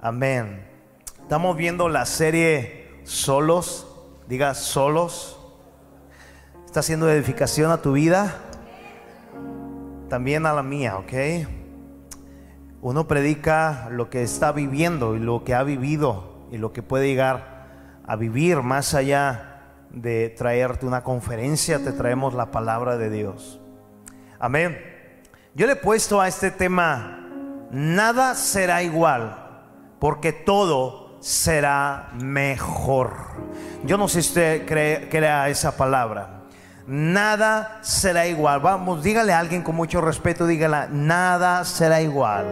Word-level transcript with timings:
Amén. 0.00 0.64
Estamos 1.22 1.56
viendo 1.56 1.88
la 1.88 2.06
serie 2.06 3.00
Solos. 3.02 3.84
Diga 4.28 4.54
solos. 4.54 5.40
Está 6.64 6.80
haciendo 6.80 7.10
edificación 7.10 7.72
a 7.72 7.82
tu 7.82 7.92
vida. 7.92 8.36
También 10.08 10.46
a 10.46 10.52
la 10.52 10.62
mía, 10.62 10.98
¿ok? 10.98 11.48
Uno 12.80 13.08
predica 13.08 13.88
lo 13.90 14.08
que 14.08 14.22
está 14.22 14.52
viviendo 14.52 15.16
y 15.16 15.18
lo 15.18 15.42
que 15.42 15.54
ha 15.54 15.64
vivido 15.64 16.46
y 16.52 16.58
lo 16.58 16.72
que 16.72 16.82
puede 16.82 17.08
llegar 17.08 17.66
a 18.06 18.14
vivir 18.14 18.62
más 18.62 18.94
allá 18.94 19.62
de 19.90 20.28
traerte 20.28 20.86
una 20.86 21.02
conferencia, 21.02 21.82
te 21.82 21.90
traemos 21.90 22.34
la 22.34 22.52
palabra 22.52 22.98
de 22.98 23.10
Dios. 23.10 23.60
Amén. 24.38 24.78
Yo 25.54 25.66
le 25.66 25.72
he 25.72 25.76
puesto 25.76 26.20
a 26.20 26.28
este 26.28 26.52
tema, 26.52 27.26
nada 27.72 28.36
será 28.36 28.82
igual 28.84 29.47
porque 29.98 30.32
todo 30.32 31.18
será 31.20 32.10
mejor. 32.14 33.12
Yo 33.84 33.96
no 33.96 34.08
sé 34.08 34.22
si 34.22 34.28
usted 34.28 34.66
crea 34.66 35.48
esa 35.48 35.76
palabra. 35.76 36.42
Nada 36.86 37.80
será 37.82 38.26
igual. 38.26 38.60
Vamos, 38.60 39.02
dígale 39.02 39.32
a 39.32 39.38
alguien 39.38 39.62
con 39.62 39.76
mucho 39.76 40.00
respeto, 40.00 40.46
dígale, 40.46 40.88
nada 40.90 41.64
será 41.64 42.00
igual, 42.00 42.46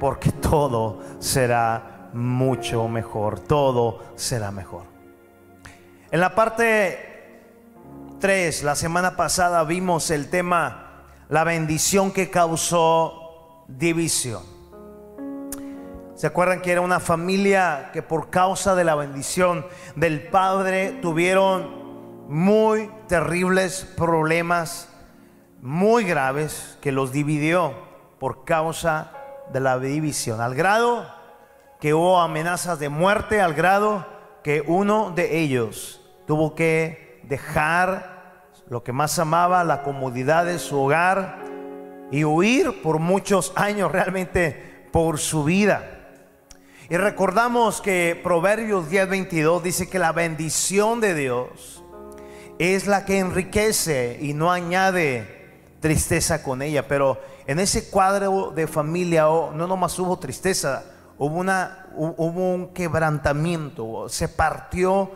porque 0.00 0.32
todo 0.32 1.00
será 1.18 2.08
mucho 2.14 2.88
mejor. 2.88 3.40
Todo 3.40 4.00
será 4.16 4.50
mejor. 4.50 4.84
En 6.10 6.20
la 6.20 6.34
parte 6.34 7.12
3, 8.18 8.62
la 8.62 8.76
semana 8.76 9.16
pasada 9.16 9.64
vimos 9.64 10.10
el 10.10 10.30
tema, 10.30 11.04
la 11.28 11.44
bendición 11.44 12.12
que 12.12 12.30
causó 12.30 13.64
división. 13.68 14.51
¿Se 16.22 16.28
acuerdan 16.28 16.62
que 16.62 16.70
era 16.70 16.82
una 16.82 17.00
familia 17.00 17.90
que 17.92 18.00
por 18.00 18.30
causa 18.30 18.76
de 18.76 18.84
la 18.84 18.94
bendición 18.94 19.66
del 19.96 20.22
Padre 20.28 21.00
tuvieron 21.02 22.28
muy 22.28 22.88
terribles 23.08 23.92
problemas, 23.96 24.88
muy 25.62 26.04
graves, 26.04 26.78
que 26.80 26.92
los 26.92 27.10
dividió 27.10 27.74
por 28.20 28.44
causa 28.44 29.10
de 29.52 29.58
la 29.58 29.80
división? 29.80 30.40
Al 30.40 30.54
grado 30.54 31.12
que 31.80 31.92
hubo 31.92 32.20
amenazas 32.20 32.78
de 32.78 32.88
muerte, 32.88 33.40
al 33.40 33.54
grado 33.54 34.06
que 34.44 34.62
uno 34.64 35.10
de 35.10 35.40
ellos 35.40 36.08
tuvo 36.28 36.54
que 36.54 37.20
dejar 37.24 38.44
lo 38.68 38.84
que 38.84 38.92
más 38.92 39.18
amaba, 39.18 39.64
la 39.64 39.82
comodidad 39.82 40.44
de 40.44 40.60
su 40.60 40.80
hogar, 40.80 41.40
y 42.12 42.22
huir 42.22 42.80
por 42.80 43.00
muchos 43.00 43.52
años 43.56 43.90
realmente 43.90 44.86
por 44.92 45.18
su 45.18 45.42
vida. 45.42 45.98
Y 46.92 46.98
recordamos 46.98 47.80
que 47.80 48.20
Proverbios 48.22 48.90
10:22 48.90 49.62
dice 49.62 49.88
que 49.88 49.98
la 49.98 50.12
bendición 50.12 51.00
de 51.00 51.14
Dios 51.14 51.82
es 52.58 52.86
la 52.86 53.06
que 53.06 53.18
enriquece 53.18 54.18
y 54.20 54.34
no 54.34 54.52
añade 54.52 55.54
tristeza 55.80 56.42
con 56.42 56.60
ella. 56.60 56.86
Pero 56.86 57.18
en 57.46 57.60
ese 57.60 57.88
cuadro 57.88 58.52
de 58.54 58.66
familia 58.66 59.30
oh, 59.30 59.52
no 59.52 59.66
nomás 59.66 59.98
hubo 59.98 60.18
tristeza, 60.18 60.84
hubo, 61.16 61.34
una, 61.34 61.86
hubo 61.96 62.52
un 62.52 62.74
quebrantamiento, 62.74 64.10
se 64.10 64.28
partió 64.28 65.12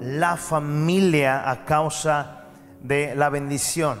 la 0.00 0.36
familia 0.36 1.48
a 1.48 1.64
causa 1.64 2.46
de 2.82 3.14
la 3.14 3.28
bendición. 3.28 4.00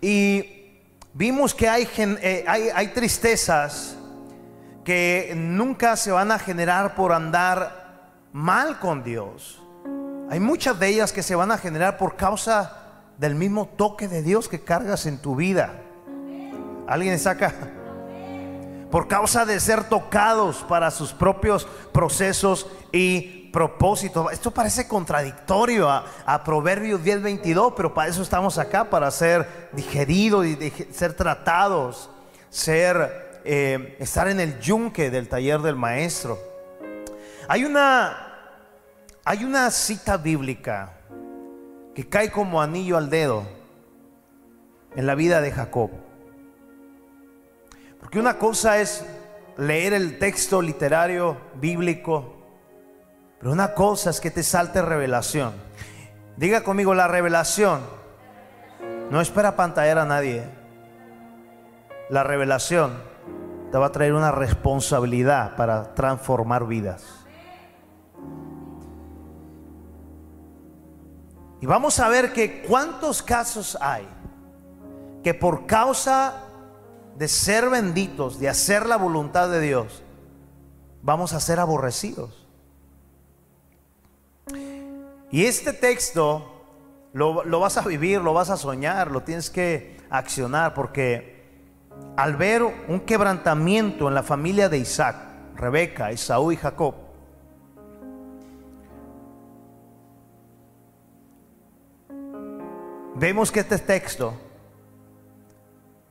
Y 0.00 0.78
vimos 1.12 1.54
que 1.54 1.68
hay, 1.68 1.86
eh, 1.98 2.42
hay, 2.48 2.70
hay 2.74 2.88
tristezas 2.88 3.98
que 4.84 5.32
nunca 5.36 5.96
se 5.96 6.10
van 6.10 6.32
a 6.32 6.38
generar 6.38 6.94
por 6.94 7.12
andar 7.12 8.12
mal 8.32 8.78
con 8.78 9.02
Dios. 9.02 9.60
Hay 10.30 10.40
muchas 10.40 10.78
de 10.78 10.88
ellas 10.88 11.12
que 11.12 11.22
se 11.22 11.34
van 11.34 11.50
a 11.50 11.58
generar 11.58 11.98
por 11.98 12.16
causa 12.16 12.76
del 13.18 13.34
mismo 13.34 13.66
toque 13.66 14.08
de 14.08 14.22
Dios 14.22 14.48
que 14.48 14.60
cargas 14.60 15.06
en 15.06 15.18
tu 15.18 15.36
vida. 15.36 15.72
¿Alguien 16.86 17.18
saca? 17.18 17.52
Por 18.90 19.06
causa 19.08 19.44
de 19.44 19.60
ser 19.60 19.84
tocados 19.84 20.64
para 20.68 20.90
sus 20.90 21.12
propios 21.12 21.66
procesos 21.92 22.66
y 22.92 23.50
propósitos. 23.52 24.32
Esto 24.32 24.50
parece 24.50 24.88
contradictorio 24.88 25.88
a, 25.88 26.04
a 26.24 26.42
Proverbios 26.42 27.00
10:22, 27.02 27.74
pero 27.76 27.92
para 27.92 28.08
eso 28.08 28.22
estamos 28.22 28.58
acá, 28.58 28.88
para 28.88 29.10
ser 29.10 29.68
digeridos 29.72 30.46
y 30.46 30.72
ser 30.92 31.14
tratados, 31.14 32.10
ser 32.48 33.29
eh, 33.44 33.96
estar 33.98 34.28
en 34.28 34.40
el 34.40 34.60
yunque 34.60 35.10
del 35.10 35.28
taller 35.28 35.60
del 35.60 35.76
maestro. 35.76 36.38
Hay 37.48 37.64
una, 37.64 38.34
hay 39.24 39.44
una 39.44 39.70
cita 39.70 40.16
bíblica 40.16 40.92
que 41.94 42.08
cae 42.08 42.30
como 42.30 42.62
anillo 42.62 42.96
al 42.96 43.10
dedo 43.10 43.44
en 44.94 45.06
la 45.06 45.14
vida 45.14 45.40
de 45.40 45.52
Jacob. 45.52 45.90
Porque 47.98 48.18
una 48.18 48.38
cosa 48.38 48.80
es 48.80 49.04
leer 49.56 49.92
el 49.92 50.18
texto 50.18 50.62
literario 50.62 51.36
bíblico, 51.54 52.36
pero 53.38 53.52
una 53.52 53.74
cosa 53.74 54.10
es 54.10 54.20
que 54.20 54.30
te 54.30 54.42
salte 54.42 54.82
revelación. 54.82 55.52
Diga 56.36 56.62
conmigo, 56.62 56.94
la 56.94 57.08
revelación 57.08 57.82
no 59.10 59.20
espera 59.20 59.56
pantallar 59.56 59.98
a 59.98 60.04
nadie. 60.04 60.44
La 62.08 62.22
revelación 62.22 63.09
te 63.70 63.78
va 63.78 63.86
a 63.86 63.92
traer 63.92 64.14
una 64.14 64.32
responsabilidad 64.32 65.56
para 65.56 65.94
transformar 65.94 66.66
vidas. 66.66 67.04
Y 71.60 71.66
vamos 71.66 72.00
a 72.00 72.08
ver 72.08 72.32
que 72.32 72.62
cuántos 72.62 73.22
casos 73.22 73.76
hay 73.80 74.08
que 75.22 75.34
por 75.34 75.66
causa 75.66 76.44
de 77.16 77.28
ser 77.28 77.68
benditos, 77.68 78.40
de 78.40 78.48
hacer 78.48 78.86
la 78.86 78.96
voluntad 78.96 79.50
de 79.50 79.60
Dios, 79.60 80.02
vamos 81.02 81.34
a 81.34 81.40
ser 81.40 81.60
aborrecidos. 81.60 82.46
Y 85.30 85.44
este 85.44 85.72
texto 85.74 86.64
lo, 87.12 87.44
lo, 87.44 87.60
vas 87.60 87.76
a 87.76 87.82
vivir, 87.82 88.20
lo 88.20 88.32
vas 88.32 88.50
a 88.50 88.56
soñar, 88.56 89.10
lo 89.10 89.22
tienes 89.22 89.50
que 89.50 89.98
accionar 90.08 90.72
porque 90.74 91.29
al 92.16 92.36
ver 92.36 92.62
un 92.62 93.00
quebrantamiento 93.00 94.08
en 94.08 94.14
la 94.14 94.22
familia 94.22 94.68
de 94.68 94.78
Isaac, 94.78 95.16
Rebeca, 95.56 96.10
Esaú 96.10 96.52
y 96.52 96.56
Jacob, 96.56 96.94
vemos 103.14 103.52
que 103.52 103.60
este 103.60 103.78
texto 103.78 104.34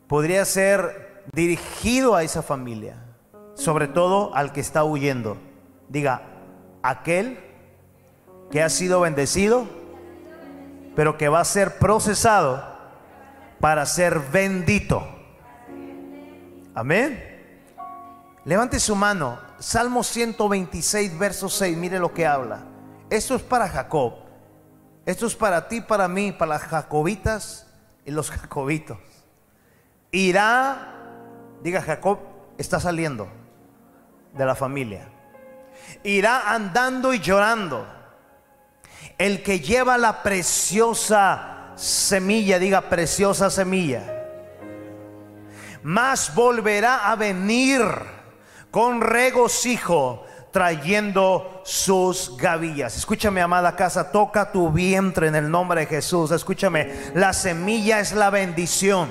podría 0.08 0.46
ser 0.46 1.24
dirigido 1.34 2.16
a 2.16 2.24
esa 2.24 2.42
familia, 2.42 2.98
sobre 3.56 3.88
todo 3.88 4.34
al 4.36 4.52
que 4.52 4.62
está 4.62 4.84
huyendo. 4.84 5.38
Diga, 5.88 6.22
aquel 6.84 7.40
que 8.52 8.64
ha 8.64 8.70
sido 8.70 9.02
bendecido, 9.02 9.68
pero 10.96 11.18
que 11.18 11.30
va 11.30 11.40
a 11.40 11.46
ser 11.46 11.78
procesado 11.78 12.64
para 13.60 13.86
ser 13.86 14.20
bendito. 14.32 15.19
Amén. 16.80 17.22
Levante 18.46 18.80
su 18.80 18.96
mano. 18.96 19.38
Salmo 19.60 20.02
126, 20.02 21.20
verso 21.20 21.50
6. 21.50 21.76
Mire 21.76 22.00
lo 22.00 22.14
que 22.14 22.26
habla. 22.26 22.62
Esto 23.10 23.36
es 23.36 23.42
para 23.42 23.68
Jacob. 23.68 24.14
Esto 25.06 25.28
es 25.28 25.36
para 25.36 25.68
ti, 25.68 25.82
para 25.82 26.08
mí, 26.08 26.32
para 26.32 26.52
las 26.52 26.62
jacobitas 26.62 27.68
y 28.06 28.12
los 28.12 28.32
jacobitos. 28.32 28.98
Irá, 30.14 30.94
diga 31.62 31.82
Jacob, 31.82 32.20
está 32.58 32.80
saliendo 32.80 33.28
de 34.34 34.46
la 34.46 34.56
familia. 34.56 35.10
Irá 36.04 36.54
andando 36.54 37.14
y 37.14 37.20
llorando. 37.20 37.86
El 39.18 39.44
que 39.44 39.60
lleva 39.60 39.98
la 39.98 40.24
preciosa 40.24 41.74
semilla, 41.76 42.58
diga 42.58 42.84
preciosa 42.84 43.50
semilla 43.50 44.19
mas 45.84 46.34
volverá 46.36 47.10
a 47.10 47.16
venir 47.16 47.82
con 48.72 49.02
regocijo 49.02 50.26
trayendo 50.52 51.62
sus 51.64 52.36
gavillas. 52.38 52.98
Escúchame, 52.98 53.42
amada 53.42 53.76
casa, 53.76 54.12
toca 54.12 54.52
tu 54.52 54.72
vientre 54.72 55.28
en 55.28 55.36
el 55.36 55.50
nombre 55.50 55.82
de 55.82 55.88
Jesús. 55.88 56.32
Escúchame, 56.32 57.12
la 57.14 57.34
semilla 57.34 58.00
es 58.00 58.14
la 58.14 58.30
bendición. 58.30 59.10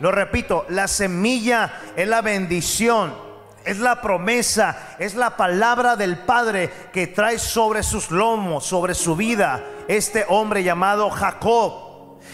Lo 0.00 0.12
repito, 0.12 0.66
la 0.68 0.88
semilla 0.88 1.72
es 1.96 2.08
la 2.08 2.20
bendición. 2.20 3.26
Es 3.64 3.78
la 3.80 4.00
promesa, 4.00 4.94
es 5.00 5.16
la 5.16 5.36
palabra 5.36 5.96
del 5.96 6.18
Padre 6.18 6.70
que 6.92 7.08
trae 7.08 7.36
sobre 7.36 7.82
sus 7.82 8.12
lomos, 8.12 8.64
sobre 8.64 8.94
su 8.94 9.16
vida, 9.16 9.60
este 9.88 10.24
hombre 10.28 10.62
llamado 10.62 11.10
Jacob. 11.10 11.85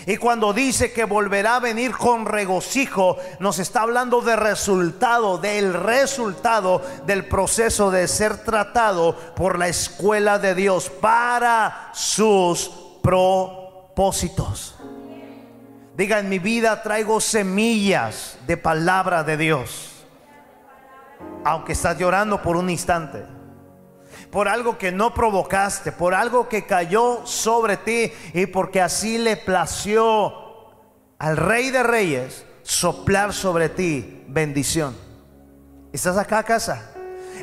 Y 0.07 0.17
cuando 0.17 0.53
dice 0.53 0.93
que 0.93 1.05
volverá 1.05 1.57
a 1.57 1.61
venir 1.61 1.93
con 1.93 2.27
regocijo, 2.27 3.17
nos 3.39 3.59
está 3.59 3.83
hablando 3.83 4.21
de 4.21 4.37
resultado, 4.37 5.39
del 5.39 5.75
resultado 5.75 6.83
del 7.07 7.27
proceso 7.27 7.91
de 7.91 8.09
ser 8.09 8.45
tratado 8.45 9.17
por 9.37 9.59
la 9.59 9.69
escuela 9.69 10.39
de 10.39 10.55
Dios 10.55 10.91
para 10.91 11.91
sus 11.93 12.71
propósitos. 13.03 14.77
Diga, 15.97 16.19
en 16.19 16.29
mi 16.29 16.39
vida 16.39 16.83
traigo 16.83 17.21
semillas 17.21 18.39
de 18.47 18.57
palabra 18.57 19.23
de 19.25 19.37
Dios. 19.37 19.91
Aunque 21.45 21.73
estás 21.73 21.99
llorando 21.99 22.41
por 22.41 22.57
un 22.57 22.71
instante 22.71 23.42
por 24.33 24.49
algo 24.49 24.79
que 24.79 24.91
no 24.91 25.13
provocaste, 25.13 25.93
por 25.93 26.15
algo 26.15 26.49
que 26.49 26.65
cayó 26.65 27.21
sobre 27.27 27.77
ti 27.77 28.11
y 28.33 28.47
porque 28.47 28.81
así 28.81 29.19
le 29.19 29.37
plació 29.37 30.35
al 31.19 31.37
Rey 31.37 31.71
de 31.71 31.83
Reyes 31.83 32.47
soplar 32.63 33.35
sobre 33.35 33.69
ti 33.69 34.25
bendición. 34.27 34.97
¿Estás 35.93 36.17
acá 36.17 36.43
casa? 36.45 36.95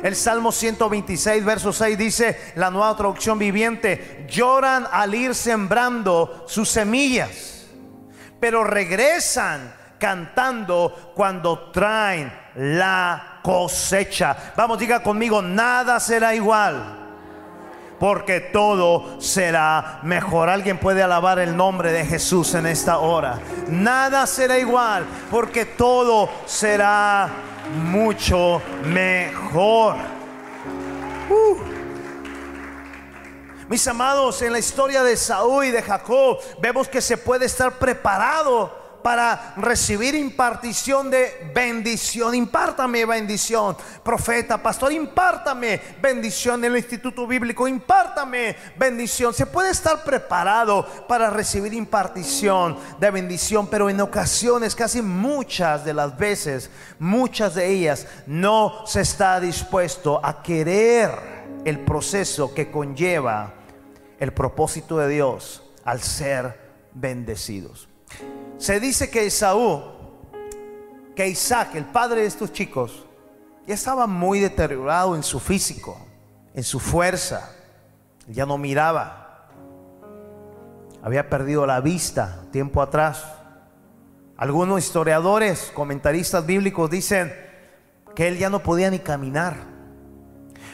El 0.02 0.16
Salmo 0.16 0.50
126, 0.50 1.44
verso 1.44 1.72
6 1.72 1.96
dice, 1.96 2.52
la 2.56 2.72
nueva 2.72 2.96
traducción 2.96 3.38
viviente, 3.38 4.26
lloran 4.28 4.84
al 4.90 5.14
ir 5.14 5.36
sembrando 5.36 6.44
sus 6.48 6.70
semillas, 6.70 7.68
pero 8.40 8.64
regresan 8.64 9.72
cantando 10.00 11.12
cuando 11.14 11.70
traen 11.70 12.32
la 12.56 13.29
cosecha. 13.42 14.36
Vamos, 14.56 14.78
diga 14.78 15.02
conmigo, 15.02 15.42
nada 15.42 15.98
será 16.00 16.34
igual. 16.34 16.98
Porque 17.98 18.40
todo 18.40 19.20
será 19.20 20.00
mejor. 20.02 20.48
Alguien 20.48 20.78
puede 20.78 21.02
alabar 21.02 21.38
el 21.38 21.54
nombre 21.54 21.92
de 21.92 22.06
Jesús 22.06 22.54
en 22.54 22.66
esta 22.66 22.98
hora. 22.98 23.38
Nada 23.68 24.26
será 24.26 24.58
igual. 24.58 25.04
Porque 25.30 25.66
todo 25.66 26.30
será 26.46 27.28
mucho 27.74 28.62
mejor. 28.84 29.96
Uh. 31.28 31.56
Mis 33.68 33.86
amados, 33.86 34.40
en 34.42 34.52
la 34.52 34.58
historia 34.58 35.04
de 35.04 35.16
Saúl 35.16 35.66
y 35.66 35.70
de 35.70 35.82
Jacob, 35.82 36.38
vemos 36.58 36.88
que 36.88 37.00
se 37.00 37.16
puede 37.16 37.46
estar 37.46 37.72
preparado 37.72 38.79
para 39.02 39.54
recibir 39.56 40.14
impartición 40.14 41.10
de 41.10 41.50
bendición. 41.54 42.34
Impártame 42.34 43.04
bendición, 43.04 43.76
profeta, 44.02 44.62
pastor, 44.62 44.92
impártame 44.92 45.80
bendición 46.00 46.64
en 46.64 46.72
el 46.72 46.78
Instituto 46.78 47.26
Bíblico, 47.26 47.66
impártame 47.66 48.56
bendición. 48.76 49.34
Se 49.34 49.46
puede 49.46 49.70
estar 49.70 50.04
preparado 50.04 50.86
para 51.08 51.30
recibir 51.30 51.74
impartición 51.74 52.78
de 52.98 53.10
bendición, 53.10 53.68
pero 53.68 53.90
en 53.90 54.00
ocasiones, 54.00 54.74
casi 54.74 55.02
muchas 55.02 55.84
de 55.84 55.94
las 55.94 56.16
veces, 56.16 56.70
muchas 56.98 57.54
de 57.54 57.68
ellas, 57.68 58.06
no 58.26 58.86
se 58.86 59.00
está 59.00 59.40
dispuesto 59.40 60.20
a 60.24 60.42
querer 60.42 61.10
el 61.64 61.80
proceso 61.80 62.54
que 62.54 62.70
conlleva 62.70 63.54
el 64.18 64.32
propósito 64.32 64.98
de 64.98 65.08
Dios 65.08 65.62
al 65.84 66.00
ser 66.00 66.58
bendecidos. 66.94 67.88
Se 68.60 68.78
dice 68.78 69.08
que 69.08 69.24
Esaú, 69.24 69.82
que 71.16 71.26
Isaac, 71.26 71.76
el 71.76 71.86
padre 71.86 72.20
de 72.20 72.26
estos 72.26 72.52
chicos, 72.52 73.06
ya 73.66 73.72
estaba 73.72 74.06
muy 74.06 74.38
deteriorado 74.38 75.16
en 75.16 75.22
su 75.22 75.40
físico, 75.40 75.98
en 76.52 76.62
su 76.62 76.78
fuerza. 76.78 77.56
Ya 78.28 78.44
no 78.44 78.58
miraba. 78.58 79.48
Había 81.02 81.30
perdido 81.30 81.64
la 81.64 81.80
vista 81.80 82.42
tiempo 82.52 82.82
atrás. 82.82 83.24
Algunos 84.36 84.84
historiadores, 84.84 85.72
comentaristas 85.74 86.44
bíblicos 86.44 86.90
dicen 86.90 87.32
que 88.14 88.28
él 88.28 88.36
ya 88.36 88.50
no 88.50 88.62
podía 88.62 88.90
ni 88.90 88.98
caminar. 88.98 89.56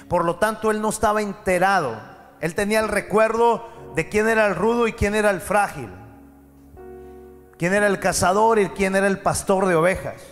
Por 0.08 0.24
lo 0.24 0.40
tanto, 0.40 0.72
él 0.72 0.80
no 0.80 0.88
estaba 0.88 1.22
enterado. 1.22 1.96
Él 2.40 2.56
tenía 2.56 2.80
el 2.80 2.88
recuerdo 2.88 3.64
de 3.94 4.08
quién 4.08 4.28
era 4.28 4.48
el 4.48 4.56
rudo 4.56 4.88
y 4.88 4.92
quién 4.92 5.14
era 5.14 5.30
el 5.30 5.40
frágil 5.40 5.88
quién 7.58 7.74
era 7.74 7.86
el 7.86 7.98
cazador 7.98 8.58
y 8.58 8.68
quién 8.70 8.96
era 8.96 9.06
el 9.06 9.18
pastor 9.20 9.66
de 9.66 9.74
ovejas. 9.74 10.22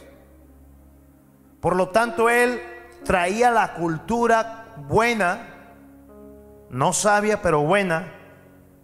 Por 1.61 1.77
lo 1.77 1.89
tanto, 1.89 2.29
él 2.29 2.61
traía 3.05 3.51
la 3.51 3.75
cultura 3.75 4.67
buena, 4.89 5.49
no 6.71 6.93
sabia, 6.93 7.41
pero 7.41 7.63
buena, 7.63 8.13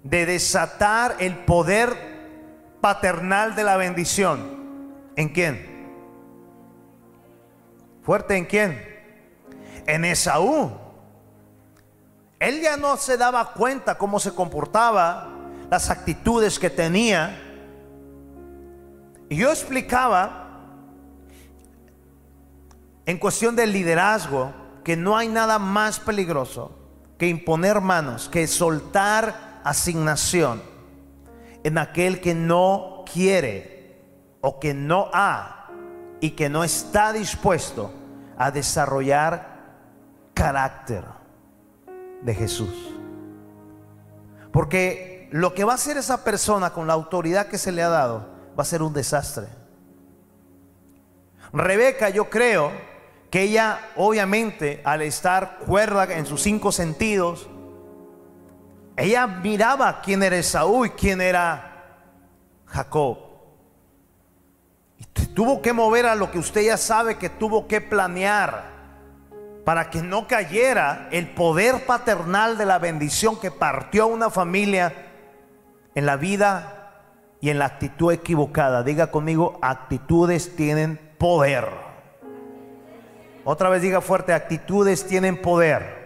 de 0.02 0.26
desatar 0.26 1.16
el 1.18 1.36
poder 1.44 1.94
paternal 2.80 3.54
de 3.54 3.64
la 3.64 3.76
bendición. 3.76 4.60
¿En 5.16 5.28
quién? 5.28 5.68
Fuerte 8.02 8.36
en 8.36 8.46
quién? 8.46 8.82
En 9.86 10.04
Esaú. 10.04 10.72
Él 12.38 12.62
ya 12.62 12.78
no 12.78 12.96
se 12.96 13.18
daba 13.18 13.52
cuenta 13.52 13.98
cómo 13.98 14.18
se 14.18 14.34
comportaba, 14.34 15.28
las 15.70 15.90
actitudes 15.90 16.58
que 16.58 16.70
tenía 16.70 17.49
yo 19.36 19.50
explicaba 19.50 20.48
en 23.06 23.18
cuestión 23.18 23.56
del 23.56 23.72
liderazgo 23.72 24.52
que 24.84 24.96
no 24.96 25.16
hay 25.16 25.28
nada 25.28 25.58
más 25.58 26.00
peligroso 26.00 26.76
que 27.18 27.28
imponer 27.28 27.80
manos, 27.80 28.28
que 28.28 28.46
soltar 28.46 29.60
asignación 29.62 30.62
en 31.62 31.78
aquel 31.78 32.20
que 32.20 32.34
no 32.34 33.04
quiere 33.12 34.00
o 34.40 34.58
que 34.58 34.74
no 34.74 35.10
ha 35.12 35.68
y 36.20 36.30
que 36.30 36.48
no 36.48 36.64
está 36.64 37.12
dispuesto 37.12 37.92
a 38.36 38.50
desarrollar 38.50 39.60
carácter 40.34 41.04
de 42.22 42.34
Jesús. 42.34 42.94
Porque 44.52 45.28
lo 45.30 45.54
que 45.54 45.64
va 45.64 45.72
a 45.72 45.76
hacer 45.76 45.96
esa 45.96 46.24
persona 46.24 46.70
con 46.70 46.86
la 46.86 46.94
autoridad 46.94 47.46
que 47.46 47.58
se 47.58 47.72
le 47.72 47.82
ha 47.82 47.88
dado 47.88 48.39
va 48.60 48.62
a 48.62 48.66
ser 48.66 48.82
un 48.82 48.92
desastre. 48.92 49.46
Rebeca, 51.50 52.10
yo 52.10 52.28
creo 52.28 52.70
que 53.30 53.40
ella, 53.40 53.80
obviamente, 53.96 54.82
al 54.84 55.00
estar 55.00 55.60
cuerda 55.60 56.04
en 56.12 56.26
sus 56.26 56.42
cinco 56.42 56.70
sentidos, 56.70 57.48
ella 58.98 59.26
miraba 59.26 60.02
quién 60.02 60.22
era 60.22 60.36
Esaú 60.36 60.84
y 60.84 60.90
quién 60.90 61.22
era 61.22 62.04
Jacob. 62.66 63.16
Y 64.98 65.04
tuvo 65.28 65.62
que 65.62 65.72
mover 65.72 66.04
a 66.04 66.14
lo 66.14 66.30
que 66.30 66.38
usted 66.38 66.60
ya 66.60 66.76
sabe 66.76 67.16
que 67.16 67.30
tuvo 67.30 67.66
que 67.66 67.80
planear 67.80 68.64
para 69.64 69.88
que 69.88 70.02
no 70.02 70.28
cayera 70.28 71.08
el 71.12 71.30
poder 71.30 71.86
paternal 71.86 72.58
de 72.58 72.66
la 72.66 72.78
bendición 72.78 73.40
que 73.40 73.50
partió 73.50 74.06
una 74.06 74.28
familia 74.28 74.92
en 75.94 76.04
la 76.04 76.16
vida 76.16 76.79
y 77.40 77.50
en 77.50 77.58
la 77.58 77.66
actitud 77.66 78.12
equivocada. 78.12 78.82
Diga 78.82 79.10
conmigo, 79.10 79.58
actitudes 79.62 80.54
tienen 80.56 80.98
poder. 81.18 81.68
Otra 83.44 83.70
vez 83.70 83.82
diga 83.82 84.00
fuerte, 84.00 84.32
actitudes 84.32 85.06
tienen 85.06 85.40
poder. 85.40 86.00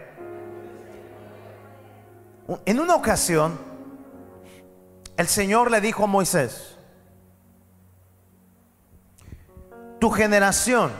En 2.65 2.79
una 2.79 2.95
ocasión, 2.95 3.57
el 5.17 5.27
Señor 5.27 5.71
le 5.71 5.81
dijo 5.81 6.03
a 6.03 6.07
Moisés, 6.07 6.77
tu 9.99 10.09
generación 10.11 10.91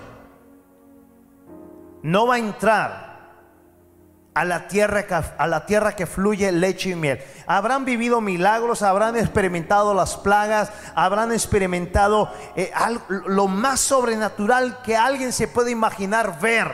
no 2.02 2.28
va 2.28 2.36
a 2.36 2.40
entrar 2.40 3.05
a 4.36 4.44
la 4.44 4.68
tierra, 4.68 5.06
a 5.38 5.48
la 5.48 5.66
tierra 5.66 5.96
que 5.96 6.06
fluye 6.06 6.52
leche 6.52 6.90
y 6.90 6.96
miel. 6.96 7.24
Habrán 7.48 7.86
vivido 7.86 8.20
milagros, 8.20 8.82
habrán 8.82 9.16
experimentado 9.16 9.94
las 9.94 10.18
plagas, 10.18 10.72
habrán 10.94 11.32
experimentado 11.32 12.30
eh, 12.58 12.72
lo 13.08 13.48
más 13.48 13.80
sobrenatural 13.80 14.82
que 14.84 14.98
alguien 14.98 15.32
se 15.32 15.48
puede 15.48 15.72
imaginar 15.72 16.40
ver 16.42 16.70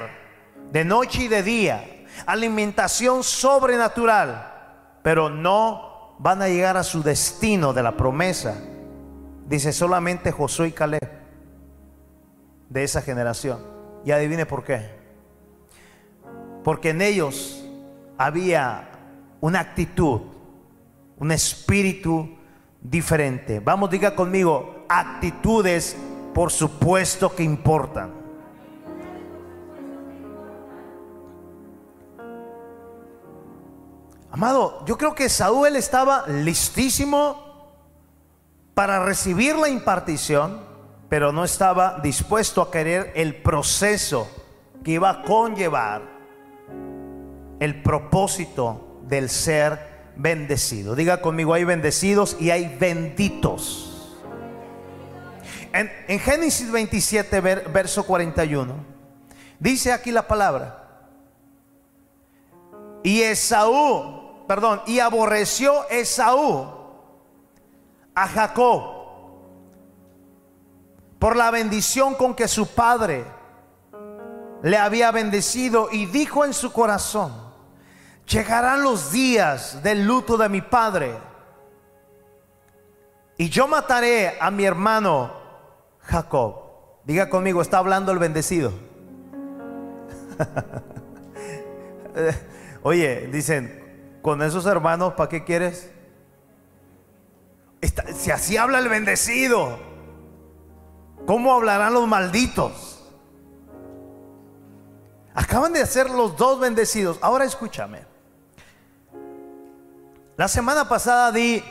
de 0.71 0.83
noche 0.83 1.23
y 1.23 1.27
de 1.27 1.43
día. 1.43 2.05
Alimentación 2.25 3.23
sobrenatural, 3.23 4.97
pero 5.03 5.29
no 5.29 6.15
van 6.17 6.41
a 6.41 6.47
llegar 6.47 6.77
a 6.77 6.83
su 6.83 7.03
destino 7.03 7.73
de 7.73 7.83
la 7.83 7.95
promesa. 7.95 8.55
Dice 9.45 9.71
solamente 9.71 10.31
Josué 10.31 10.69
y 10.69 10.71
Caleb 10.71 11.11
de 12.69 12.83
esa 12.83 13.03
generación. 13.03 13.59
Y 14.03 14.11
adivine 14.11 14.47
por 14.47 14.63
qué. 14.63 15.00
Porque 16.63 16.89
en 16.89 17.01
ellos 17.01 17.63
había 18.17 18.89
una 19.39 19.59
actitud, 19.59 20.21
un 21.17 21.31
espíritu 21.31 22.37
diferente. 22.81 23.59
Vamos, 23.59 23.89
diga 23.89 24.15
conmigo, 24.15 24.85
actitudes 24.87 25.95
por 26.33 26.51
supuesto 26.51 27.35
que 27.35 27.43
importan. 27.43 28.21
Amado, 34.31 34.85
yo 34.85 34.97
creo 34.97 35.13
que 35.13 35.27
Saúl 35.27 35.75
estaba 35.75 36.25
listísimo 36.27 37.51
para 38.73 39.03
recibir 39.03 39.57
la 39.57 39.67
impartición, 39.67 40.61
pero 41.09 41.33
no 41.33 41.43
estaba 41.43 41.99
dispuesto 42.01 42.61
a 42.61 42.71
querer 42.71 43.11
el 43.15 43.35
proceso 43.41 44.29
que 44.85 44.91
iba 44.91 45.09
a 45.09 45.21
conllevar 45.23 46.20
el 47.61 47.83
propósito 47.83 49.01
del 49.03 49.29
ser 49.29 50.11
bendecido. 50.15 50.95
Diga 50.95 51.21
conmigo, 51.21 51.53
hay 51.53 51.63
bendecidos 51.63 52.35
y 52.39 52.49
hay 52.49 52.75
benditos. 52.79 54.17
En, 55.71 56.19
Génesis 56.19 56.71
27, 56.71 57.39
verso 57.39 58.03
41, 58.03 58.73
dice 59.59 59.93
aquí 59.93 60.11
la 60.11 60.27
palabra. 60.27 61.05
Y 63.03 63.21
Esaú, 63.21 64.43
perdón, 64.47 64.81
y 64.87 64.97
aborreció 64.97 65.87
Esaú 65.89 66.67
a 68.15 68.27
Jacob 68.27 69.01
por 71.19 71.35
la 71.35 71.51
bendición 71.51 72.15
con 72.15 72.33
que 72.33 72.47
su 72.47 72.65
padre 72.65 73.23
le 74.63 74.77
había 74.77 75.11
bendecido 75.11 75.89
y 75.91 76.07
dijo 76.07 76.43
en 76.43 76.55
su 76.55 76.73
corazón, 76.73 77.50
llegarán 78.31 78.83
los 78.83 79.11
días 79.11 79.83
del 79.83 80.05
luto 80.05 80.37
de 80.37 80.49
mi 80.49 80.61
padre 80.61 81.17
y 83.37 83.49
yo 83.49 83.67
mataré 83.67 84.37
a 84.39 84.51
mi 84.51 84.65
hermano 84.65 85.33
Jacob. 85.99 86.55
Diga 87.03 87.29
conmigo, 87.29 87.61
está 87.61 87.79
hablando 87.79 88.11
el 88.11 88.19
bendecido. 88.19 88.71
Oye, 92.83 93.27
dicen, 93.31 94.19
con 94.21 94.41
esos 94.41 94.65
hermanos, 94.65 95.13
¿para 95.13 95.29
qué 95.29 95.43
quieres? 95.43 95.89
si 98.15 98.29
así 98.29 98.57
habla 98.57 98.77
el 98.77 98.89
bendecido. 98.89 99.79
¿Cómo 101.25 101.53
hablarán 101.53 101.95
los 101.95 102.07
malditos? 102.07 103.03
Acaban 105.33 105.73
de 105.73 105.85
ser 105.87 106.11
los 106.11 106.37
dos 106.37 106.59
bendecidos. 106.59 107.17
Ahora 107.21 107.45
escúchame. 107.45 108.10
La 110.37 110.47
semana 110.47 110.87
pasada 110.87 111.31
di 111.31 111.63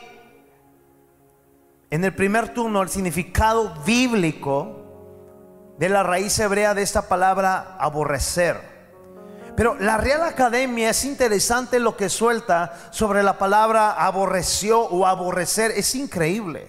en 1.90 2.04
el 2.04 2.14
primer 2.14 2.52
turno 2.52 2.82
el 2.82 2.88
significado 2.88 3.74
bíblico 3.84 4.76
de 5.78 5.88
la 5.88 6.02
raíz 6.02 6.38
hebrea 6.38 6.74
de 6.74 6.82
esta 6.82 7.08
palabra 7.08 7.76
aborrecer. 7.78 8.60
Pero 9.56 9.76
la 9.80 9.96
Real 9.96 10.22
Academia 10.22 10.90
es 10.90 11.04
interesante 11.04 11.80
lo 11.80 11.96
que 11.96 12.08
suelta 12.08 12.74
sobre 12.90 13.22
la 13.22 13.38
palabra 13.38 13.92
aborreció 13.92 14.80
o 14.80 15.06
aborrecer. 15.06 15.72
Es 15.72 15.94
increíble. 15.94 16.68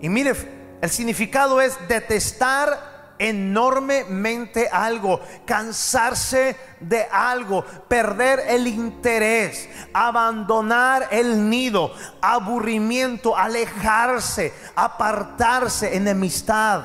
Y 0.00 0.08
mire, 0.08 0.34
el 0.80 0.90
significado 0.90 1.60
es 1.60 1.76
detestar 1.88 2.89
enormemente 3.20 4.68
algo, 4.72 5.20
cansarse 5.44 6.56
de 6.80 7.02
algo, 7.12 7.62
perder 7.86 8.40
el 8.48 8.66
interés, 8.66 9.68
abandonar 9.92 11.08
el 11.10 11.48
nido, 11.50 11.92
aburrimiento, 12.22 13.36
alejarse, 13.36 14.54
apartarse, 14.74 15.94
enemistad, 15.94 16.82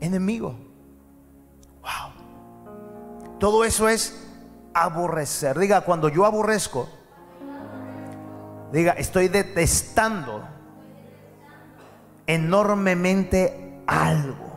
enemigo. 0.00 0.58
Wow. 1.80 3.38
Todo 3.38 3.64
eso 3.64 3.88
es 3.88 4.20
aborrecer. 4.74 5.56
Diga, 5.60 5.82
cuando 5.82 6.08
yo 6.08 6.24
aborrezco, 6.24 6.88
diga, 8.72 8.94
estoy 8.94 9.28
detestando 9.28 10.44
enormemente 12.26 13.80
algo. 13.86 14.47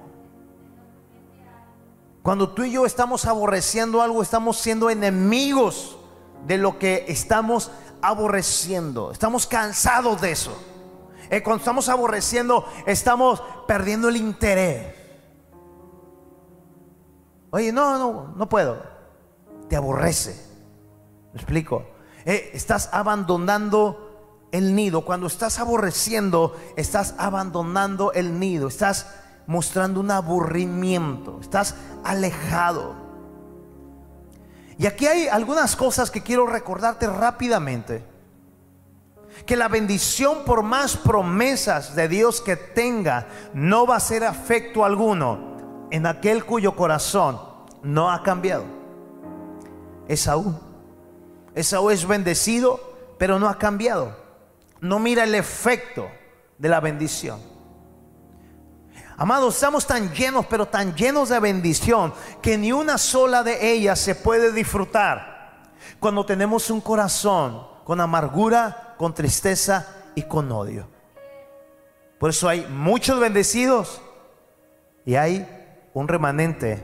Cuando 2.24 2.50
tú 2.50 2.64
y 2.64 2.72
yo 2.72 2.86
estamos 2.86 3.26
aborreciendo 3.26 4.02
algo, 4.02 4.22
estamos 4.22 4.58
siendo 4.58 4.90
enemigos 4.90 5.98
de 6.46 6.58
lo 6.58 6.78
que 6.78 7.06
estamos 7.08 7.72
aborreciendo. 8.02 9.12
Estamos 9.12 9.48
cansados 9.48 10.22
de 10.22 10.32
eso. 10.32 10.56
Eh, 11.30 11.42
cuando 11.42 11.60
estamos 11.60 11.90
aborreciendo, 11.90 12.66
estamos 12.86 13.42
perdiendo 13.68 14.10
el 14.10 14.18
interés. 14.18 14.96
Oye, 17.50 17.72
no, 17.72 17.98
no, 17.98 18.34
no 18.36 18.50
puedo. 18.50 18.84
Te 19.68 19.76
aborrece. 19.76 20.36
¿Me 21.34 21.40
explico? 21.40 21.86
Eh, 22.26 22.52
estás 22.54 22.90
abandonando 22.92 24.10
el 24.52 24.76
nido, 24.76 25.06
cuando 25.06 25.28
estás 25.28 25.60
aborreciendo, 25.60 26.58
estás 26.76 27.16
abandonando 27.18 28.12
el 28.12 28.38
nido, 28.38 28.68
estás 28.68 29.08
mostrando 29.48 30.00
un 30.00 30.12
aburrimiento, 30.12 31.40
estás 31.42 31.76
alejado. 32.04 32.96
Y 34.78 34.86
aquí 34.86 35.06
hay 35.08 35.28
algunas 35.28 35.76
cosas 35.76 36.10
que 36.10 36.24
quiero 36.24 36.48
recordarte 36.48 37.08
rápidamente. 37.08 38.04
Que 39.46 39.56
la 39.56 39.68
bendición, 39.68 40.40
por 40.46 40.64
más 40.64 40.98
promesas 40.98 41.96
de 41.96 42.08
Dios 42.08 42.42
que 42.42 42.56
tenga, 42.56 43.28
no 43.54 43.88
va 43.88 43.96
a 43.96 44.00
ser 44.00 44.24
afecto 44.24 44.84
alguno 44.84 45.88
en 45.92 46.06
aquel 46.06 46.46
cuyo 46.46 46.76
corazón 46.76 47.40
no 47.84 48.12
ha 48.12 48.24
cambiado. 48.24 48.66
Esaú. 50.08 50.54
Esaú 51.56 51.90
es 51.90 52.08
bendecido, 52.08 52.80
pero 53.18 53.40
no 53.40 53.48
ha 53.48 53.58
cambiado 53.58 54.22
no 54.82 54.98
mira 54.98 55.24
el 55.24 55.36
efecto 55.36 56.10
de 56.58 56.70
la 56.70 56.80
bendición. 56.80 57.40
Amados, 59.22 59.54
estamos 59.54 59.86
tan 59.86 60.12
llenos, 60.16 60.48
pero 60.48 60.66
tan 60.66 60.96
llenos 60.96 61.30
de 61.30 61.40
bendición, 61.40 62.12
que 62.42 62.58
ni 62.58 62.72
una 62.72 62.98
sola 62.98 63.44
de 63.44 63.72
ellas 63.72 64.00
se 64.00 64.16
puede 64.16 64.52
disfrutar 64.52 65.62
cuando 66.00 66.26
tenemos 66.26 66.72
un 66.72 66.82
corazón 66.82 67.68
con 67.84 68.02
amargura, 68.02 68.96
con 68.98 69.14
tristeza 69.14 69.86
y 70.16 70.24
con 70.24 70.52
odio. 70.52 70.88
Por 72.20 72.32
eso 72.32 72.50
hay 72.50 72.66
muchos 72.66 73.20
bendecidos 73.20 74.02
y 75.06 75.14
hay 75.14 75.48
un 75.94 76.08
remanente 76.08 76.82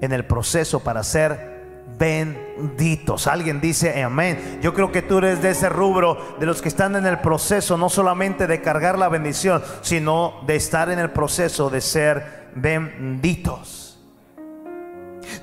en 0.00 0.12
el 0.12 0.26
proceso 0.26 0.80
para 0.80 1.02
ser 1.02 1.53
benditos. 1.98 3.26
Alguien 3.26 3.60
dice 3.60 4.02
amén. 4.02 4.58
Yo 4.62 4.74
creo 4.74 4.92
que 4.92 5.02
tú 5.02 5.18
eres 5.18 5.42
de 5.42 5.50
ese 5.50 5.68
rubro 5.68 6.36
de 6.38 6.46
los 6.46 6.62
que 6.62 6.68
están 6.68 6.96
en 6.96 7.06
el 7.06 7.20
proceso 7.20 7.76
no 7.76 7.88
solamente 7.88 8.46
de 8.46 8.60
cargar 8.60 8.98
la 8.98 9.08
bendición, 9.08 9.62
sino 9.82 10.40
de 10.46 10.56
estar 10.56 10.90
en 10.90 10.98
el 10.98 11.10
proceso 11.10 11.70
de 11.70 11.80
ser 11.80 12.50
benditos. 12.54 13.98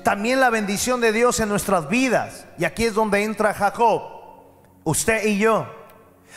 También 0.02 0.40
la 0.40 0.50
bendición 0.50 1.00
de 1.00 1.12
Dios 1.12 1.40
en 1.40 1.48
nuestras 1.48 1.88
vidas. 1.88 2.46
Y 2.58 2.64
aquí 2.64 2.84
es 2.84 2.94
donde 2.94 3.22
entra 3.22 3.54
Jacob, 3.54 4.02
usted 4.84 5.26
y 5.26 5.38
yo. 5.38 5.81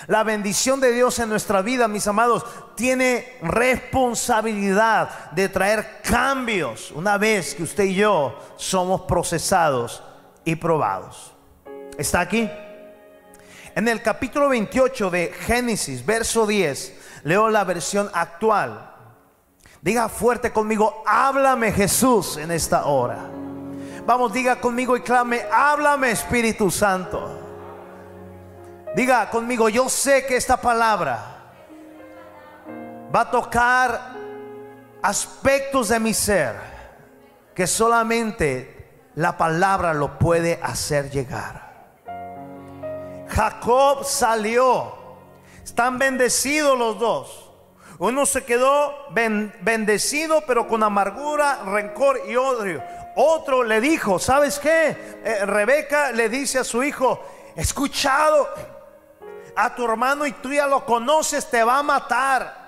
La 0.07 0.23
bendición 0.23 0.79
de 0.79 0.91
Dios 0.91 1.17
en 1.19 1.29
nuestra 1.29 1.61
vida, 1.61 1.87
mis 1.87 2.07
amados, 2.07 2.45
tiene 2.75 3.37
responsabilidad 3.41 5.31
de 5.31 5.49
traer 5.49 6.01
cambios 6.03 6.91
una 6.91 7.17
vez 7.17 7.55
que 7.55 7.63
usted 7.63 7.85
y 7.85 7.95
yo 7.95 8.37
somos 8.57 9.01
procesados 9.01 10.03
y 10.43 10.55
probados. 10.55 11.33
¿Está 11.97 12.19
aquí? 12.19 12.49
En 13.73 13.87
el 13.87 14.01
capítulo 14.01 14.49
28 14.49 15.09
de 15.09 15.33
Génesis, 15.33 16.05
verso 16.05 16.45
10, 16.45 16.93
leo 17.23 17.49
la 17.49 17.63
versión 17.63 18.09
actual. 18.13 18.91
Diga 19.81 20.07
fuerte 20.07 20.51
conmigo, 20.51 21.03
háblame 21.05 21.71
Jesús 21.71 22.37
en 22.37 22.51
esta 22.51 22.85
hora. 22.85 23.19
Vamos, 24.05 24.31
diga 24.31 24.61
conmigo 24.61 24.95
y 24.95 25.01
clame, 25.01 25.45
háblame 25.51 26.11
Espíritu 26.11 26.69
Santo. 26.69 27.35
Diga 28.95 29.29
conmigo, 29.29 29.67
yo 29.67 29.89
sé 29.89 30.25
que 30.25 30.37
esta 30.37 30.55
palabra 30.55 31.19
va 33.13 33.21
a 33.21 33.29
tocar 33.29 34.13
aspectos 35.01 35.89
de 35.89 35.99
mi 35.99 36.13
ser 36.13 36.55
que 37.53 37.67
solamente 37.67 39.09
la 39.15 39.37
palabra 39.37 39.93
lo 39.93 40.17
puede 40.17 40.61
hacer 40.63 41.09
llegar. 41.09 41.65
Jacob 43.27 44.05
salió, 44.05 44.93
están 45.61 45.99
bendecidos 45.99 46.79
los 46.79 46.97
dos. 46.97 47.51
Uno 47.99 48.25
se 48.25 48.45
quedó 48.45 48.93
bendecido, 49.11 50.41
pero 50.47 50.69
con 50.69 50.83
amargura, 50.83 51.63
rencor 51.65 52.21
y 52.29 52.37
odio. 52.37 52.81
Otro 53.17 53.63
le 53.63 53.81
dijo, 53.81 54.19
¿sabes 54.19 54.57
qué? 54.57 55.19
Eh, 55.23 55.45
Rebeca 55.45 56.13
le 56.13 56.29
dice 56.29 56.59
a 56.59 56.63
su 56.63 56.81
hijo, 56.81 57.21
escuchado 57.57 58.49
a 59.55 59.74
tu 59.74 59.85
hermano 59.85 60.25
y 60.25 60.31
tú 60.33 60.51
ya 60.51 60.67
lo 60.67 60.85
conoces, 60.85 61.50
te 61.50 61.63
va 61.63 61.79
a 61.79 61.83
matar. 61.83 62.65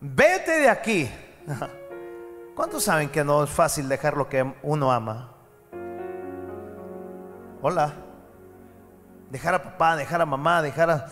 Vete 0.00 0.60
de 0.60 0.68
aquí. 0.68 1.10
¿Cuántos 2.54 2.84
saben 2.84 3.08
que 3.08 3.24
no 3.24 3.44
es 3.44 3.50
fácil 3.50 3.88
dejar 3.88 4.16
lo 4.16 4.28
que 4.28 4.54
uno 4.62 4.92
ama? 4.92 5.32
Hola. 7.62 7.92
Dejar 9.30 9.54
a 9.54 9.62
papá, 9.62 9.96
dejar 9.96 10.20
a 10.20 10.26
mamá, 10.26 10.60
dejar 10.60 10.90
a, 10.90 11.06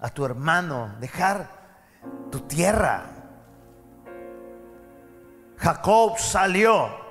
a 0.00 0.08
tu 0.10 0.24
hermano, 0.24 0.94
dejar 1.00 1.48
tu 2.30 2.40
tierra. 2.40 3.04
Jacob 5.58 6.18
salió. 6.18 7.04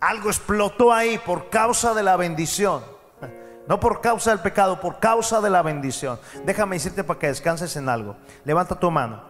Algo 0.00 0.30
explotó 0.30 0.92
ahí 0.92 1.18
por 1.18 1.50
causa 1.50 1.94
de 1.94 2.02
la 2.02 2.16
bendición. 2.16 2.91
No 3.68 3.78
por 3.78 4.00
causa 4.00 4.30
del 4.30 4.40
pecado, 4.40 4.80
por 4.80 4.98
causa 4.98 5.40
de 5.40 5.50
la 5.50 5.62
bendición. 5.62 6.18
Déjame 6.44 6.76
decirte 6.76 7.04
para 7.04 7.18
que 7.18 7.28
descanses 7.28 7.76
en 7.76 7.88
algo. 7.88 8.16
Levanta 8.44 8.78
tu 8.78 8.90
mano. 8.90 9.22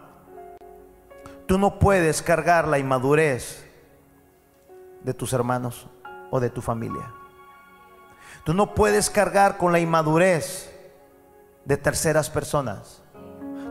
Tú 1.45 1.57
no 1.57 1.77
puedes 1.77 2.21
cargar 2.21 2.67
la 2.67 2.79
inmadurez 2.79 3.63
de 5.03 5.13
tus 5.13 5.33
hermanos 5.33 5.87
o 6.31 6.39
de 6.39 6.49
tu 6.49 6.61
familia. 6.61 7.11
Tú 8.43 8.53
no 8.53 8.73
puedes 8.73 9.09
cargar 9.09 9.57
con 9.57 9.71
la 9.71 9.79
inmadurez 9.79 10.73
de 11.65 11.77
terceras 11.77 12.29
personas. 12.29 13.01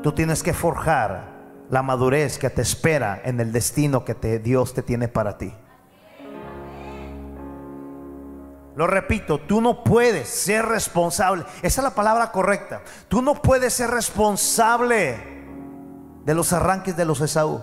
Tú 0.02 0.12
tienes 0.12 0.42
que 0.42 0.54
forjar 0.54 1.32
la 1.70 1.82
madurez 1.82 2.38
que 2.38 2.50
te 2.50 2.62
espera 2.62 3.20
en 3.24 3.40
el 3.40 3.52
destino 3.52 4.04
que 4.04 4.14
Dios 4.38 4.74
te 4.74 4.82
tiene 4.82 5.08
para 5.08 5.38
ti. 5.38 5.54
Lo 8.74 8.86
repito, 8.86 9.38
tú 9.40 9.60
no 9.60 9.84
puedes 9.84 10.28
ser 10.28 10.64
responsable. 10.64 11.44
Esa 11.62 11.80
es 11.80 11.84
la 11.84 11.94
palabra 11.94 12.32
correcta. 12.32 12.82
Tú 13.08 13.20
no 13.20 13.40
puedes 13.42 13.74
ser 13.74 13.90
responsable 13.90 15.16
de 16.24 16.34
los 16.34 16.52
arranques 16.52 16.96
de 16.96 17.04
los 17.04 17.20
Esaú. 17.20 17.60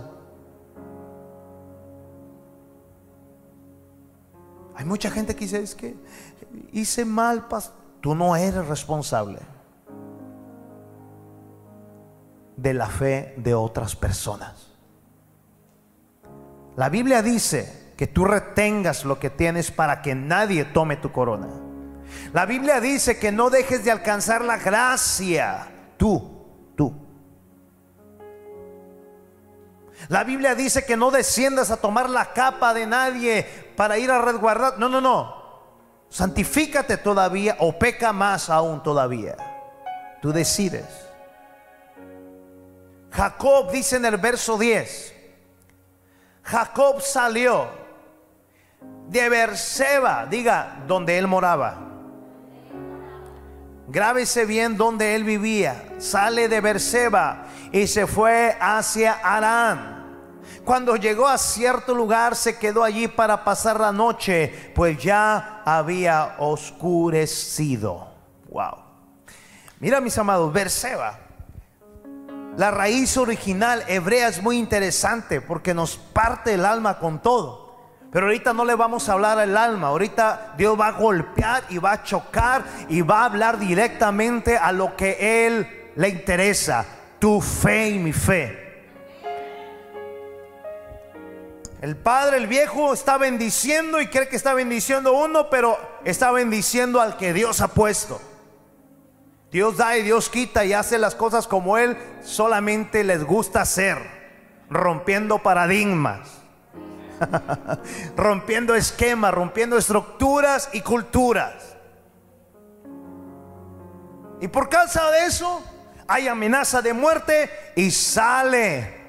Hay 4.75 4.85
mucha 4.85 5.09
gente 5.09 5.35
que 5.35 5.41
dice, 5.45 5.61
es 5.61 5.75
que 5.75 5.95
hice 6.71 7.03
mal, 7.05 7.47
tú 8.01 8.15
no 8.15 8.35
eres 8.35 8.65
responsable 8.67 9.39
de 12.55 12.73
la 12.73 12.87
fe 12.87 13.33
de 13.37 13.53
otras 13.53 13.95
personas. 13.95 14.69
La 16.75 16.87
Biblia 16.87 17.21
dice 17.21 17.78
que 17.99 18.07
tú 18.07 18.23
retengas 18.23 19.03
lo 19.03 19.19
que 19.19 19.29
tienes 19.29 19.71
para 19.71 20.01
que 20.01 20.15
nadie 20.15 20.63
tome 20.63 20.95
tu 20.95 21.11
corona. 21.11 21.49
La 22.31 22.45
Biblia 22.45 22.79
dice 22.79 23.19
que 23.19 23.29
no 23.29 23.49
dejes 23.49 23.83
de 23.83 23.91
alcanzar 23.91 24.41
la 24.45 24.55
gracia, 24.55 25.67
tú, 25.97 26.71
tú. 26.77 26.93
La 30.07 30.23
Biblia 30.23 30.55
dice 30.55 30.85
que 30.85 30.95
no 30.95 31.11
desciendas 31.11 31.71
a 31.71 31.75
tomar 31.75 32.09
la 32.09 32.31
capa 32.31 32.73
de 32.73 32.87
nadie 32.87 33.45
para 33.75 33.97
ir 33.97 34.09
a 34.09 34.21
resguardar. 34.21 34.79
No, 34.79 34.87
no, 34.87 35.01
no 35.01 35.37
santifícate 36.07 36.95
todavía 36.95 37.57
o 37.59 37.77
peca 37.77 38.13
más 38.13 38.49
aún 38.49 38.81
todavía. 38.81 39.35
Tú 40.21 40.31
decides. 40.31 40.87
Jacob 43.11 43.69
dice 43.73 43.97
en 43.97 44.05
el 44.05 44.15
verso 44.15 44.57
10, 44.57 45.15
Jacob 46.43 47.01
salió 47.01 47.88
de 49.09 49.27
Berseba, 49.27 50.27
diga, 50.27 50.83
donde 50.87 51.17
él 51.17 51.27
moraba. 51.27 51.77
Grábese 53.87 54.45
bien 54.45 54.77
donde 54.77 55.15
él 55.15 55.23
vivía. 55.23 55.95
Sale 55.97 56.47
de 56.47 56.61
Berseba 56.61 57.47
y 57.71 57.87
se 57.87 58.05
fue 58.05 58.55
hacia 58.59 59.13
Arán. 59.13 59.97
Cuando 60.63 60.95
llegó 60.95 61.27
a 61.27 61.39
cierto 61.39 61.95
lugar 61.95 62.35
se 62.35 62.59
quedó 62.59 62.83
allí 62.83 63.07
para 63.07 63.43
pasar 63.43 63.79
la 63.79 63.91
noche, 63.91 64.71
pues 64.75 65.01
ya 65.01 65.63
había 65.65 66.35
oscurecido. 66.37 68.09
Wow. 68.49 68.75
Mira 69.79 70.01
mis 70.01 70.17
amados, 70.19 70.53
Berseba. 70.53 71.17
La 72.57 72.69
raíz 72.69 73.17
original 73.17 73.83
hebrea 73.87 74.27
es 74.27 74.43
muy 74.43 74.57
interesante 74.59 75.41
porque 75.41 75.73
nos 75.73 75.97
parte 75.97 76.53
el 76.53 76.65
alma 76.65 76.99
con 76.99 77.19
todo. 77.19 77.68
Pero 78.11 78.25
ahorita 78.25 78.53
no 78.53 78.65
le 78.65 78.75
vamos 78.75 79.07
a 79.07 79.13
hablar 79.13 79.37
al 79.37 79.55
alma. 79.55 79.87
Ahorita 79.87 80.55
Dios 80.57 80.79
va 80.79 80.87
a 80.87 80.91
golpear 80.93 81.63
y 81.69 81.77
va 81.77 81.91
a 81.91 82.03
chocar 82.03 82.63
y 82.87 83.01
va 83.01 83.21
a 83.21 83.25
hablar 83.25 83.59
directamente 83.59 84.57
a 84.57 84.71
lo 84.71 84.95
que 84.95 85.45
Él 85.45 85.91
le 85.95 86.09
interesa. 86.09 86.85
Tu 87.19 87.39
fe 87.39 87.89
y 87.89 87.99
mi 87.99 88.13
fe. 88.13 88.67
El 91.81 91.95
padre, 91.95 92.37
el 92.37 92.47
viejo, 92.47 92.93
está 92.93 93.17
bendiciendo 93.17 94.01
y 94.01 94.07
cree 94.07 94.27
que 94.27 94.35
está 94.35 94.53
bendiciendo 94.53 95.13
uno, 95.13 95.49
pero 95.49 95.77
está 96.03 96.31
bendiciendo 96.31 96.99
al 96.99 97.15
que 97.15 97.31
Dios 97.31 97.61
ha 97.61 97.69
puesto. 97.69 98.19
Dios 99.51 99.77
da 99.77 99.97
y 99.97 100.03
Dios 100.03 100.29
quita 100.29 100.65
y 100.65 100.73
hace 100.73 100.97
las 100.97 101.15
cosas 101.15 101.47
como 101.47 101.77
Él 101.77 101.97
solamente 102.21 103.03
les 103.03 103.23
gusta 103.23 103.61
hacer, 103.61 103.97
rompiendo 104.69 105.39
paradigmas, 105.39 106.38
rompiendo 108.15 108.75
esquemas, 108.75 109.33
rompiendo 109.33 109.77
estructuras 109.77 110.69
y 110.73 110.81
culturas. 110.81 111.75
Y 114.41 114.47
por 114.47 114.69
causa 114.69 115.09
de 115.11 115.25
eso 115.25 115.61
hay 116.07 116.27
amenaza 116.27 116.81
de 116.81 116.93
muerte 116.93 117.49
y 117.75 117.91
sale 117.91 118.99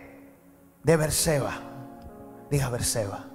de 0.83 0.96
Berseba. 0.96 1.55
Diga 2.51 2.68
Berseba. 2.68 3.27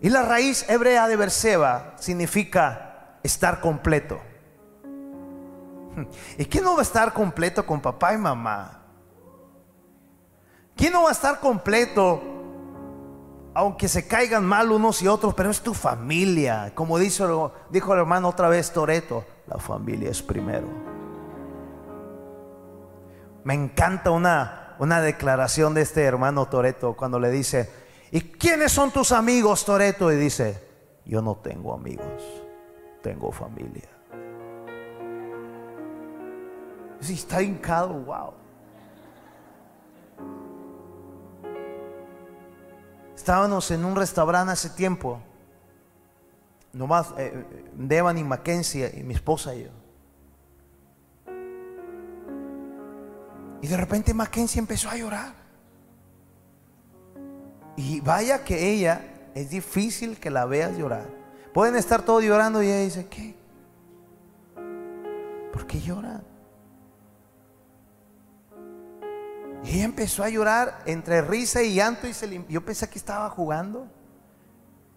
Y 0.00 0.10
la 0.10 0.22
raíz 0.22 0.68
hebrea 0.68 1.08
de 1.08 1.16
Berseba 1.16 1.94
significa 1.98 3.18
estar 3.22 3.60
completo. 3.60 4.20
¿Y 6.38 6.44
quién 6.46 6.64
no 6.64 6.74
va 6.74 6.80
a 6.80 6.82
estar 6.82 7.12
completo 7.12 7.64
con 7.64 7.80
papá 7.80 8.12
y 8.12 8.18
mamá? 8.18 8.82
¿Quién 10.76 10.92
no 10.92 11.04
va 11.04 11.08
a 11.08 11.12
estar 11.12 11.40
completo 11.40 12.35
aunque 13.56 13.88
se 13.88 14.06
caigan 14.06 14.44
mal 14.44 14.70
unos 14.70 15.02
y 15.02 15.08
otros, 15.08 15.34
pero 15.34 15.50
es 15.50 15.60
tu 15.60 15.74
familia? 15.74 16.72
Como 16.74 16.98
dijo, 16.98 17.52
dijo 17.70 17.94
el 17.94 18.00
hermano 18.00 18.28
otra 18.28 18.48
vez 18.48 18.72
Toreto, 18.72 19.24
la 19.46 19.58
familia 19.58 20.10
es 20.10 20.22
primero. 20.22 20.66
Me 23.44 23.54
encanta 23.54 24.10
una 24.10 24.66
una 24.78 25.00
declaración 25.00 25.74
de 25.74 25.82
este 25.82 26.02
hermano 26.02 26.46
Toreto 26.46 26.94
cuando 26.94 27.18
le 27.18 27.30
dice, 27.30 27.70
¿y 28.10 28.20
quiénes 28.20 28.72
son 28.72 28.90
tus 28.90 29.12
amigos, 29.12 29.64
Toreto? 29.64 30.12
Y 30.12 30.16
dice, 30.16 30.62
yo 31.04 31.22
no 31.22 31.36
tengo 31.36 31.74
amigos, 31.74 32.22
tengo 33.02 33.32
familia. 33.32 33.88
Si 37.00 37.14
está 37.14 37.42
hincado, 37.42 37.94
wow. 37.94 38.45
Estábamos 43.16 43.70
en 43.70 43.84
un 43.84 43.96
restaurante 43.96 44.52
hace 44.52 44.68
tiempo, 44.70 45.18
nomás 46.72 47.14
eh, 47.16 47.44
Devan 47.74 48.18
y 48.18 48.24
Mackenzie 48.24 48.92
y 48.94 49.02
mi 49.02 49.14
esposa 49.14 49.54
y 49.54 49.64
yo. 49.64 49.70
Y 53.62 53.66
de 53.66 53.76
repente 53.76 54.12
Mackenzie 54.12 54.60
empezó 54.60 54.90
a 54.90 54.96
llorar. 54.96 55.32
Y 57.76 58.00
vaya 58.00 58.44
que 58.44 58.70
ella, 58.72 59.30
es 59.34 59.50
difícil 59.50 60.20
que 60.20 60.30
la 60.30 60.44
veas 60.44 60.76
llorar. 60.76 61.08
Pueden 61.54 61.74
estar 61.76 62.02
todos 62.02 62.22
llorando 62.22 62.62
y 62.62 62.66
ella 62.66 62.80
dice, 62.80 63.06
¿qué? 63.06 63.34
¿Por 65.52 65.66
qué 65.66 65.80
lloran? 65.80 66.22
Y 69.66 69.80
empezó 69.80 70.22
a 70.22 70.28
llorar 70.28 70.82
entre 70.86 71.22
risa 71.22 71.60
y 71.60 71.74
llanto 71.74 72.06
y 72.06 72.14
se 72.14 72.44
yo 72.48 72.64
pensé 72.64 72.88
que 72.88 72.98
estaba 72.98 73.28
jugando. 73.28 73.88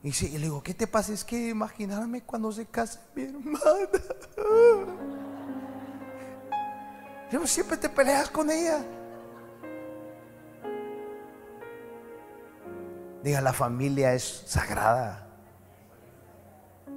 Y, 0.04 0.12
le 0.12 0.40
digo, 0.46 0.62
¿qué 0.64 0.74
te 0.74 0.86
pasa? 0.88 1.12
Es 1.12 1.26
que 1.26 1.50
imaginarme 1.50 2.22
cuando 2.22 2.52
se 2.52 2.66
casa 2.66 3.02
mi 3.16 3.24
hermana. 3.24 3.60
Yo 7.32 7.46
siempre 7.46 7.78
te 7.78 7.90
peleas 7.90 8.30
con 8.30 8.50
ella. 8.50 8.84
Diga, 13.24 13.42
la 13.42 13.54
familia 13.54 14.14
es 14.14 14.44
sagrada. 14.48 15.28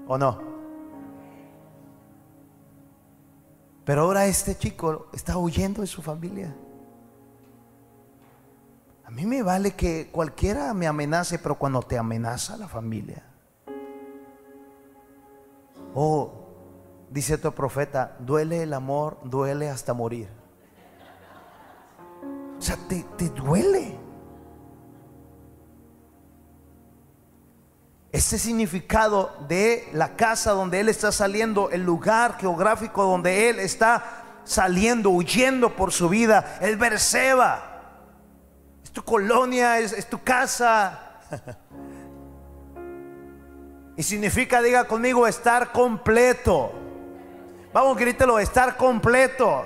¿O 0.07 0.17
no? 0.17 0.41
Pero 3.85 4.03
ahora 4.03 4.27
este 4.27 4.57
chico 4.57 5.09
está 5.13 5.37
huyendo 5.37 5.81
de 5.81 5.89
su 5.89 6.01
familia. 6.03 6.55
Mí 9.13 9.27
me 9.27 9.43
vale 9.43 9.73
que 9.73 10.09
cualquiera 10.11 10.73
me 10.75 10.87
amenace, 10.87 11.39
pero 11.39 11.57
cuando 11.57 11.83
te 11.83 11.99
amenaza 11.99 12.57
la 12.57 12.67
familia. 12.67 13.23
Oh, 15.95 16.33
dice 17.11 17.37
tu 17.37 17.53
profeta, 17.53 18.17
duele 18.21 18.63
el 18.63 18.73
amor, 18.73 19.19
duele 19.25 19.69
hasta 19.69 19.93
morir. 19.93 20.29
O 22.59 22.63
sea, 22.63 22.77
te, 22.89 23.05
te 23.19 23.29
duele. 23.29 23.99
Ese 28.13 28.39
significado 28.39 29.35
de 29.49 29.89
la 29.93 30.17
casa 30.17 30.53
donde 30.53 30.81
él 30.81 30.89
está 30.89 31.13
saliendo, 31.13 31.71
el 31.71 31.83
lugar 31.83 32.39
geográfico 32.39 33.05
donde 33.05 33.51
él 33.51 33.59
está 33.59 34.41
saliendo, 34.45 35.11
huyendo 35.11 35.77
por 35.77 35.93
su 35.93 36.09
vida, 36.09 36.59
el 36.61 36.77
Berseba. 36.77 37.72
Tu 38.93 39.03
colonia, 39.03 39.79
es, 39.79 40.09
tu 40.09 40.23
casa. 40.23 41.19
y 43.97 44.03
significa, 44.03 44.61
diga 44.61 44.85
conmigo, 44.85 45.27
estar 45.27 45.73
completo. 45.73 46.73
Vamos, 47.73 47.97
grítelo, 47.97 48.39
estar 48.39 48.77
completo. 48.77 49.65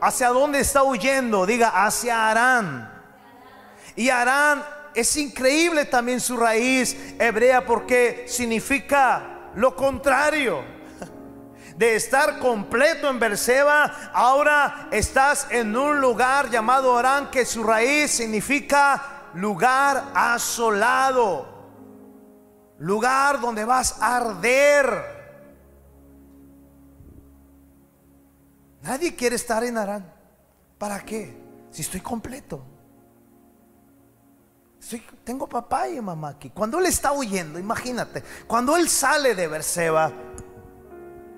¿Hacia 0.00 0.28
dónde 0.30 0.60
está 0.60 0.82
huyendo? 0.82 1.46
Diga, 1.46 1.84
hacia 1.84 2.28
Arán. 2.28 2.92
Y 3.94 4.10
Arán 4.10 4.64
es 4.94 5.16
increíble 5.16 5.84
también 5.84 6.20
su 6.20 6.36
raíz 6.36 6.96
hebrea 7.18 7.64
porque 7.64 8.24
significa 8.26 9.50
lo 9.54 9.76
contrario. 9.76 10.81
De 11.76 11.96
estar 11.96 12.38
completo 12.38 13.08
en 13.08 13.18
Berseba, 13.18 14.10
ahora 14.12 14.88
estás 14.90 15.46
en 15.50 15.76
un 15.76 16.00
lugar 16.00 16.50
llamado 16.50 16.96
Arán 16.96 17.30
que 17.30 17.44
su 17.44 17.62
raíz 17.62 18.10
significa 18.10 19.30
lugar 19.34 20.12
asolado. 20.14 21.50
Lugar 22.78 23.40
donde 23.40 23.64
vas 23.64 24.00
a 24.00 24.16
arder. 24.16 25.22
Nadie 28.82 29.14
quiere 29.14 29.36
estar 29.36 29.62
en 29.64 29.78
Arán. 29.78 30.12
¿Para 30.78 31.04
qué? 31.04 31.40
Si 31.70 31.82
estoy 31.82 32.00
completo 32.00 32.72
tengo 35.24 35.48
papá 35.48 35.88
y 35.88 36.00
mamá 36.00 36.30
aquí. 36.30 36.50
Cuando 36.50 36.78
él 36.78 36.86
está 36.86 37.12
huyendo, 37.12 37.58
imagínate, 37.58 38.22
cuando 38.46 38.76
él 38.76 38.88
sale 38.88 39.34
de 39.34 39.48
Berseba, 39.48 40.12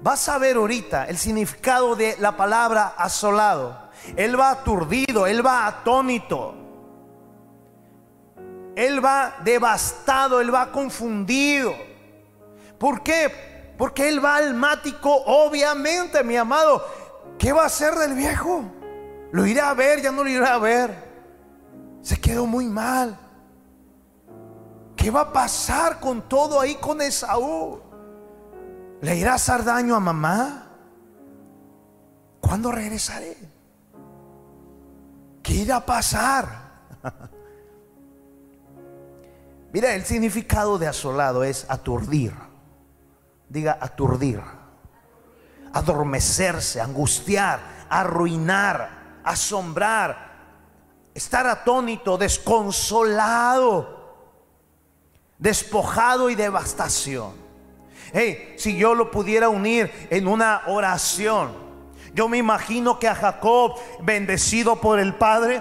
vas 0.04 0.28
a 0.28 0.36
ver 0.36 0.56
ahorita 0.56 1.06
el 1.06 1.16
significado 1.16 1.96
de 1.96 2.14
la 2.18 2.36
palabra 2.36 2.94
asolado. 2.98 3.88
Él 4.16 4.38
va 4.38 4.50
aturdido, 4.50 5.26
él 5.26 5.44
va 5.44 5.66
atónito. 5.66 6.54
Él 8.76 9.02
va 9.02 9.36
devastado, 9.42 10.42
él 10.42 10.54
va 10.54 10.70
confundido. 10.70 11.74
¿Por 12.78 13.02
qué? 13.02 13.72
Porque 13.78 14.06
él 14.10 14.22
va 14.22 14.36
almático, 14.36 15.10
obviamente, 15.24 16.22
mi 16.22 16.36
amado. 16.36 16.84
¿Qué 17.38 17.54
va 17.54 17.62
a 17.62 17.66
hacer 17.66 17.94
del 17.94 18.12
viejo? 18.12 18.62
Lo 19.32 19.46
irá 19.46 19.70
a 19.70 19.74
ver, 19.74 20.02
ya 20.02 20.12
no 20.12 20.22
lo 20.22 20.28
irá 20.28 20.52
a 20.52 20.58
ver. 20.58 20.94
Se 22.02 22.20
quedó 22.20 22.44
muy 22.44 22.66
mal. 22.66 23.18
¿Qué 24.96 25.10
va 25.10 25.22
a 25.22 25.32
pasar 25.32 25.98
con 25.98 26.28
todo 26.28 26.60
ahí 26.60 26.74
con 26.74 27.00
Esaú? 27.00 27.80
¿Le 29.04 29.16
irá 29.16 29.32
a 29.32 29.34
hacer 29.34 29.64
daño 29.64 29.94
a 29.94 30.00
mamá? 30.00 30.66
¿Cuándo 32.40 32.72
regresaré? 32.72 33.36
¿Qué 35.42 35.52
irá 35.52 35.76
a 35.76 35.84
pasar? 35.84 36.48
Mira, 39.74 39.94
el 39.94 40.06
significado 40.06 40.78
de 40.78 40.86
asolado 40.86 41.44
es 41.44 41.66
aturdir. 41.68 42.32
Diga 43.50 43.76
aturdir. 43.78 44.40
Adormecerse, 45.74 46.80
angustiar, 46.80 47.60
arruinar, 47.90 49.20
asombrar, 49.22 50.32
estar 51.12 51.46
atónito, 51.46 52.16
desconsolado 52.16 54.02
despojado 55.38 56.30
y 56.30 56.36
devastación. 56.36 57.43
Hey, 58.16 58.54
si 58.56 58.76
yo 58.76 58.94
lo 58.94 59.10
pudiera 59.10 59.48
unir 59.48 59.90
en 60.08 60.28
una 60.28 60.62
oración, 60.68 61.50
yo 62.12 62.28
me 62.28 62.38
imagino 62.38 62.96
que 63.00 63.08
a 63.08 63.14
Jacob, 63.16 63.74
bendecido 64.02 64.80
por 64.80 65.00
el 65.00 65.16
Padre, 65.16 65.60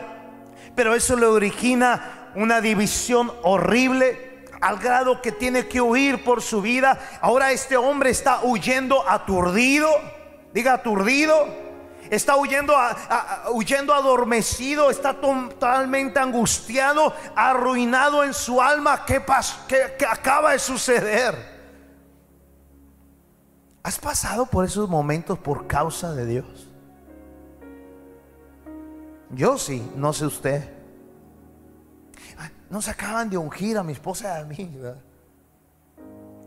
pero 0.76 0.94
eso 0.94 1.16
le 1.16 1.26
origina 1.26 2.30
una 2.36 2.62
división 2.62 3.34
horrible 3.42 4.46
al 4.62 4.78
grado 4.78 5.20
que 5.20 5.32
tiene 5.32 5.68
que 5.68 5.82
huir 5.82 6.24
por 6.24 6.44
su 6.44 6.62
vida. 6.62 7.00
Ahora 7.22 7.52
este 7.52 7.76
hombre 7.76 8.12
está 8.12 8.42
huyendo 8.44 9.04
aturdido, 9.10 9.90
diga 10.54 10.74
aturdido 10.74 11.64
está 12.12 12.36
huyendo, 12.36 12.76
huyendo 13.54 13.92
adormecido, 13.92 14.92
está 14.92 15.16
totalmente 15.16 16.20
angustiado, 16.20 17.16
arruinado 17.36 18.24
en 18.24 18.36
su 18.36 18.62
alma. 18.62 19.04
¿Qué, 19.04 19.24
¿Qué 19.98 20.06
acaba 20.06 20.52
de 20.52 20.60
suceder? 20.60 21.53
¿Has 23.84 24.00
pasado 24.00 24.46
por 24.46 24.64
esos 24.64 24.88
momentos 24.88 25.38
por 25.38 25.68
causa 25.68 26.14
de 26.14 26.26
Dios? 26.26 26.70
Yo 29.32 29.58
sí, 29.58 29.86
no 29.98 30.14
sé 30.14 30.26
usted. 30.26 30.70
Nos 32.70 32.88
acaban 32.88 33.30
de 33.30 33.38
ungir 33.38 33.78
a 33.78 33.84
mi 33.84 33.92
esposa 33.92 34.40
y 34.40 34.42
a 34.42 34.46
mí. 34.46 34.80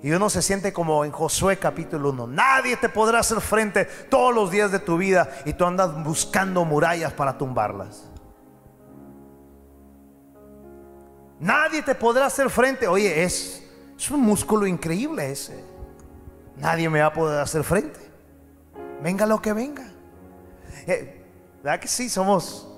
Y 0.02 0.10
uno 0.12 0.30
se 0.30 0.40
siente 0.40 0.72
como 0.72 1.04
en 1.04 1.12
Josué 1.12 1.58
capítulo 1.58 2.10
1. 2.10 2.26
Nadie 2.28 2.76
te 2.78 2.88
podrá 2.88 3.18
hacer 3.18 3.40
frente 3.40 3.84
todos 3.84 4.34
los 4.34 4.50
días 4.50 4.72
de 4.72 4.78
tu 4.78 4.96
vida 4.96 5.28
y 5.44 5.52
tú 5.52 5.66
andas 5.66 6.02
buscando 6.02 6.64
murallas 6.64 7.12
para 7.12 7.36
tumbarlas. 7.36 8.10
Nadie 11.38 11.82
te 11.82 11.94
podrá 11.94 12.26
hacer 12.26 12.48
frente. 12.48 12.88
Oye, 12.88 13.22
es, 13.22 13.62
es 13.96 14.10
un 14.10 14.20
músculo 14.20 14.66
increíble 14.66 15.30
ese. 15.30 15.75
Nadie 16.56 16.88
me 16.88 17.00
va 17.00 17.06
a 17.06 17.12
poder 17.12 17.40
hacer 17.40 17.62
frente. 17.64 18.00
Venga 19.02 19.26
lo 19.26 19.40
que 19.40 19.52
venga. 19.52 19.86
Eh, 20.86 21.22
¿Verdad 21.62 21.80
que 21.80 21.88
sí? 21.88 22.08
Somos 22.08 22.68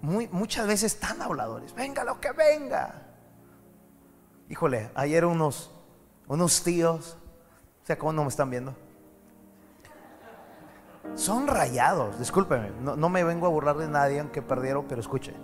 muy, 0.00 0.28
muchas 0.28 0.66
veces 0.66 0.98
tan 0.98 1.20
habladores. 1.22 1.74
Venga 1.74 2.04
lo 2.04 2.20
que 2.20 2.32
venga. 2.32 3.06
Híjole, 4.48 4.90
ayer 4.94 5.24
unos 5.24 5.70
unos 6.32 6.62
tíos, 6.62 7.16
o 7.82 7.86
sea, 7.86 7.98
¿cómo 7.98 8.12
no 8.12 8.22
me 8.22 8.28
están 8.28 8.48
viendo? 8.48 8.74
Son 11.14 11.46
rayados, 11.46 12.18
discúlpeme, 12.18 12.70
no, 12.80 13.08
me 13.08 13.24
vengo 13.24 13.46
a 13.46 13.50
burlar 13.50 13.76
de 13.76 13.88
nadie 13.88 14.20
aunque 14.20 14.40
perdieron, 14.40 14.86
pero 14.88 15.00
escuche. 15.00 15.34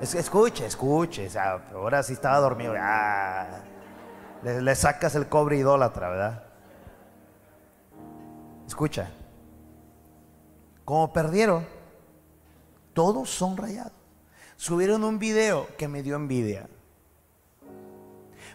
escuche, 0.00 0.66
escuche, 0.66 1.26
o 1.26 1.30
sea, 1.30 1.62
ahora 1.72 2.02
sí 2.02 2.14
estaba 2.14 2.38
dormido, 2.38 2.74
le, 4.42 4.74
sacas 4.74 5.14
el 5.14 5.28
cobre 5.28 5.56
idólatra, 5.56 6.08
¿verdad? 6.08 6.42
Escucha, 8.66 9.10
como 10.84 11.12
perdieron, 11.12 11.66
todos 12.92 13.30
son 13.30 13.56
rayados. 13.56 13.92
Subieron 14.56 15.04
un 15.04 15.18
video 15.18 15.66
que 15.76 15.88
me 15.88 16.02
dio 16.02 16.16
envidia. 16.16 16.68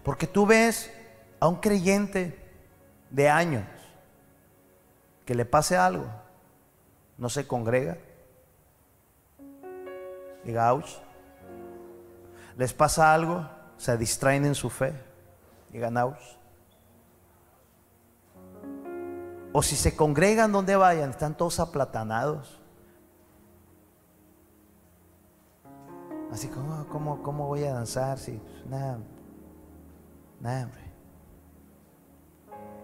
Porque 0.04 0.28
tú 0.28 0.46
ves 0.46 0.92
a 1.40 1.48
un 1.48 1.56
creyente 1.56 2.40
de 3.10 3.30
años 3.30 3.66
que 5.26 5.34
le 5.34 5.46
pase 5.46 5.78
algo, 5.78 6.06
no 7.18 7.30
se 7.30 7.48
congrega. 7.48 7.98
Diga, 10.44 10.72
ouch. 10.74 11.00
Les 12.56 12.72
pasa 12.74 13.14
algo, 13.14 13.50
se 13.78 13.98
distraen 13.98 14.46
en 14.46 14.56
su 14.56 14.70
fe. 14.70 14.94
Digan, 15.76 15.98
ouch. 15.98 16.24
O 19.52 19.62
si 19.62 19.76
se 19.76 19.94
congregan 19.94 20.54
donde 20.54 20.78
vayan, 20.78 21.10
están 21.10 21.36
todos 21.36 21.60
aplatanados. 21.60 22.62
Así 26.32 26.48
como, 26.48 26.88
¿cómo, 26.88 27.22
cómo 27.22 27.48
voy 27.48 27.66
a 27.66 27.74
danzar? 27.74 28.18
Si, 28.18 28.32
pues, 28.32 28.66
nada, 28.70 29.00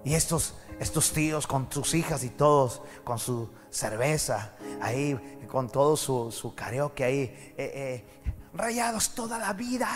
y 0.04 0.14
estos, 0.14 0.56
estos 0.78 1.14
tíos 1.14 1.48
con 1.48 1.72
sus 1.72 1.94
hijas 1.94 2.26
y 2.26 2.30
todos, 2.30 2.82
con 3.06 3.20
su 3.20 3.48
cerveza, 3.70 4.52
ahí, 4.82 5.18
con 5.48 5.70
todo 5.70 5.96
su, 5.96 6.30
su 6.30 6.54
karaoke 6.56 7.06
ahí, 7.06 7.22
eh, 7.56 7.56
eh, 7.58 8.06
rayados 8.54 9.14
toda 9.16 9.38
la 9.38 9.54
vida. 9.54 9.88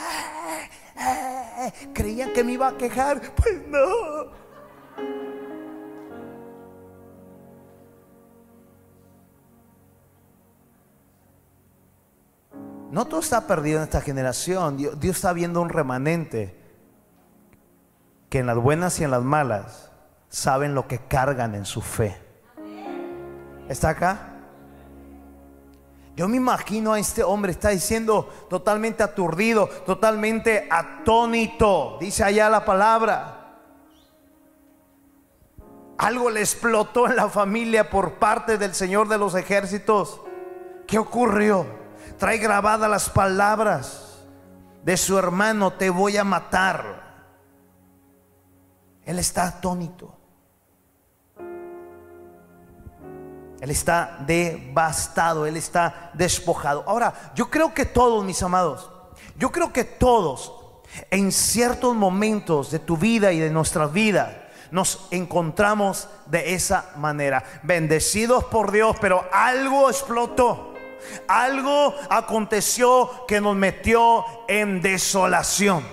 Eh, 0.97 1.91
creían 1.93 2.31
que 2.33 2.43
me 2.43 2.53
iba 2.53 2.69
a 2.69 2.77
quejar, 2.77 3.21
pues 3.35 3.67
no. 3.67 4.45
no 12.91 13.05
todo 13.05 13.19
está 13.19 13.45
perdido 13.45 13.79
en 13.79 13.83
esta 13.83 13.99
generación. 13.99 14.77
Dios, 14.77 14.97
Dios 14.99 15.17
está 15.17 15.33
viendo 15.33 15.61
un 15.61 15.67
remanente 15.67 16.57
que 18.29 18.39
en 18.39 18.45
las 18.45 18.55
buenas 18.55 18.97
y 19.01 19.03
en 19.03 19.11
las 19.11 19.21
malas 19.21 19.91
saben 20.29 20.75
lo 20.75 20.87
que 20.87 20.99
cargan 20.99 21.55
en 21.55 21.65
su 21.65 21.81
fe. 21.81 22.17
¿Está 23.67 23.89
acá? 23.89 24.34
Yo 26.15 26.29
me 26.29 26.37
imagino 26.37 26.93
a 26.93 26.99
este 26.99 27.23
hombre, 27.23 27.51
está 27.51 27.69
diciendo 27.69 28.29
totalmente 28.49 29.03
aturdido, 29.03 29.67
totalmente 29.85 30.67
atónito, 30.71 31.97
dice 31.99 32.23
allá 32.23 32.49
la 32.49 32.63
palabra. 32.63 33.41
Algo 35.97 36.29
le 36.29 36.39
explotó 36.39 37.07
en 37.07 37.17
la 37.17 37.29
familia 37.29 37.89
por 37.89 38.13
parte 38.13 38.57
del 38.57 38.73
Señor 38.73 39.09
de 39.09 39.17
los 39.17 39.35
ejércitos. 39.35 40.21
¿Qué 40.87 40.97
ocurrió? 40.97 41.65
Trae 42.17 42.37
grabadas 42.37 42.89
las 42.89 43.09
palabras 43.09 44.23
de 44.83 44.95
su 44.95 45.17
hermano, 45.17 45.73
te 45.73 45.89
voy 45.89 46.15
a 46.15 46.23
matar. 46.23 47.03
Él 49.03 49.19
está 49.19 49.47
atónito. 49.47 50.15
Él 53.65 53.71
está 53.71 54.17
devastado, 54.19 55.47
él 55.47 55.57
está 55.57 56.11
despojado. 56.13 56.83
Ahora, 56.85 57.31
yo 57.33 57.49
creo 57.49 57.73
que 57.73 57.87
todos, 57.87 58.23
mis 58.23 58.43
amados, 58.43 58.91
yo 59.39 59.51
creo 59.51 59.73
que 59.73 59.83
todos, 59.83 60.53
en 61.09 61.31
ciertos 61.31 61.95
momentos 61.95 62.69
de 62.69 62.77
tu 62.77 62.95
vida 62.95 63.31
y 63.31 63.39
de 63.39 63.49
nuestra 63.49 63.87
vida, 63.87 64.49
nos 64.69 65.07
encontramos 65.09 66.07
de 66.27 66.53
esa 66.53 66.91
manera, 66.97 67.43
bendecidos 67.63 68.43
por 68.43 68.71
Dios, 68.71 68.97
pero 69.01 69.25
algo 69.33 69.89
explotó. 69.89 70.75
Algo 71.27 71.95
aconteció 72.11 73.25
que 73.27 73.41
nos 73.41 73.55
metió 73.55 74.23
en 74.47 74.79
desolación. 74.79 75.83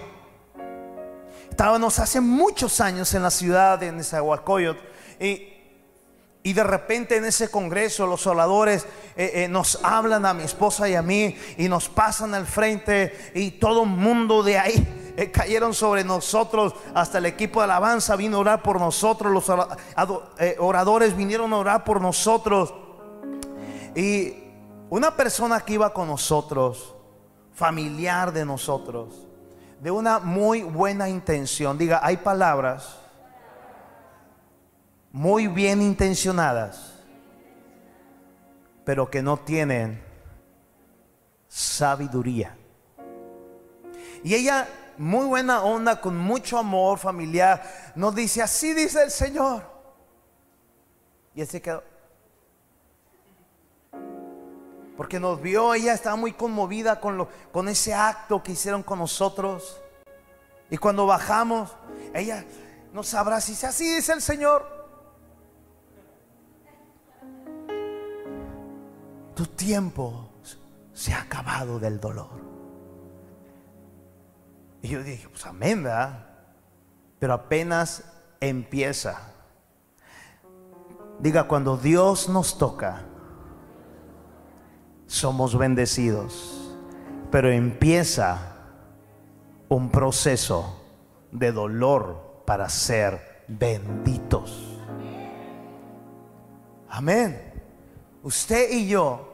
Estábamos 1.48 1.98
hace 1.98 2.20
muchos 2.20 2.82
años 2.82 3.14
en 3.14 3.22
la 3.22 3.30
ciudad 3.30 3.78
de 3.78 3.92
Nezahualcóyotl 3.92 4.84
y 5.18 5.51
y 6.44 6.52
de 6.52 6.64
repente 6.64 7.16
en 7.16 7.24
ese 7.24 7.50
congreso 7.50 8.06
los 8.06 8.26
oradores 8.26 8.84
eh, 9.16 9.44
eh, 9.44 9.48
nos 9.48 9.78
hablan 9.84 10.26
a 10.26 10.34
mi 10.34 10.42
esposa 10.42 10.88
y 10.88 10.94
a 10.94 11.02
mí 11.02 11.36
y 11.56 11.68
nos 11.68 11.88
pasan 11.88 12.34
al 12.34 12.46
frente 12.46 13.32
y 13.34 13.52
todo 13.52 13.84
el 13.84 13.90
mundo 13.90 14.42
de 14.42 14.58
ahí 14.58 15.12
eh, 15.16 15.30
cayeron 15.30 15.72
sobre 15.72 16.02
nosotros. 16.02 16.74
Hasta 16.94 17.18
el 17.18 17.26
equipo 17.26 17.60
de 17.60 17.64
alabanza 17.64 18.16
vino 18.16 18.38
a 18.38 18.40
orar 18.40 18.62
por 18.62 18.80
nosotros. 18.80 19.32
Los 19.32 19.46
oradores 20.58 21.16
vinieron 21.16 21.52
a 21.52 21.58
orar 21.58 21.84
por 21.84 22.00
nosotros. 22.00 22.74
Y 23.94 24.34
una 24.90 25.14
persona 25.14 25.60
que 25.60 25.74
iba 25.74 25.92
con 25.92 26.08
nosotros, 26.08 26.96
familiar 27.54 28.32
de 28.32 28.44
nosotros, 28.44 29.28
de 29.80 29.90
una 29.90 30.18
muy 30.18 30.62
buena 30.62 31.08
intención, 31.08 31.78
diga, 31.78 32.00
hay 32.02 32.16
palabras 32.16 33.01
muy 35.12 35.46
bien 35.46 35.82
intencionadas, 35.82 36.94
pero 38.84 39.10
que 39.10 39.22
no 39.22 39.36
tienen 39.36 40.02
sabiduría. 41.48 42.56
Y 44.24 44.34
ella, 44.34 44.66
muy 44.96 45.26
buena 45.26 45.62
onda, 45.62 46.00
con 46.00 46.16
mucho 46.16 46.58
amor 46.58 46.98
familiar, 46.98 47.62
nos 47.94 48.14
dice, 48.14 48.40
así 48.40 48.72
dice 48.72 49.02
el 49.02 49.10
Señor. 49.10 49.70
Y 51.34 51.42
así 51.42 51.60
quedó. 51.60 51.82
Porque 54.96 55.18
nos 55.18 55.40
vio, 55.40 55.74
ella 55.74 55.94
estaba 55.94 56.16
muy 56.16 56.32
conmovida 56.32 57.00
con, 57.00 57.16
lo, 57.16 57.28
con 57.50 57.68
ese 57.68 57.92
acto 57.92 58.42
que 58.42 58.52
hicieron 58.52 58.82
con 58.82 58.98
nosotros. 58.98 59.80
Y 60.70 60.78
cuando 60.78 61.06
bajamos, 61.06 61.74
ella 62.14 62.44
no 62.92 63.02
sabrá 63.02 63.40
si 63.40 63.52
así 63.66 63.94
dice 63.94 64.12
el 64.12 64.22
Señor. 64.22 64.81
Tu 69.34 69.46
tiempo 69.46 70.28
se 70.92 71.12
ha 71.12 71.22
acabado 71.22 71.78
del 71.78 72.00
dolor. 72.00 72.52
Y 74.82 74.88
yo 74.88 75.02
dije, 75.02 75.28
pues 75.28 75.46
amén. 75.46 75.86
Pero 77.18 77.32
apenas 77.32 78.04
empieza. 78.40 79.32
Diga, 81.20 81.44
cuando 81.44 81.76
Dios 81.76 82.28
nos 82.28 82.58
toca, 82.58 83.02
somos 85.06 85.56
bendecidos. 85.56 86.74
Pero 87.30 87.50
empieza 87.50 88.56
un 89.68 89.90
proceso 89.90 90.82
de 91.30 91.52
dolor 91.52 92.42
para 92.44 92.68
ser 92.68 93.44
benditos. 93.48 94.78
Amén 96.88 97.51
usted 98.22 98.70
y 98.70 98.88
yo, 98.88 99.32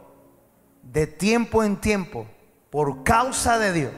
de 0.82 1.06
tiempo 1.06 1.62
en 1.62 1.76
tiempo, 1.76 2.26
por 2.70 3.04
causa 3.04 3.58
de 3.58 3.72
Dios, 3.72 3.94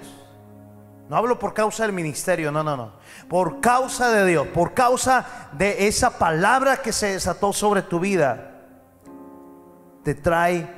no 1.08 1.16
hablo 1.16 1.38
por 1.40 1.54
causa 1.54 1.82
del 1.82 1.92
ministerio, 1.92 2.52
no, 2.52 2.62
no, 2.62 2.76
no. 2.76 2.92
Por 3.28 3.60
causa 3.60 4.10
de 4.10 4.24
Dios, 4.26 4.46
por 4.48 4.74
causa 4.74 5.50
de 5.52 5.88
esa 5.88 6.18
palabra 6.18 6.82
que 6.82 6.92
se 6.92 7.08
desató 7.08 7.52
sobre 7.52 7.82
tu 7.82 7.98
vida, 7.98 8.52
te 10.04 10.14
trae 10.14 10.72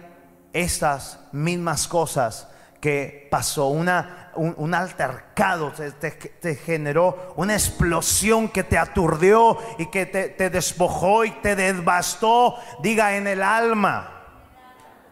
estas 0.55 1.20
mismas 1.33 1.87
cosas 1.87 2.48
que 2.81 3.29
pasó, 3.31 3.68
una, 3.68 4.21
un, 4.34 4.74
altercado, 4.74 5.72
te, 5.72 6.54
generó 6.56 7.34
una 7.36 7.54
explosión 7.54 8.48
que 8.48 8.64
te 8.64 8.78
aturdió 8.78 9.58
y 9.78 9.86
que 9.86 10.06
te, 10.06 10.28
te 10.28 10.50
despojó 10.50 11.24
y 11.24 11.30
te 11.30 11.54
devastó, 11.54 12.56
diga 12.82 13.16
en 13.16 13.26
el 13.26 13.42
alma, 13.42 14.22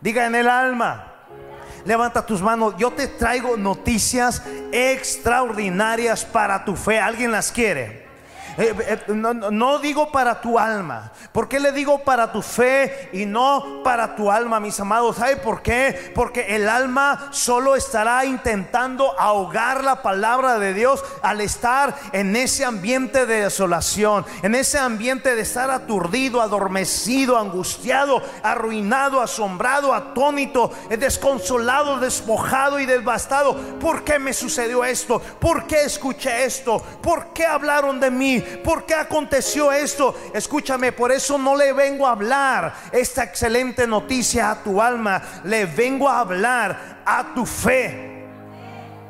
diga 0.00 0.26
en 0.26 0.34
el 0.34 0.48
alma. 0.48 1.06
Levanta 1.84 2.26
tus 2.26 2.42
manos, 2.42 2.74
yo 2.76 2.90
te 2.90 3.06
traigo 3.08 3.56
noticias 3.56 4.42
extraordinarias 4.70 6.24
para 6.24 6.64
tu 6.64 6.76
fe. 6.76 6.98
¿Alguien 6.98 7.32
las 7.32 7.50
quiere? 7.50 7.99
Eh, 8.60 8.74
eh, 8.78 9.12
no, 9.14 9.78
digo 9.78 10.12
para 10.12 10.38
tu 10.42 10.58
alma. 10.58 11.12
¿Por 11.32 11.48
qué 11.48 11.58
le 11.58 11.72
digo 11.72 12.00
para 12.00 12.30
tu 12.30 12.42
fe 12.42 13.08
y 13.14 13.24
no 13.24 13.80
para 13.82 14.14
tu 14.14 14.30
alma, 14.30 14.60
mis 14.60 14.78
amados? 14.78 15.16
¿Sabe 15.16 15.36
por 15.36 15.62
qué? 15.62 16.12
Porque 16.14 16.54
el 16.54 16.68
alma 16.68 17.28
solo 17.30 17.74
estará 17.74 18.26
intentando 18.26 19.18
ahogar 19.18 19.82
la 19.82 20.02
palabra 20.02 20.58
de 20.58 20.74
Dios 20.74 21.02
al 21.22 21.40
estar 21.40 21.96
en 22.12 22.36
ese 22.36 22.66
ambiente 22.66 23.24
de 23.24 23.44
desolación, 23.44 24.26
en 24.42 24.54
ese 24.54 24.78
ambiente 24.78 25.34
de 25.34 25.40
estar 25.40 25.70
aturdido, 25.70 26.42
adormecido, 26.42 27.38
angustiado, 27.38 28.22
arruinado, 28.42 29.22
asombrado, 29.22 29.94
atónito, 29.94 30.70
desconsolado, 30.90 31.98
despojado 31.98 32.78
y 32.78 32.84
devastado. 32.84 33.56
¿Por 33.78 34.04
qué 34.04 34.18
me 34.18 34.34
sucedió 34.34 34.84
esto? 34.84 35.18
¿Por 35.18 35.66
qué 35.66 35.84
escuché 35.84 36.44
esto? 36.44 36.82
¿Por 37.00 37.32
qué 37.32 37.46
hablaron 37.46 37.98
de 37.98 38.10
mí? 38.10 38.44
¿Por 38.64 38.86
qué 38.86 38.94
aconteció 38.94 39.72
esto? 39.72 40.14
Escúchame, 40.34 40.92
por 40.92 41.12
eso 41.12 41.38
no 41.38 41.56
le 41.56 41.72
vengo 41.72 42.06
a 42.06 42.12
hablar 42.12 42.74
esta 42.92 43.24
excelente 43.24 43.86
noticia 43.86 44.50
a 44.50 44.62
tu 44.62 44.80
alma, 44.80 45.22
le 45.44 45.66
vengo 45.66 46.08
a 46.08 46.20
hablar 46.20 47.00
a 47.04 47.34
tu 47.34 47.46
fe. 47.46 48.10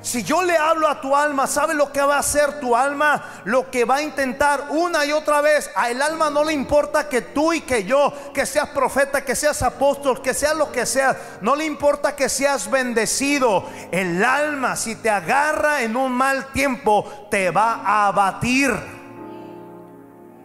Si 0.03 0.23
yo 0.23 0.43
le 0.43 0.57
hablo 0.57 0.89
a 0.89 1.01
tu 1.01 1.15
alma, 1.15 1.47
¿sabe 1.47 1.75
lo 1.75 1.93
que 1.93 2.01
va 2.01 2.17
a 2.17 2.21
hacer 2.21 2.59
tu 2.59 2.75
alma? 2.75 3.43
Lo 3.45 3.71
que 3.71 3.85
va 3.85 3.97
a 3.97 4.03
intentar 4.03 4.69
una 4.71 5.05
y 5.05 5.13
otra 5.13 5.43
vez. 5.43 5.71
A 5.75 5.91
el 5.91 6.01
alma 6.01 6.31
no 6.31 6.43
le 6.43 6.55
importa 6.55 7.09
que 7.09 7.21
tú 7.21 7.53
y 7.53 7.61
que 7.61 7.85
yo, 7.85 8.13
que 8.33 8.47
seas 8.47 8.71
profeta, 8.71 9.23
que 9.25 9.37
seas 9.37 9.63
apóstol, 9.63 10.23
que 10.23 10.33
seas 10.33 10.57
lo 10.57 10.73
que 10.73 10.87
seas. 10.87 11.17
No 11.43 11.55
le 11.55 11.67
importa 11.67 12.17
que 12.17 12.31
seas 12.31 12.71
bendecido. 12.71 13.69
El 13.91 14.25
alma, 14.25 14.75
si 14.75 14.95
te 14.97 15.11
agarra 15.11 15.83
en 15.83 15.95
un 15.97 16.13
mal 16.13 16.47
tiempo, 16.53 17.29
te 17.31 17.51
va 17.51 17.83
a 17.85 18.07
abatir. 18.07 19.00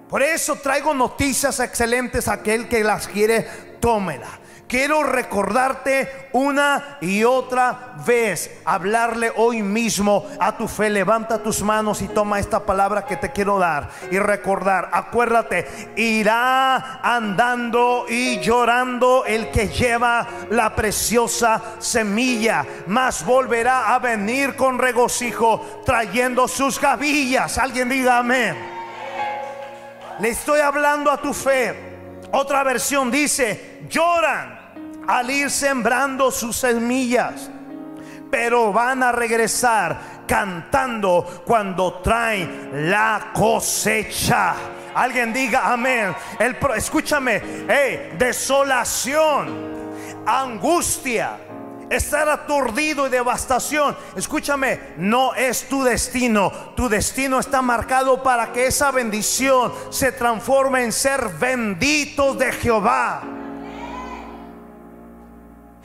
Por 0.10 0.22
eso 0.22 0.56
traigo 0.56 0.94
noticias 0.94 1.60
excelentes. 1.60 2.28
Aquel 2.28 2.68
que 2.68 2.84
las 2.84 3.08
quiere, 3.08 3.44
tómela. 3.80 4.40
Quiero 4.68 5.04
recordarte 5.04 6.30
una 6.34 6.98
y 7.00 7.24
otra 7.24 7.94
vez, 8.04 8.50
hablarle 8.66 9.32
hoy 9.36 9.62
mismo 9.62 10.26
a 10.40 10.58
tu 10.58 10.68
fe. 10.68 10.90
Levanta 10.90 11.44
tus 11.44 11.62
manos 11.62 12.02
y 12.02 12.08
toma 12.08 12.40
esta 12.40 12.66
palabra 12.66 13.06
que 13.06 13.16
te 13.16 13.32
quiero 13.32 13.60
dar 13.60 13.92
y 14.10 14.18
recordar. 14.18 14.90
Acuérdate, 14.92 15.68
irá 15.96 17.00
andando 17.04 18.06
y 18.10 18.40
llorando 18.40 19.24
el 19.26 19.52
que 19.52 19.68
lleva 19.68 20.28
la 20.50 20.76
preciosa 20.76 21.62
semilla, 21.78 22.66
mas 22.88 23.24
volverá 23.24 23.94
a 23.94 24.00
venir 24.00 24.56
con 24.56 24.80
regocijo 24.80 25.84
trayendo 25.86 26.48
sus 26.48 26.82
gavillas. 26.82 27.60
Alguien 27.60 27.88
diga 27.88 28.18
amén. 28.18 28.75
Le 30.20 30.30
estoy 30.30 30.62
hablando 30.62 31.12
a 31.12 31.18
tu 31.18 31.34
fe. 31.34 31.76
Otra 32.32 32.64
versión 32.64 33.12
dice, 33.12 33.84
lloran 33.90 35.06
al 35.08 35.30
ir 35.30 35.50
sembrando 35.50 36.32
sus 36.32 36.56
semillas. 36.56 37.50
pero 38.36 38.74
van 38.74 39.02
a 39.02 39.14
regresar 39.14 40.26
cantando 40.28 41.44
cuando 41.46 42.02
traen 42.02 42.90
la 42.92 43.32
cosecha. 43.34 44.56
Alguien 44.94 45.32
diga 45.32 45.72
amén. 45.72 46.14
El, 46.40 46.58
escúchame, 46.76 47.42
hey, 47.70 48.14
desolación, 48.18 49.56
angustia, 50.26 51.38
estar 51.90 52.28
aturdido 52.30 53.08
y 53.08 53.10
devastación. 53.10 53.96
Escúchame, 54.16 54.80
no 54.98 55.34
es 55.36 55.68
tu 55.68 55.84
destino. 55.84 56.52
Tu 56.76 56.90
destino 56.90 57.40
está 57.40 57.62
marcado 57.62 58.22
para 58.24 58.52
que 58.52 58.68
esa 58.68 58.92
bendición 58.92 59.74
se 59.90 60.12
transforme 60.12 60.84
en 60.84 60.92
ser 60.92 61.30
benditos 61.40 62.38
de 62.38 62.52
Jehová. 62.52 63.24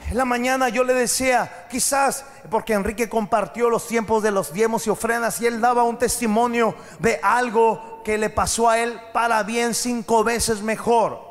En 0.09 0.17
la 0.17 0.25
mañana 0.25 0.67
yo 0.67 0.83
le 0.83 0.93
decía, 0.93 1.67
quizás 1.71 2.25
porque 2.49 2.73
Enrique 2.73 3.07
compartió 3.07 3.69
los 3.69 3.87
tiempos 3.87 4.21
de 4.21 4.31
los 4.31 4.51
diezmos 4.51 4.85
y 4.85 4.89
ofrendas 4.89 5.39
y 5.39 5.47
él 5.47 5.61
daba 5.61 5.83
un 5.83 5.97
testimonio 5.97 6.75
de 6.99 7.17
algo 7.23 8.01
que 8.03 8.17
le 8.17 8.29
pasó 8.29 8.69
a 8.69 8.79
él 8.79 8.99
para 9.13 9.41
bien 9.43 9.73
cinco 9.73 10.25
veces 10.25 10.61
mejor. 10.61 11.30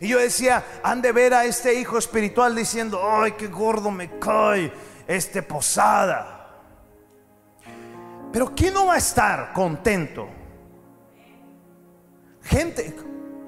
Y 0.00 0.08
yo 0.08 0.18
decía, 0.18 0.64
han 0.82 1.02
de 1.02 1.12
ver 1.12 1.34
a 1.34 1.44
este 1.44 1.74
hijo 1.74 1.98
espiritual 1.98 2.54
diciendo, 2.54 3.00
ay, 3.10 3.32
qué 3.32 3.48
gordo 3.48 3.90
me 3.90 4.18
cae 4.18 4.72
este 5.06 5.42
posada. 5.42 6.38
Pero 8.32 8.54
¿quién 8.54 8.74
no 8.74 8.86
va 8.86 8.94
a 8.94 8.98
estar 8.98 9.52
contento? 9.52 10.28
Gente, 12.42 12.94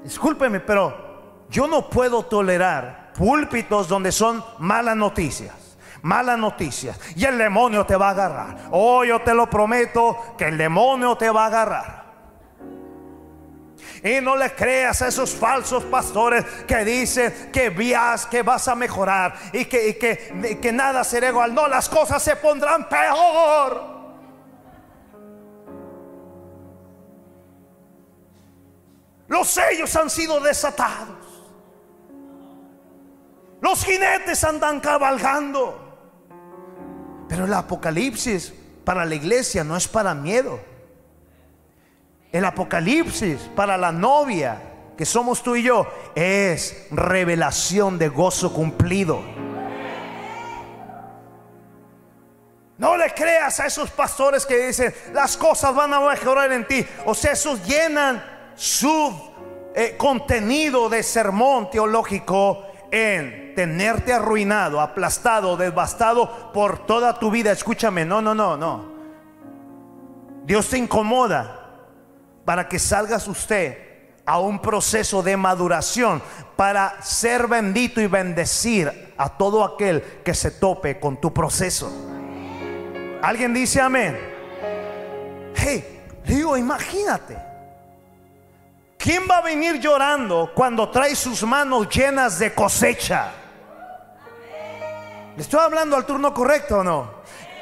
discúlpeme, 0.02 0.60
pero 0.60 1.46
yo 1.48 1.66
no 1.66 1.88
puedo 1.88 2.24
tolerar 2.24 3.12
púlpitos 3.12 3.88
donde 3.88 4.12
son 4.12 4.42
malas 4.58 4.96
noticias. 4.96 5.54
Malas 6.02 6.38
noticias. 6.38 6.98
Y 7.14 7.24
el 7.24 7.36
demonio 7.36 7.84
te 7.84 7.94
va 7.94 8.08
a 8.08 8.12
agarrar. 8.12 8.56
Oh, 8.70 9.04
yo 9.04 9.20
te 9.20 9.34
lo 9.34 9.50
prometo 9.50 10.34
que 10.38 10.48
el 10.48 10.56
demonio 10.56 11.16
te 11.16 11.28
va 11.28 11.44
a 11.44 11.46
agarrar. 11.46 11.99
Y 14.02 14.20
no 14.20 14.36
le 14.36 14.54
creas 14.54 15.02
a 15.02 15.08
esos 15.08 15.30
falsos 15.30 15.84
pastores 15.84 16.44
que 16.66 16.84
dicen 16.84 17.50
que 17.52 17.70
vías, 17.70 18.26
que 18.26 18.42
vas 18.42 18.66
a 18.68 18.74
mejorar 18.74 19.34
y 19.52 19.64
que, 19.66 19.96
que, 19.98 20.58
que 20.60 20.72
nada 20.72 21.04
será 21.04 21.28
igual. 21.28 21.54
No, 21.54 21.68
las 21.68 21.88
cosas 21.88 22.22
se 22.22 22.36
pondrán 22.36 22.88
peor. 22.88 24.00
Los 29.28 29.48
sellos 29.48 29.94
han 29.94 30.10
sido 30.10 30.40
desatados. 30.40 31.16
Los 33.60 33.84
jinetes 33.84 34.42
andan 34.42 34.80
cabalgando. 34.80 35.90
Pero 37.28 37.44
el 37.44 37.54
apocalipsis 37.54 38.52
para 38.84 39.04
la 39.04 39.14
iglesia 39.14 39.62
no 39.62 39.76
es 39.76 39.86
para 39.86 40.14
miedo. 40.14 40.58
El 42.32 42.44
apocalipsis 42.44 43.50
para 43.56 43.76
la 43.76 43.90
novia, 43.90 44.60
que 44.96 45.04
somos 45.04 45.42
tú 45.42 45.56
y 45.56 45.64
yo, 45.64 45.86
es 46.14 46.86
revelación 46.92 47.98
de 47.98 48.08
gozo 48.08 48.52
cumplido. 48.52 49.20
No 52.78 52.96
le 52.96 53.12
creas 53.12 53.60
a 53.60 53.66
esos 53.66 53.90
pastores 53.90 54.46
que 54.46 54.68
dicen 54.68 54.94
las 55.12 55.36
cosas 55.36 55.74
van 55.74 55.92
a 55.92 56.00
mejorar 56.00 56.52
en 56.52 56.66
ti. 56.66 56.86
O 57.04 57.14
sea, 57.14 57.32
esos 57.32 57.66
llenan 57.66 58.22
su 58.54 59.32
eh, 59.74 59.96
contenido 59.98 60.88
de 60.88 61.02
sermón 61.02 61.68
teológico 61.70 62.64
en 62.90 63.54
tenerte 63.54 64.12
arruinado, 64.12 64.80
aplastado, 64.80 65.56
devastado 65.56 66.52
por 66.52 66.86
toda 66.86 67.18
tu 67.18 67.30
vida. 67.30 67.52
Escúchame, 67.52 68.04
no, 68.04 68.22
no, 68.22 68.34
no, 68.34 68.56
no. 68.56 68.90
Dios 70.44 70.68
te 70.68 70.78
incomoda 70.78 71.59
para 72.44 72.68
que 72.68 72.78
salgas 72.78 73.26
usted 73.28 73.90
a 74.24 74.38
un 74.38 74.60
proceso 74.60 75.22
de 75.22 75.36
maduración 75.36 76.22
para 76.56 77.02
ser 77.02 77.48
bendito 77.48 78.00
y 78.00 78.06
bendecir 78.06 79.14
a 79.16 79.28
todo 79.28 79.64
aquel 79.64 80.02
que 80.24 80.34
se 80.34 80.52
tope 80.52 81.00
con 81.00 81.20
tu 81.20 81.32
proceso. 81.32 81.90
¿Alguien 83.22 83.52
dice 83.52 83.80
amén? 83.80 84.18
Hey, 85.54 86.02
digo, 86.24 86.56
imagínate. 86.56 87.36
¿Quién 88.96 89.22
va 89.28 89.38
a 89.38 89.42
venir 89.42 89.80
llorando 89.80 90.52
cuando 90.54 90.88
trae 90.90 91.16
sus 91.16 91.42
manos 91.42 91.88
llenas 91.88 92.38
de 92.38 92.54
cosecha? 92.54 93.32
¿Le 95.36 95.42
estoy 95.42 95.60
hablando 95.60 95.96
al 95.96 96.04
turno 96.04 96.34
correcto 96.34 96.78
o 96.78 96.84
no? 96.84 97.10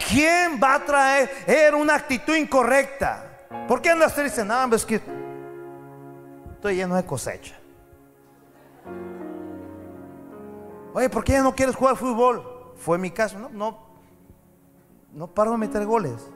¿Quién 0.08 0.60
va 0.62 0.74
a 0.74 0.84
traer 0.84 1.74
una 1.74 1.94
actitud 1.94 2.34
incorrecta? 2.34 3.27
¿Por 3.66 3.80
qué 3.80 3.90
andas 3.90 4.14
triste? 4.14 4.44
No, 4.44 4.74
es 4.74 4.84
que 4.84 5.00
estoy 6.54 6.76
lleno 6.76 6.96
de 6.96 7.04
cosecha. 7.04 7.54
Oye, 10.94 11.08
¿por 11.08 11.24
qué 11.24 11.32
ya 11.32 11.42
no 11.42 11.54
quieres 11.54 11.76
jugar 11.76 11.96
fútbol? 11.96 12.74
Fue 12.76 12.98
mi 12.98 13.10
caso. 13.10 13.38
No, 13.38 13.48
no, 13.50 13.78
no 15.12 15.26
paro 15.28 15.52
de 15.52 15.58
meter 15.58 15.84
goles. 15.84 16.30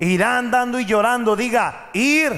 irá 0.00 0.38
andando 0.38 0.80
y 0.80 0.86
llorando. 0.86 1.36
Diga, 1.36 1.90
ir 1.92 2.32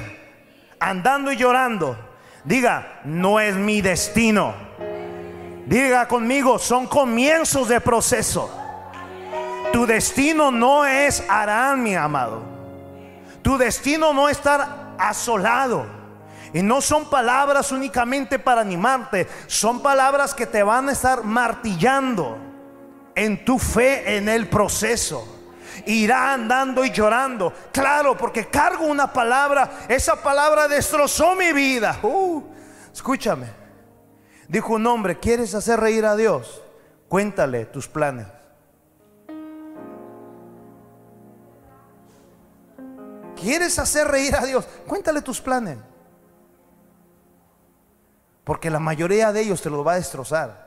andando 0.79 1.33
y 1.33 1.37
llorando. 1.37 1.97
Diga, 2.45 3.01
no 3.05 3.41
es 3.41 3.57
mi 3.57 3.81
destino. 3.81 4.55
Diga 5.67 6.09
conmigo, 6.09 6.59
son 6.59 6.87
comienzos 6.87 7.69
de 7.69 7.81
proceso. 7.81 8.62
Tu 9.73 9.87
destino 9.87 10.51
no 10.51 10.85
es 10.85 11.25
Arán, 11.29 11.83
mi 11.83 11.95
amado. 11.95 12.43
Tu 13.43 13.57
destino 13.57 14.13
no 14.13 14.29
es 14.29 14.37
estar 14.37 14.95
asolado. 14.99 15.87
Y 16.53 16.63
no 16.63 16.81
son 16.81 17.09
palabras 17.09 17.73
únicamente 17.73 18.39
para 18.39 18.61
animarte, 18.61 19.27
son 19.47 19.81
palabras 19.81 20.35
que 20.35 20.47
te 20.47 20.63
van 20.63 20.89
a 20.89 20.93
estar 20.93 21.25
martillando 21.25 22.37
en 23.15 23.45
tu 23.45 23.59
fe 23.59 24.17
en 24.17 24.29
el 24.29 24.49
proceso 24.49 25.27
irá 25.87 26.33
andando 26.33 26.85
y 26.85 26.91
llorando. 26.91 27.53
Claro, 27.73 28.17
porque 28.17 28.47
cargo 28.47 28.87
una 28.87 29.13
palabra. 29.13 29.85
Esa 29.89 30.17
palabra 30.17 30.69
destrozó 30.69 31.35
mi 31.35 31.53
vida. 31.53 31.99
Uh, 32.03 32.43
escúchame. 32.93 33.47
Dijo 34.49 34.75
un 34.75 34.87
hombre, 34.87 35.19
¿quieres 35.19 35.55
hacer 35.55 35.81
reír 35.81 36.05
a 36.05 36.17
Dios? 36.17 36.63
Cuéntale 37.09 37.67
tus 37.67 37.89
planes. 37.89 38.27
¿Quieres 43.43 43.79
hacer 43.79 44.09
reír 44.09 44.35
a 44.37 44.47
Dios? 44.47 44.67
Cuéntale 44.87 45.21
tus 45.21 45.41
planes. 45.41 45.77
Porque 48.45 48.71
la 48.71 48.79
mayoría 48.79 49.33
de 49.33 49.43
ellos 49.43 49.61
te 49.61 49.69
lo 49.69 49.85
va 49.85 49.93
a 49.93 49.97
destrozar. 49.97 50.63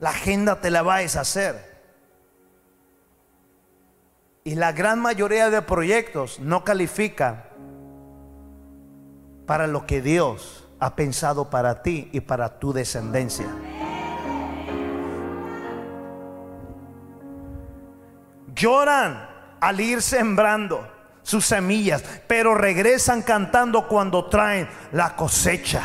la 0.00 0.10
agenda 0.10 0.60
te 0.60 0.70
la 0.70 0.82
va 0.82 0.96
a 0.96 0.98
deshacer. 0.98 1.76
Y 4.44 4.54
la 4.54 4.72
gran 4.72 5.00
mayoría 5.00 5.50
de 5.50 5.62
proyectos 5.62 6.38
no 6.38 6.64
califican 6.64 7.44
para 9.46 9.66
lo 9.66 9.86
que 9.86 10.02
Dios 10.02 10.68
ha 10.78 10.94
pensado 10.94 11.50
para 11.50 11.82
ti 11.82 12.08
y 12.12 12.20
para 12.20 12.58
tu 12.58 12.72
descendencia. 12.72 13.46
Lloran 18.56 19.28
al 19.60 19.80
ir 19.80 20.02
sembrando 20.02 20.90
sus 21.22 21.44
semillas, 21.44 22.02
pero 22.26 22.54
regresan 22.54 23.22
cantando 23.22 23.86
cuando 23.86 24.26
traen 24.26 24.68
la 24.92 25.14
cosecha. 25.14 25.82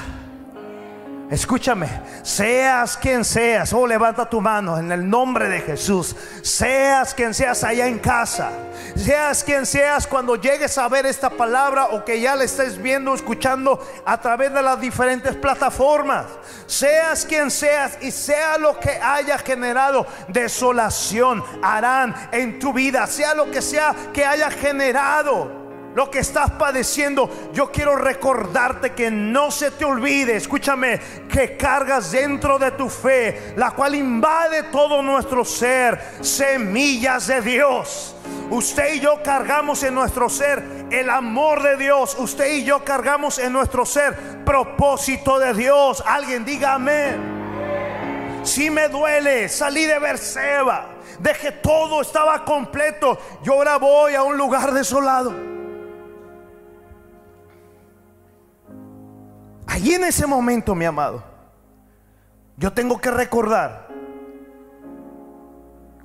Escúchame, 1.31 1.87
seas 2.23 2.97
quien 2.97 3.23
seas, 3.23 3.71
oh 3.71 3.87
levanta 3.87 4.29
tu 4.29 4.41
mano 4.41 4.77
en 4.77 4.91
el 4.91 5.09
nombre 5.09 5.47
de 5.47 5.61
Jesús. 5.61 6.13
Seas 6.41 7.13
quien 7.13 7.33
seas 7.33 7.63
allá 7.63 7.87
en 7.87 7.99
casa, 7.99 8.51
seas 8.97 9.41
quien 9.41 9.65
seas 9.65 10.05
cuando 10.05 10.35
llegues 10.35 10.77
a 10.77 10.89
ver 10.89 11.05
esta 11.05 11.29
palabra 11.29 11.85
o 11.85 12.03
que 12.03 12.19
ya 12.19 12.35
la 12.35 12.43
estés 12.43 12.77
viendo, 12.77 13.15
escuchando 13.15 13.79
a 14.05 14.19
través 14.19 14.53
de 14.53 14.61
las 14.61 14.81
diferentes 14.81 15.33
plataformas. 15.37 16.25
Seas 16.65 17.25
quien 17.25 17.49
seas 17.49 17.97
y 18.01 18.11
sea 18.11 18.57
lo 18.57 18.77
que 18.77 18.89
haya 18.89 19.37
generado 19.37 20.05
desolación, 20.27 21.41
harán 21.63 22.13
en 22.33 22.59
tu 22.59 22.73
vida, 22.73 23.07
sea 23.07 23.33
lo 23.35 23.49
que 23.49 23.61
sea 23.61 23.95
que 24.11 24.25
haya 24.25 24.51
generado 24.51 25.60
lo 25.95 26.09
que 26.09 26.19
estás 26.19 26.51
padeciendo, 26.51 27.29
yo 27.53 27.71
quiero 27.71 27.95
recordarte 27.95 28.93
que 28.93 29.11
no 29.11 29.51
se 29.51 29.71
te 29.71 29.85
olvide, 29.85 30.35
escúchame, 30.35 30.99
que 31.29 31.57
cargas 31.57 32.11
dentro 32.11 32.57
de 32.57 32.71
tu 32.71 32.89
fe, 32.89 33.53
la 33.57 33.71
cual 33.71 33.95
invade 33.95 34.63
todo 34.63 35.01
nuestro 35.01 35.43
ser, 35.43 35.99
semillas 36.21 37.27
de 37.27 37.41
Dios. 37.41 38.15
Usted 38.49 38.95
y 38.95 38.99
yo 38.99 39.21
cargamos 39.23 39.83
en 39.83 39.95
nuestro 39.95 40.29
ser 40.29 40.63
el 40.89 41.09
amor 41.09 41.63
de 41.63 41.77
Dios. 41.77 42.15
Usted 42.19 42.53
y 42.53 42.63
yo 42.63 42.83
cargamos 42.83 43.39
en 43.39 43.53
nuestro 43.53 43.85
ser 43.85 44.43
propósito 44.43 45.39
de 45.39 45.53
Dios. 45.53 46.03
Alguien 46.05 46.43
diga 46.43 46.73
amén. 46.73 47.41
Si 48.43 48.69
me 48.69 48.87
duele, 48.87 49.47
salí 49.47 49.85
de 49.85 49.99
Berseba, 49.99 50.95
dejé 51.19 51.51
todo, 51.51 52.01
estaba 52.01 52.43
completo. 52.43 53.17
Yo 53.43 53.53
ahora 53.53 53.77
voy 53.77 54.15
a 54.15 54.23
un 54.23 54.37
lugar 54.37 54.73
desolado. 54.73 55.50
Allí 59.71 59.93
en 59.93 60.03
ese 60.03 60.27
momento, 60.27 60.75
mi 60.75 60.83
amado, 60.83 61.23
yo 62.57 62.73
tengo 62.73 62.99
que 62.99 63.09
recordar 63.09 63.87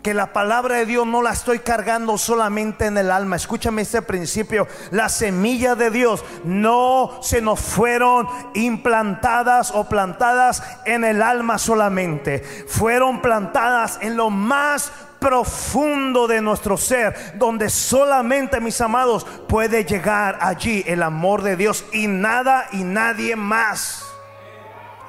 que 0.05 0.15
la 0.15 0.33
palabra 0.33 0.77
de 0.77 0.87
Dios 0.87 1.05
no 1.05 1.21
la 1.21 1.33
estoy 1.33 1.59
cargando 1.59 2.17
solamente 2.17 2.87
en 2.87 2.97
el 2.97 3.11
alma. 3.11 3.35
Escúchame 3.35 3.83
este 3.83 4.03
principio. 4.03 4.69
Las 4.93 5.15
semillas 5.15 5.77
de 5.77 5.91
Dios 5.91 6.25
no 6.45 7.19
se 7.23 7.43
nos 7.43 7.59
fueron 7.59 8.29
implantadas 8.55 9.73
o 9.73 9.89
plantadas 9.89 10.63
en 10.85 11.03
el 11.03 11.21
alma 11.21 11.59
solamente. 11.59 12.45
Fueron 12.69 13.21
plantadas 13.21 13.99
en 14.01 14.17
lo 14.17 14.31
más 14.31 14.93
profundo 15.27 16.29
de 16.29 16.41
nuestro 16.41 16.77
ser, 16.77 17.33
donde 17.35 17.69
solamente, 17.69 18.61
mis 18.61 18.81
amados, 18.81 19.27
puede 19.49 19.85
llegar 19.85 20.39
allí 20.41 20.85
el 20.87 21.03
amor 21.03 21.43
de 21.43 21.57
Dios 21.57 21.85
y 21.93 22.07
nada 22.07 22.69
y 22.71 22.85
nadie 22.85 23.35
más. 23.35 24.07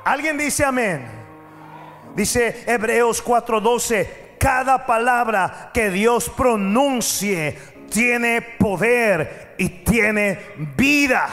¿Alguien 0.04 0.40
dice 0.40 0.66
amén? 0.66 1.08
Dice 2.16 2.64
Hebreos 2.66 3.24
4:12 3.24 4.40
cada 4.40 4.88
palabra 4.88 5.70
que 5.72 5.92
Dios 5.92 6.30
pronuncie 6.30 7.56
tiene 7.88 8.42
poder 8.42 9.54
y 9.60 9.70
tiene 9.70 10.40
vida. 10.76 11.28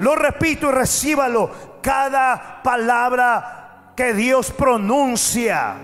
Lo 0.00 0.16
repito 0.16 0.68
y 0.68 0.72
recíbalo. 0.72 1.78
Cada 1.80 2.60
palabra 2.60 3.92
que 3.94 4.14
Dios 4.14 4.50
pronuncia 4.50 5.76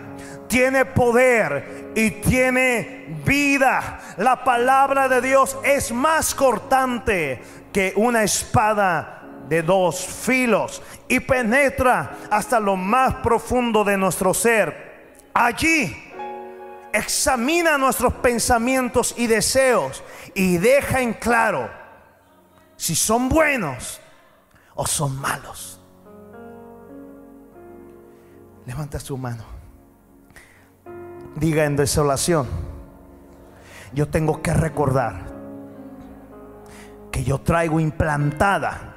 tiene 0.50 0.84
poder 0.84 1.79
y 1.94 2.10
tiene 2.10 3.20
vida. 3.24 4.00
La 4.16 4.44
palabra 4.44 5.08
de 5.08 5.20
Dios 5.20 5.56
es 5.64 5.92
más 5.92 6.34
cortante 6.34 7.42
que 7.72 7.92
una 7.96 8.22
espada 8.22 9.22
de 9.48 9.62
dos 9.62 10.00
filos 10.00 10.82
y 11.08 11.20
penetra 11.20 12.16
hasta 12.30 12.60
lo 12.60 12.76
más 12.76 13.14
profundo 13.16 13.82
de 13.84 13.96
nuestro 13.96 14.32
ser. 14.32 15.18
Allí 15.34 16.10
examina 16.92 17.78
nuestros 17.78 18.14
pensamientos 18.14 19.14
y 19.16 19.26
deseos 19.26 20.02
y 20.34 20.58
deja 20.58 21.00
en 21.00 21.14
claro 21.14 21.70
si 22.76 22.94
son 22.94 23.28
buenos 23.28 24.00
o 24.74 24.86
son 24.86 25.16
malos. 25.20 25.80
Levanta 28.66 29.00
su 29.00 29.16
mano. 29.16 29.59
Diga 31.40 31.64
en 31.64 31.74
desolación, 31.74 32.46
yo 33.92 34.08
tengo 34.08 34.40
que 34.40 34.54
recordar 34.54 35.22
que 37.10 37.24
yo 37.24 37.40
traigo 37.40 37.80
implantada 37.80 38.94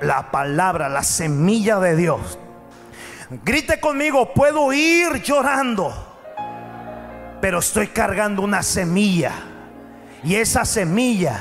la 0.00 0.30
palabra, 0.30 0.88
la 0.88 1.02
semilla 1.02 1.78
de 1.78 1.96
Dios. 1.96 2.38
Grite 3.44 3.80
conmigo, 3.80 4.32
puedo 4.32 4.72
ir 4.72 5.20
llorando 5.22 5.92
pero 7.40 7.58
estoy 7.58 7.88
cargando 7.88 8.42
una 8.42 8.62
semilla. 8.62 9.32
Y 10.22 10.34
esa 10.34 10.64
semilla 10.64 11.40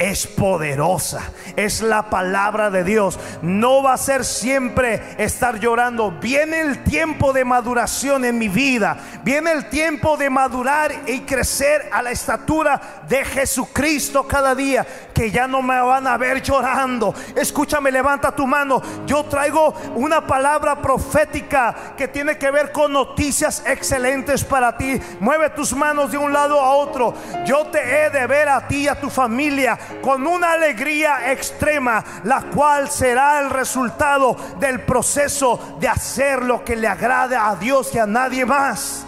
es 0.00 0.26
poderosa, 0.26 1.20
es 1.56 1.82
la 1.82 2.08
palabra 2.08 2.70
de 2.70 2.84
Dios. 2.84 3.18
No 3.42 3.82
va 3.82 3.92
a 3.92 3.98
ser 3.98 4.24
siempre 4.24 5.14
estar 5.18 5.60
llorando. 5.60 6.10
Viene 6.10 6.62
el 6.62 6.82
tiempo 6.82 7.34
de 7.34 7.44
maduración 7.44 8.24
en 8.24 8.38
mi 8.38 8.48
vida. 8.48 8.96
Viene 9.22 9.52
el 9.52 9.68
tiempo 9.68 10.16
de 10.16 10.30
madurar 10.30 10.90
y 11.06 11.20
crecer 11.20 11.90
a 11.92 12.00
la 12.00 12.12
estatura 12.12 13.02
de 13.06 13.26
Jesucristo 13.26 14.26
cada 14.26 14.54
día. 14.54 14.86
Que 15.12 15.30
ya 15.30 15.46
no 15.46 15.60
me 15.60 15.78
van 15.78 16.06
a 16.06 16.16
ver 16.16 16.40
llorando. 16.40 17.14
Escúchame, 17.36 17.92
levanta 17.92 18.34
tu 18.34 18.46
mano. 18.46 18.80
Yo 19.04 19.24
traigo 19.26 19.74
una 19.96 20.26
palabra 20.26 20.80
profética 20.80 21.94
que 21.94 22.08
tiene 22.08 22.38
que 22.38 22.50
ver 22.50 22.72
con 22.72 22.94
noticias 22.94 23.62
excelentes 23.66 24.44
para 24.44 24.78
ti. 24.78 24.98
Mueve 25.20 25.50
tus 25.50 25.74
manos 25.74 26.10
de 26.10 26.16
un 26.16 26.32
lado 26.32 26.58
a 26.58 26.70
otro. 26.70 27.12
Yo 27.44 27.66
te 27.66 27.80
he 27.80 28.08
de 28.08 28.26
ver 28.26 28.48
a 28.48 28.66
ti 28.66 28.84
y 28.84 28.88
a 28.88 28.98
tu 28.98 29.10
familia 29.10 29.78
con 30.02 30.26
una 30.26 30.52
alegría 30.52 31.30
extrema, 31.32 32.04
la 32.24 32.42
cual 32.42 32.90
será 32.90 33.40
el 33.40 33.50
resultado 33.50 34.36
del 34.58 34.80
proceso 34.80 35.76
de 35.78 35.88
hacer 35.88 36.42
lo 36.42 36.64
que 36.64 36.76
le 36.76 36.88
agrade 36.88 37.36
a 37.36 37.54
Dios 37.56 37.94
y 37.94 37.98
a 37.98 38.06
nadie 38.06 38.44
más. 38.44 39.04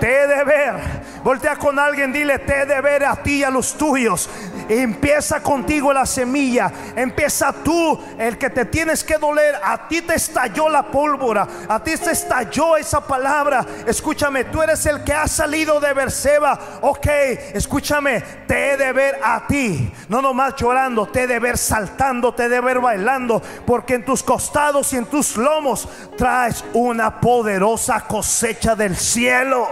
Te 0.00 0.22
he 0.22 0.26
de 0.26 0.44
ver. 0.44 0.74
Voltea 1.22 1.56
con 1.56 1.78
alguien, 1.78 2.12
dile, 2.12 2.38
te 2.38 2.66
de 2.66 2.80
ver 2.80 3.04
a 3.04 3.16
ti 3.16 3.38
y 3.38 3.44
a 3.44 3.50
los 3.50 3.74
tuyos. 3.74 4.28
Empieza 4.68 5.42
contigo 5.42 5.92
la 5.92 6.06
semilla. 6.06 6.72
Empieza 6.94 7.52
tú, 7.52 7.98
el 8.18 8.38
que 8.38 8.50
te 8.50 8.64
tienes 8.64 9.04
que 9.04 9.18
doler. 9.18 9.54
A 9.62 9.88
ti 9.88 10.02
te 10.02 10.14
estalló 10.14 10.68
la 10.68 10.82
pólvora. 10.84 11.46
A 11.68 11.82
ti 11.82 11.96
te 11.96 12.10
estalló 12.10 12.76
esa 12.76 13.00
palabra. 13.00 13.64
Escúchame, 13.86 14.44
tú 14.44 14.62
eres 14.62 14.84
el 14.86 15.04
que 15.04 15.12
ha 15.12 15.28
salido 15.28 15.80
de 15.80 15.92
Berseba. 15.92 16.58
Ok, 16.82 17.06
escúchame, 17.54 18.20
te 18.46 18.72
he 18.72 18.76
de 18.76 18.92
ver 18.92 19.20
a 19.22 19.46
ti. 19.46 19.92
No 20.08 20.20
nomás 20.20 20.54
llorando, 20.56 21.06
te 21.06 21.22
he 21.22 21.26
de 21.26 21.38
ver 21.38 21.58
saltando, 21.58 22.34
te 22.34 22.44
he 22.44 22.48
de 22.48 22.60
ver 22.60 22.80
bailando. 22.80 23.42
Porque 23.66 23.94
en 23.94 24.04
tus 24.04 24.22
costados 24.22 24.92
y 24.92 24.96
en 24.96 25.06
tus 25.06 25.36
lomos 25.36 25.88
traes 26.16 26.64
una 26.72 27.20
poderosa 27.20 28.00
cosecha 28.00 28.74
del 28.74 28.96
cielo. 28.96 29.68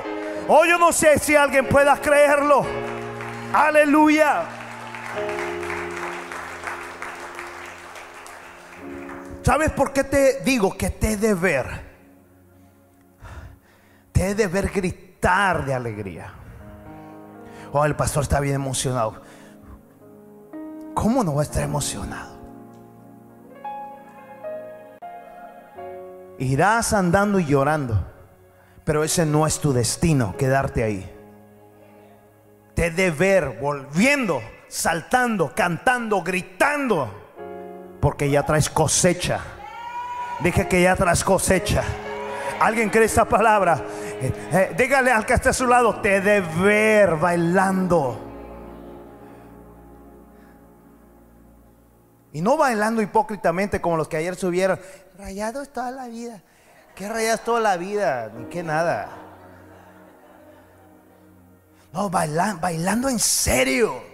Oh, 0.49 0.65
yo 0.65 0.79
no 0.79 0.93
sé 0.93 1.19
si 1.19 1.35
alguien 1.35 1.67
pueda 1.67 1.97
creerlo. 1.97 2.67
Aleluya. 3.53 4.64
¿Sabes 9.45 9.71
por 9.73 9.93
qué 9.93 10.05
te 10.05 10.41
digo 10.41 10.75
que 10.75 10.89
te 10.89 11.13
he 11.13 11.35
ver? 11.35 11.67
Te 14.11 14.31
he 14.31 14.47
ver 14.47 14.71
gritar 14.71 15.67
de 15.67 15.75
alegría. 15.75 16.33
Oh, 17.71 17.85
el 17.85 17.95
pastor 17.95 18.23
está 18.23 18.41
bien 18.41 18.55
emocionado. 18.55 19.21
¿Cómo 20.95 21.23
no 21.23 21.35
va 21.35 21.43
a 21.43 21.45
estar 21.45 21.63
emocionado? 21.63 22.39
Irás 26.39 26.95
andando 26.95 27.39
y 27.39 27.45
llorando, 27.45 28.03
pero 28.85 29.05
ese 29.05 29.27
no 29.27 29.47
es 29.47 29.61
tu 29.61 29.75
destino, 29.75 30.35
quedarte 30.39 30.83
ahí. 30.83 31.11
Te 32.75 32.87
he 32.87 33.11
ver 33.11 33.59
volviendo 33.61 34.41
saltando, 34.69 35.53
cantando, 35.55 36.23
gritando, 36.23 37.24
porque 38.05 38.29
ya 38.29 38.43
traes 38.43 38.69
cosecha. 38.69 39.41
Dije 40.41 40.69
que 40.69 40.83
ya 40.83 40.95
traes 40.95 41.25
cosecha. 41.25 41.83
¿Alguien 42.61 42.91
cree 42.91 43.07
esta 43.07 43.25
palabra? 43.25 43.83
Eh, 44.21 44.31
eh, 44.53 44.75
dígale 44.77 45.11
al 45.11 45.25
que 45.25 45.33
esté 45.33 45.49
a 45.49 45.53
su 45.55 45.67
lado, 45.67 46.03
te 46.03 46.21
de 46.21 46.43
ver 46.43 47.17
bailando. 47.17 48.21
Y 52.35 52.43
no 52.43 52.59
bailando 52.59 53.01
hipócritamente 53.01 53.81
como 53.81 53.97
los 53.97 54.07
que 54.07 54.19
ayer 54.19 54.37
subieron. 54.37 54.79
Rayados 55.17 55.71
toda 55.71 55.91
la 55.91 56.07
vida. 56.07 56.43
¿Qué 56.95 57.09
rayados 57.09 57.41
toda 57.41 57.61
la 57.61 57.79
vida? 57.79 58.31
Ni 58.37 58.45
qué 58.51 58.63
nada. 58.63 59.09
No, 61.91 62.11
bailando 62.11 63.09
en 63.09 63.19
serio. 63.19 64.14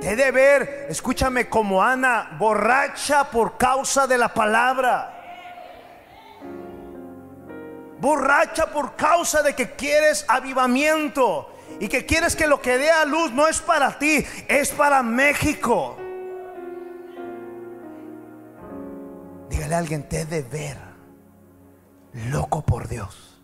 Te 0.00 0.16
de 0.16 0.30
ver, 0.30 0.86
escúchame 0.88 1.48
como 1.48 1.82
Ana, 1.82 2.36
borracha 2.38 3.30
por 3.30 3.58
causa 3.58 4.06
de 4.06 4.16
la 4.16 4.32
palabra. 4.32 5.16
Borracha 8.00 8.72
por 8.72 8.96
causa 8.96 9.42
de 9.42 9.54
que 9.54 9.72
quieres 9.72 10.24
avivamiento 10.26 11.54
y 11.78 11.88
que 11.88 12.06
quieres 12.06 12.34
que 12.34 12.46
lo 12.46 12.62
que 12.62 12.78
dé 12.78 12.90
a 12.90 13.04
luz 13.04 13.30
no 13.32 13.46
es 13.46 13.60
para 13.60 13.98
ti, 13.98 14.24
es 14.48 14.70
para 14.70 15.02
México. 15.02 15.98
Dígale 19.50 19.74
a 19.74 19.78
alguien, 19.78 20.08
te 20.08 20.24
de 20.24 20.40
ver, 20.42 20.78
loco 22.30 22.62
por 22.62 22.88
Dios. 22.88 23.42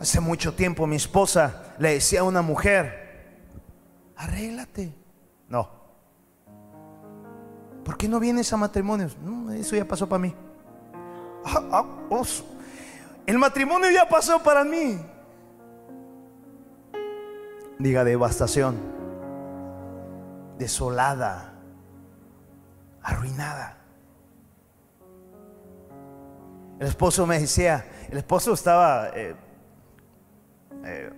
Hace 0.00 0.18
mucho 0.20 0.54
tiempo 0.54 0.86
mi 0.86 0.96
esposa 0.96 1.74
le 1.78 1.92
decía 1.92 2.20
a 2.20 2.24
una 2.24 2.40
mujer, 2.40 3.01
arréglate. 4.22 4.94
No. 5.48 5.68
¿Por 7.84 7.96
qué 7.96 8.08
no 8.08 8.20
vienes 8.20 8.52
a 8.52 8.56
matrimonios? 8.56 9.16
No, 9.18 9.50
eso 9.52 9.74
ya 9.74 9.84
pasó 9.84 10.08
para 10.08 10.20
mí. 10.20 10.34
Ah, 11.44 11.62
ah, 11.72 12.22
el 13.26 13.38
matrimonio 13.38 13.90
ya 13.90 14.08
pasó 14.08 14.42
para 14.42 14.64
mí. 14.64 15.00
Diga 17.78 18.04
devastación. 18.04 18.92
desolada, 20.58 21.54
arruinada. 23.02 23.78
El 26.78 26.86
esposo 26.86 27.26
me 27.26 27.40
decía, 27.40 27.84
el 28.08 28.18
esposo 28.18 28.52
estaba... 28.52 29.08
Eh, 29.08 29.34
eh, 30.84 31.12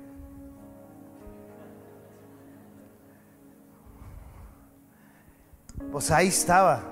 pues 5.95 6.11
ahí 6.11 6.27
estaba. 6.27 6.83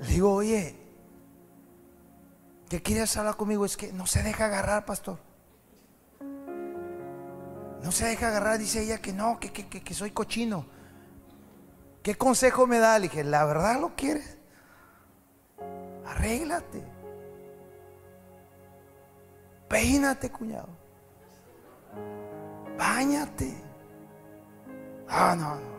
Le 0.00 0.06
digo, 0.06 0.32
oye, 0.32 0.76
¿qué 2.68 2.80
quieres 2.80 3.16
hablar 3.16 3.36
conmigo? 3.36 3.64
Es 3.64 3.76
que 3.76 3.92
no 3.92 4.06
se 4.06 4.22
deja 4.22 4.44
agarrar, 4.44 4.84
pastor. 4.84 5.18
No 7.82 7.90
se 7.90 8.06
deja 8.06 8.28
agarrar, 8.28 8.58
dice 8.58 8.80
ella 8.80 8.98
que 8.98 9.12
no, 9.12 9.40
que, 9.40 9.50
que, 9.50 9.92
soy 9.94 10.12
cochino. 10.12 10.66
¿Qué 12.04 12.14
consejo 12.14 12.68
me 12.68 12.78
da? 12.78 12.96
Le 13.00 13.08
dije, 13.08 13.24
¿la 13.24 13.44
verdad 13.44 13.80
lo 13.80 13.96
quieres? 13.96 14.38
Arréglate. 16.06 16.84
Peínate, 19.68 20.30
cuñado. 20.30 20.68
Báñate. 22.78 23.52
Ah, 25.08 25.34
no, 25.36 25.56
no. 25.56 25.76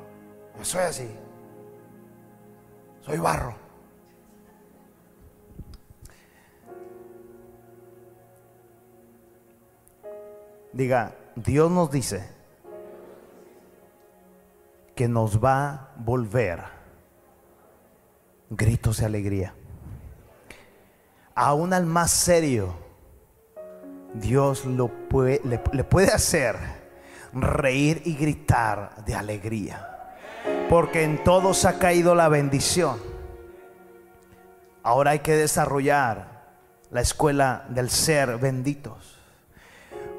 Yo 0.58 0.66
soy 0.66 0.82
así. 0.82 1.10
Soy 3.08 3.20
barro. 3.20 3.55
Diga, 10.74 11.16
Dios 11.38 11.72
nos 11.72 11.89
dice 11.89 12.30
que 14.93 15.08
nos 15.08 15.41
va 15.41 15.70
a 15.70 15.89
volver 15.95 16.62
gritos 18.49 18.97
de 18.97 19.05
alegría. 19.05 19.55
Aún 21.34 21.72
al 21.72 21.86
más 21.86 22.12
serio, 22.12 22.76
Dios 24.16 24.66
lo 24.66 24.89
puede, 25.08 25.39
le, 25.45 25.62
le 25.72 25.86
puede 25.86 26.12
hacer 26.12 26.58
reír 27.32 28.01
y 28.03 28.18
gritar 28.18 29.05
de 29.05 29.16
alegría. 29.16 29.97
Porque 30.70 31.03
en 31.03 31.24
todos 31.24 31.65
ha 31.65 31.80
caído 31.80 32.13
la 32.15 32.28
bendición. 32.30 32.97
Ahora 34.84 35.11
hay 35.11 35.20
que 35.20 35.36
desarrollar 35.36 36.38
la 36.91 37.01
escuela 37.01 37.65
del 37.70 37.89
ser 37.89 38.38
benditos. 38.38 39.18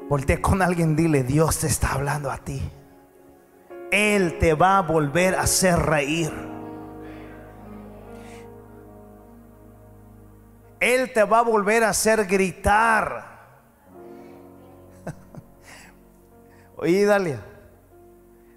Voltea 0.07 0.41
con 0.41 0.61
alguien, 0.61 0.95
dile, 0.95 1.23
Dios 1.23 1.59
te 1.59 1.67
está 1.67 1.93
hablando 1.93 2.31
a 2.31 2.37
ti. 2.37 2.61
Él 3.91 4.37
te 4.39 4.53
va 4.53 4.79
a 4.79 4.81
volver 4.81 5.35
a 5.35 5.41
hacer 5.41 5.77
reír. 5.77 6.31
Él 10.79 11.11
te 11.13 11.23
va 11.23 11.39
a 11.39 11.43
volver 11.43 11.83
a 11.83 11.89
hacer 11.89 12.25
gritar. 12.25 13.25
Oye, 16.77 17.05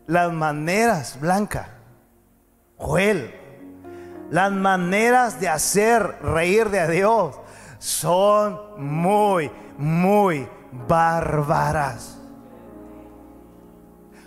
las 0.06 0.32
maneras, 0.32 1.18
Blanca, 1.20 1.81
Joel, 2.82 3.32
las 4.30 4.50
maneras 4.50 5.38
de 5.38 5.48
hacer 5.48 6.02
reír 6.20 6.68
de 6.68 6.80
a 6.80 6.88
Dios 6.88 7.40
son 7.78 8.58
muy, 8.76 9.52
muy 9.78 10.48
bárbaras. 10.88 12.18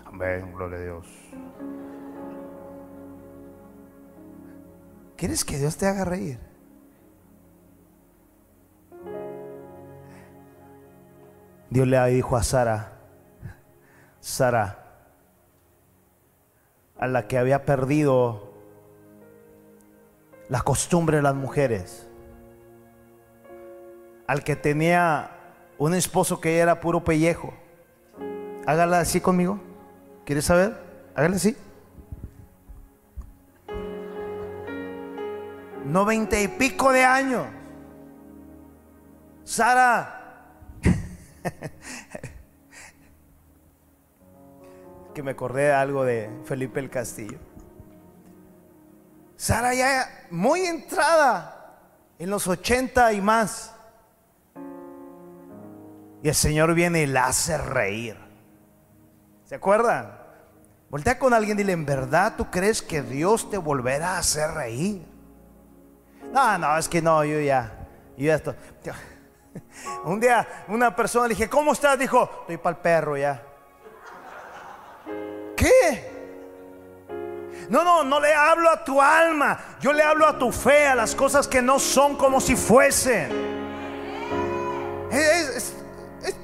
Amén, 0.05 0.53
gloria 0.53 0.77
a 0.77 0.81
Dios. 0.81 1.07
¿Quieres 5.17 5.43
que 5.43 5.57
Dios 5.57 5.75
te 5.75 5.87
haga 5.87 6.05
reír? 6.05 6.39
Dios 11.69 11.87
le 11.87 12.05
dijo 12.07 12.37
a 12.37 12.43
Sara, 12.43 12.93
Sara, 14.21 14.85
a 16.97 17.07
la 17.07 17.27
que 17.27 17.37
había 17.37 17.65
perdido 17.65 18.44
la 20.49 20.61
costumbre 20.61 21.17
de 21.17 21.23
las 21.23 21.35
mujeres, 21.35 22.07
al 24.27 24.43
que 24.43 24.55
tenía 24.55 25.31
un 25.77 25.93
esposo 25.93 26.39
que 26.39 26.57
era 26.57 26.79
puro 26.79 27.03
pellejo. 27.03 27.53
Hágala 28.65 28.99
así 28.99 29.21
conmigo. 29.21 29.59
¿Quieres 30.25 30.45
saber? 30.45 30.75
Hágale 31.15 31.35
así. 31.35 31.55
Noventa 35.85 36.39
y 36.39 36.47
pico 36.47 36.91
de 36.91 37.03
años. 37.03 37.45
Sara. 39.43 40.11
que 45.13 45.21
me 45.21 45.31
acordé 45.31 45.63
de 45.63 45.73
algo 45.73 46.03
de 46.03 46.29
Felipe 46.45 46.79
el 46.79 46.89
Castillo. 46.89 47.37
Sara 49.37 49.73
ya 49.73 50.27
muy 50.29 50.61
entrada 50.61 51.77
en 52.17 52.29
los 52.29 52.47
ochenta 52.47 53.11
y 53.13 53.21
más. 53.21 53.73
Y 56.23 56.29
el 56.29 56.35
Señor 56.35 56.73
viene 56.73 57.01
y 57.01 57.05
la 57.05 57.27
hace 57.27 57.57
reír. 57.57 58.17
¿Se 59.45 59.55
acuerdan? 59.55 60.17
Voltea 60.89 61.19
con 61.19 61.33
alguien 61.33 61.57
y 61.57 61.63
dile, 61.63 61.73
¿en 61.73 61.85
verdad 61.85 62.33
tú 62.37 62.49
crees 62.49 62.81
que 62.81 63.01
Dios 63.01 63.49
te 63.49 63.57
volverá 63.57 64.15
a 64.15 64.19
hacer 64.19 64.51
reír? 64.51 65.05
No, 66.31 66.57
no, 66.57 66.77
es 66.77 66.87
que 66.87 67.01
no, 67.01 67.23
yo 67.23 67.39
ya, 67.39 67.87
yo 68.17 68.25
ya 68.25 68.35
estoy. 68.35 68.55
Un 70.05 70.19
día 70.19 70.47
una 70.67 70.95
persona 70.95 71.27
le 71.27 71.35
dije, 71.35 71.49
¿cómo 71.49 71.73
estás? 71.73 71.99
Dijo, 71.99 72.29
estoy 72.41 72.57
para 72.57 72.75
el 72.75 72.81
perro 72.81 73.17
ya. 73.17 73.41
¿Qué? 75.55 76.14
No, 77.69 77.83
no, 77.83 78.03
no 78.03 78.19
le 78.19 78.33
hablo 78.33 78.69
a 78.69 78.83
tu 78.83 79.01
alma. 79.01 79.59
Yo 79.79 79.91
le 79.93 80.03
hablo 80.03 80.27
a 80.27 80.37
tu 80.37 80.51
fe, 80.51 80.87
a 80.87 80.95
las 80.95 81.15
cosas 81.15 81.47
que 81.47 81.61
no 81.61 81.79
son 81.79 82.15
como 82.15 82.39
si 82.39 82.55
fuesen. 82.55 83.29
Es, 85.11 85.73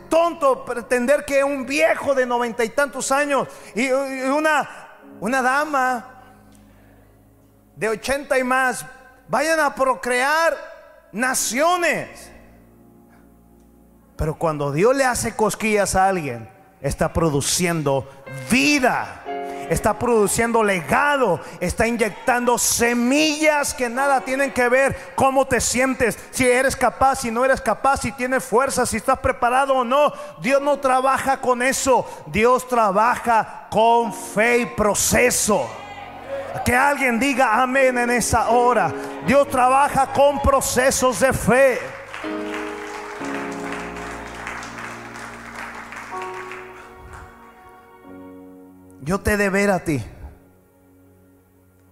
tonto 0.10 0.66
pretender 0.66 1.24
que 1.24 1.42
un 1.42 1.66
viejo 1.66 2.14
de 2.14 2.26
noventa 2.26 2.66
y 2.66 2.70
tantos 2.70 3.14
años 3.14 3.48
y 3.74 3.90
una, 3.90 4.70
una 5.22 5.42
dama 5.42 6.06
de 7.78 7.88
ochenta 7.88 8.38
y 8.38 8.44
más 8.44 8.86
vayan 9.30 9.62
a 9.62 9.74
procrear 9.74 10.58
naciones. 11.14 12.30
Pero 14.18 14.36
cuando 14.36 14.74
Dios 14.74 14.94
le 14.96 15.06
hace 15.06 15.34
cosquillas 15.34 15.96
a 15.96 16.10
alguien, 16.10 16.50
está 16.82 17.14
produciendo 17.14 18.10
vida 18.50 19.21
está 19.72 19.98
produciendo 19.98 20.64
legado, 20.64 21.40
está 21.62 21.88
inyectando 21.88 22.58
semillas 22.58 23.74
que 23.74 23.88
nada 23.90 24.20
tienen 24.20 24.52
que 24.52 24.68
ver 24.68 25.14
cómo 25.16 25.48
te 25.48 25.62
sientes, 25.62 26.20
si 26.32 26.46
eres 26.46 26.76
capaz, 26.76 27.22
si 27.22 27.32
no 27.32 27.46
eres 27.46 27.62
capaz, 27.62 28.02
si 28.02 28.12
tienes 28.12 28.44
fuerza, 28.44 28.86
si 28.86 28.98
estás 28.98 29.20
preparado 29.20 29.74
o 29.76 29.86
no. 29.86 30.12
Dios 30.42 30.62
no 30.62 30.80
trabaja 30.80 31.40
con 31.40 31.62
eso, 31.62 32.06
Dios 32.26 32.68
trabaja 32.68 33.68
con 33.70 34.14
fe 34.14 34.60
y 34.60 34.66
proceso. 34.66 35.70
Que 36.66 36.76
alguien 36.76 37.18
diga 37.18 37.62
amén 37.62 37.98
en 37.98 38.10
esa 38.10 38.50
hora. 38.50 38.92
Dios 39.26 39.48
trabaja 39.48 40.08
con 40.08 40.42
procesos 40.42 41.22
de 41.22 41.32
fe. 41.32 42.01
Yo 49.02 49.20
te 49.20 49.36
de 49.36 49.50
ver 49.50 49.72
a 49.72 49.84
ti 49.84 50.02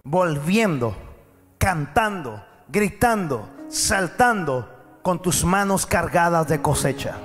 volviendo, 0.04 0.94
cantando, 1.58 2.42
gritando, 2.68 3.48
saltando 3.68 4.68
con 5.02 5.20
tus 5.20 5.44
manos 5.44 5.86
cargadas 5.86 6.48
de 6.48 6.60
cosecha. 6.62 7.16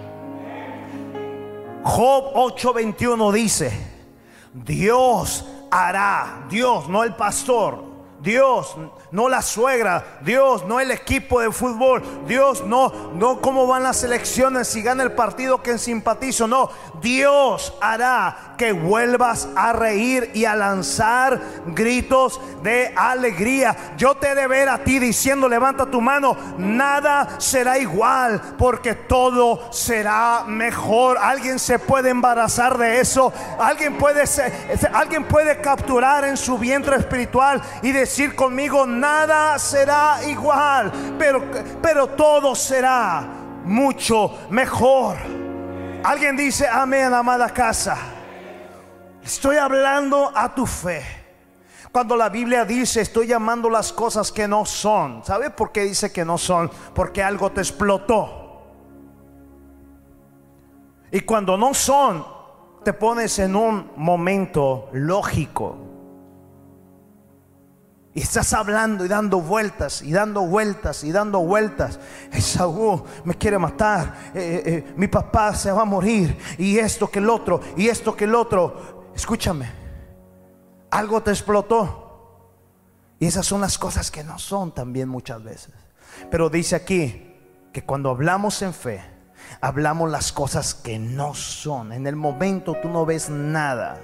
Job 1.84 2.34
8:21 2.34 3.32
dice, 3.32 3.72
Dios 4.54 5.46
hará, 5.72 6.46
Dios, 6.50 6.90
no 6.90 7.04
el 7.04 7.16
pastor, 7.16 7.84
Dios 8.22 8.76
no 9.12 9.30
la 9.30 9.42
suegra, 9.42 10.20
Dios, 10.22 10.66
no 10.66 10.80
el 10.80 10.92
equipo 10.92 11.40
de 11.40 11.52
fútbol, 11.52 12.04
Dios, 12.28 12.64
no, 12.66 13.12
no 13.16 13.42
cómo 13.42 13.68
van 13.68 13.84
las 13.84 14.04
elecciones, 14.04 14.68
si 14.68 14.82
gana 14.82 15.04
el 15.04 15.14
partido 15.14 15.62
que 15.62 15.78
simpatizo, 15.78 16.48
no, 16.48 16.70
Dios 17.02 17.74
hará 17.82 18.56
que 18.58 18.72
vuelvas 18.72 19.48
a 19.56 19.74
reír 19.74 20.32
y 20.34 20.46
a 20.46 20.56
lanzar 20.56 21.42
gritos 21.68 22.40
de 22.64 22.94
alegría. 22.96 23.76
Yo 23.98 24.16
te 24.16 24.30
he 24.30 24.36
de 24.36 24.48
ver 24.48 24.70
a 24.70 24.84
ti 24.84 25.00
diciendo, 25.00 25.48
levanta 25.48 25.86
tu 25.86 26.02
mano, 26.02 26.38
nada 26.58 27.40
será 27.40 27.78
igual 27.78 28.42
porque 28.58 28.96
todo 28.96 29.72
será 29.72 30.44
mejor. 30.48 31.18
Alguien 31.18 31.60
se 31.60 31.80
puede 31.80 32.10
embarazar 32.10 32.78
de 32.78 33.00
eso, 33.00 33.32
alguien 33.60 33.98
puede, 33.98 34.26
ser, 34.28 34.52
alguien 34.94 35.26
puede 35.26 35.60
capturar 35.62 36.24
en 36.26 36.38
su 36.38 36.58
vientre 36.58 36.96
espiritual 36.96 37.62
y 37.82 37.92
decir 37.92 38.36
conmigo, 38.36 38.86
nada 39.00 39.58
será 39.60 40.20
igual, 40.28 40.92
pero, 41.18 41.44
pero 41.82 42.08
todo 42.08 42.56
será 42.56 43.22
mucho 43.64 44.48
mejor. 44.50 45.18
Alguien 46.04 46.38
dice, 46.38 46.68
amén, 46.68 47.14
amada 47.14 47.50
casa. 47.50 47.98
Estoy 49.24 49.58
hablando 49.58 50.32
a 50.36 50.54
tu 50.54 50.66
fe. 50.66 51.04
Cuando 51.92 52.16
la 52.16 52.30
Biblia 52.30 52.66
dice, 52.66 53.02
estoy 53.02 53.28
llamando 53.28 53.70
las 53.70 53.92
cosas 53.94 54.32
que 54.32 54.48
no 54.48 54.66
son. 54.66 55.24
¿Sabe 55.24 55.50
por 55.50 55.72
qué 55.72 55.84
dice 55.84 56.12
que 56.12 56.26
no 56.26 56.38
son? 56.38 56.70
Porque 56.94 57.24
algo 57.24 57.52
te 57.52 57.62
explotó. 57.62 58.46
Y 61.12 61.22
cuando 61.22 61.58
no 61.58 61.74
son, 61.74 62.26
te 62.84 62.94
pones 62.94 63.40
en 63.40 63.56
un 63.56 63.92
momento 63.96 64.90
lógico. 64.92 65.85
Y 68.16 68.22
estás 68.22 68.54
hablando 68.54 69.04
y 69.04 69.10
dando 69.10 69.42
vueltas 69.42 70.02
y 70.02 70.14
dando 70.14 70.48
vueltas 70.48 71.04
y 71.04 71.12
dando 71.12 71.42
vueltas. 71.42 72.00
Esaú 72.32 73.04
me 73.26 73.36
quiere 73.36 73.60
matar. 73.60 74.32
Eh, 74.34 74.40
eh, 74.40 74.64
eh, 74.66 74.94
mi 74.96 75.10
papá 75.10 75.54
se 75.54 75.70
va 75.70 75.82
a 75.82 75.86
morir. 75.86 76.38
Y 76.58 76.78
esto 76.78 77.12
que 77.12 77.20
el 77.20 77.30
otro. 77.30 77.60
Y 77.76 77.90
esto 77.90 78.16
que 78.16 78.24
el 78.24 78.34
otro. 78.34 79.12
Escúchame. 79.14 79.70
Algo 80.92 81.22
te 81.24 81.32
explotó. 81.32 82.48
Y 83.20 83.26
esas 83.26 83.46
son 83.46 83.60
las 83.60 83.78
cosas 83.78 84.10
que 84.10 84.24
no 84.24 84.40
son 84.40 84.74
también 84.74 85.10
muchas 85.10 85.44
veces. 85.44 85.74
Pero 86.32 86.50
dice 86.50 86.78
aquí 86.78 87.36
que 87.74 87.84
cuando 87.84 88.12
hablamos 88.12 88.62
en 88.62 88.74
fe, 88.74 89.04
hablamos 89.60 90.10
las 90.10 90.32
cosas 90.32 90.74
que 90.74 90.98
no 91.00 91.34
son. 91.34 91.92
En 91.92 92.08
el 92.08 92.16
momento 92.16 92.78
tú 92.82 92.88
no 92.88 93.06
ves 93.06 93.30
nada. 93.30 94.00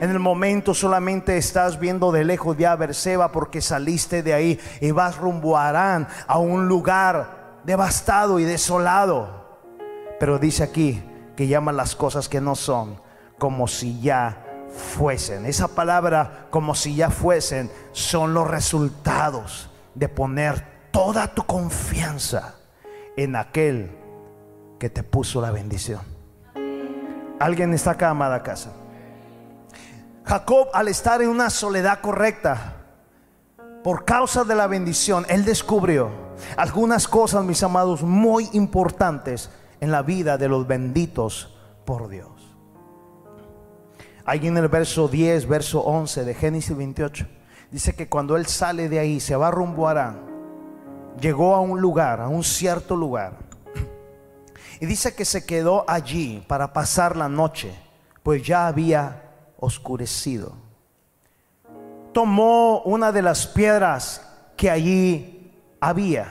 En 0.00 0.10
el 0.10 0.18
momento 0.18 0.74
solamente 0.74 1.36
estás 1.36 1.78
viendo 1.78 2.12
de 2.12 2.24
lejos 2.24 2.56
ya 2.56 2.76
Berseba 2.76 3.32
porque 3.32 3.60
saliste 3.60 4.22
de 4.22 4.34
ahí 4.34 4.60
y 4.80 4.90
vas 4.90 5.16
rumbo 5.16 5.56
a 5.56 5.68
Arán, 5.68 6.08
a 6.26 6.38
un 6.38 6.68
lugar 6.68 7.60
devastado 7.64 8.38
y 8.38 8.44
desolado. 8.44 9.58
Pero 10.18 10.38
dice 10.38 10.62
aquí 10.62 11.02
que 11.36 11.48
llaman 11.48 11.76
las 11.76 11.96
cosas 11.96 12.28
que 12.28 12.40
no 12.40 12.54
son 12.54 13.00
como 13.38 13.66
si 13.68 14.00
ya 14.00 14.44
fuesen. 14.70 15.46
Esa 15.46 15.68
palabra 15.68 16.46
como 16.50 16.74
si 16.74 16.94
ya 16.94 17.10
fuesen 17.10 17.70
son 17.92 18.34
los 18.34 18.48
resultados 18.48 19.70
de 19.94 20.08
poner 20.08 20.64
toda 20.90 21.34
tu 21.34 21.44
confianza 21.44 22.56
en 23.16 23.36
aquel 23.36 23.96
que 24.78 24.90
te 24.90 25.02
puso 25.02 25.40
la 25.40 25.50
bendición. 25.50 26.00
¿Alguien 27.38 27.72
está 27.72 27.92
acá, 27.92 28.10
amada 28.10 28.42
casa? 28.42 28.72
Jacob 30.24 30.68
al 30.72 30.88
estar 30.88 31.22
en 31.22 31.28
una 31.28 31.50
soledad 31.50 32.00
correcta, 32.00 32.76
por 33.82 34.04
causa 34.04 34.44
de 34.44 34.54
la 34.54 34.66
bendición, 34.66 35.24
él 35.28 35.44
descubrió 35.44 36.10
algunas 36.56 37.08
cosas, 37.08 37.44
mis 37.44 37.62
amados, 37.62 38.02
muy 38.02 38.48
importantes 38.52 39.50
en 39.80 39.90
la 39.90 40.02
vida 40.02 40.36
de 40.36 40.48
los 40.48 40.66
benditos 40.66 41.56
por 41.86 42.08
Dios. 42.08 42.28
Ahí 44.26 44.46
en 44.46 44.56
el 44.58 44.68
verso 44.68 45.08
10, 45.08 45.48
verso 45.48 45.80
11 45.80 46.24
de 46.24 46.34
Génesis 46.34 46.76
28, 46.76 47.26
dice 47.70 47.94
que 47.94 48.08
cuando 48.08 48.36
él 48.36 48.46
sale 48.46 48.88
de 48.88 48.98
ahí, 48.98 49.18
se 49.18 49.34
va 49.34 49.50
rumbo 49.50 49.88
a 49.88 49.92
Arán, 49.92 50.20
llegó 51.18 51.54
a 51.54 51.60
un 51.60 51.80
lugar, 51.80 52.20
a 52.20 52.28
un 52.28 52.44
cierto 52.44 52.96
lugar, 52.96 53.38
y 54.78 54.86
dice 54.86 55.14
que 55.14 55.24
se 55.24 55.44
quedó 55.44 55.84
allí 55.88 56.44
para 56.46 56.72
pasar 56.72 57.16
la 57.16 57.28
noche, 57.28 57.74
pues 58.22 58.42
ya 58.42 58.66
había 58.66 59.29
oscurecido. 59.60 60.54
Tomó 62.12 62.80
una 62.82 63.12
de 63.12 63.22
las 63.22 63.46
piedras 63.46 64.26
que 64.56 64.70
allí 64.70 65.52
había, 65.80 66.28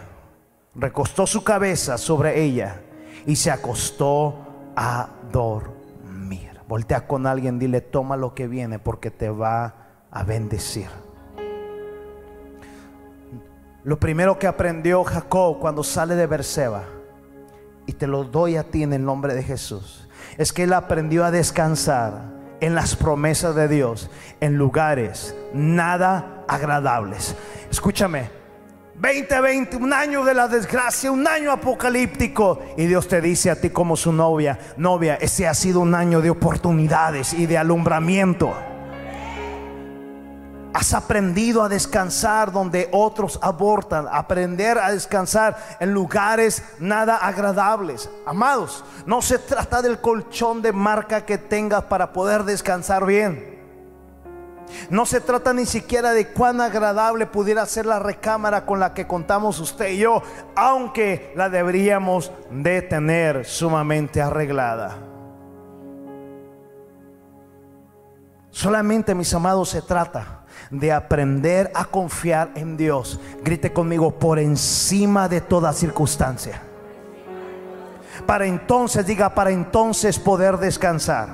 recostó 0.75 1.25
su 1.25 1.43
cabeza 1.43 1.97
sobre 1.97 2.41
ella 2.41 2.81
y 3.25 3.35
se 3.35 3.49
acostó 3.49 4.35
a 4.75 5.09
dormir. 5.31 6.59
Voltea 6.67 7.07
con 7.07 7.25
alguien, 7.25 7.57
dile, 7.57 7.81
toma 7.81 8.17
lo 8.17 8.35
que 8.35 8.47
viene 8.47 8.77
porque 8.77 9.09
te 9.09 9.29
va 9.29 9.73
a 10.11 10.23
bendecir. 10.23 10.89
Lo 13.83 13.99
primero 13.99 14.37
que 14.37 14.45
aprendió 14.45 15.03
Jacob 15.03 15.59
cuando 15.59 15.83
sale 15.83 16.15
de 16.15 16.27
Berseba, 16.27 16.83
y 17.85 17.93
te 17.93 18.05
lo 18.05 18.23
doy 18.23 18.55
a 18.55 18.63
ti 18.63 18.83
en 18.83 18.93
el 18.93 19.03
nombre 19.03 19.33
de 19.33 19.41
Jesús, 19.41 20.07
es 20.37 20.53
que 20.53 20.63
él 20.63 20.73
aprendió 20.73 21.25
a 21.25 21.31
descansar 21.31 22.38
en 22.61 22.75
las 22.75 22.95
promesas 22.95 23.55
de 23.55 23.67
Dios 23.67 24.09
en 24.39 24.55
lugares 24.55 25.35
nada 25.53 26.43
agradables. 26.47 27.35
Escúchame, 27.69 28.29
2020, 28.95 29.77
un 29.77 29.93
año 29.93 30.25
de 30.25 30.33
la 30.33 30.47
desgracia, 30.47 31.11
un 31.11 31.25
año 31.27 31.51
apocalíptico. 31.51 32.59
Y 32.75 32.85
Dios 32.85 33.07
te 33.07 33.21
dice 33.21 33.49
a 33.49 33.55
ti 33.55 33.69
como 33.69 33.95
su 33.95 34.11
novia, 34.11 34.59
novia, 34.77 35.15
ese 35.15 35.47
ha 35.47 35.53
sido 35.53 35.79
un 35.79 35.95
año 35.95 36.21
de 36.21 36.29
oportunidades 36.29 37.33
y 37.33 37.45
de 37.45 37.57
alumbramiento. 37.57 38.53
Has 40.71 40.93
aprendido 40.93 41.63
a 41.63 41.69
descansar 41.69 42.51
donde 42.51 42.89
otros 42.91 43.39
abortan. 43.41 44.07
Aprender 44.11 44.77
a 44.77 44.91
descansar 44.91 45.57
en 45.79 45.91
lugares 45.91 46.63
nada 46.79 47.17
agradables. 47.17 48.09
Amados, 48.25 48.83
no 49.05 49.21
se 49.21 49.39
trata 49.39 49.81
del 49.81 49.99
colchón 49.99 50.61
de 50.61 50.71
marca 50.71 51.25
que 51.25 51.39
tengas 51.39 51.85
para 51.85 52.13
poder 52.13 52.43
descansar 52.43 53.05
bien. 53.05 53.57
No 54.91 55.07
se 55.07 55.19
trata 55.19 55.53
ni 55.53 55.65
siquiera 55.65 56.11
de 56.11 56.27
cuán 56.27 56.61
agradable 56.61 57.25
pudiera 57.25 57.65
ser 57.65 57.87
la 57.87 57.97
recámara 57.97 58.67
con 58.67 58.79
la 58.79 58.93
que 58.93 59.07
contamos 59.07 59.59
usted 59.59 59.89
y 59.89 59.97
yo, 59.97 60.21
aunque 60.55 61.33
la 61.35 61.49
deberíamos 61.49 62.31
de 62.51 62.83
tener 62.83 63.45
sumamente 63.45 64.21
arreglada. 64.21 64.95
Solamente, 68.51 69.15
mis 69.15 69.33
amados, 69.33 69.69
se 69.69 69.81
trata 69.81 70.38
de 70.69 70.91
aprender 70.91 71.71
a 71.73 71.85
confiar 71.85 72.51
en 72.55 72.77
Dios. 72.77 73.19
Grite 73.43 73.73
conmigo 73.73 74.11
por 74.11 74.39
encima 74.39 75.27
de 75.27 75.41
toda 75.41 75.73
circunstancia. 75.73 76.61
Para 78.25 78.45
entonces, 78.45 79.05
diga, 79.05 79.33
para 79.33 79.51
entonces 79.51 80.19
poder 80.19 80.57
descansar 80.57 81.29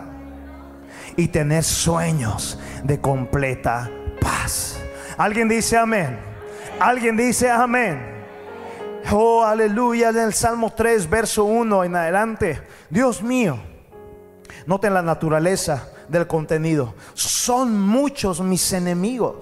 y 1.18 1.28
tener 1.28 1.64
sueños 1.64 2.60
de 2.84 3.02
completa 3.02 3.90
paz. 4.22 4.80
Alguien 5.18 5.48
dice 5.48 5.78
amén. 5.78 6.18
Alguien 6.80 7.18
dice 7.18 7.50
amén. 7.50 8.16
Oh, 9.12 9.44
aleluya. 9.44 10.10
En 10.10 10.18
el 10.18 10.34
Salmo 10.34 10.72
3, 10.72 11.10
verso 11.10 11.46
1 11.46 11.84
en 11.84 11.96
adelante. 11.96 12.62
Dios 12.90 13.22
mío, 13.22 13.60
noten 14.66 14.94
la 14.94 15.02
naturaleza 15.02 15.90
del 16.08 16.28
contenido. 16.28 16.93
Son 17.14 17.80
muchos 17.80 18.41
mis 18.41 18.74
enemigos. 18.74 19.36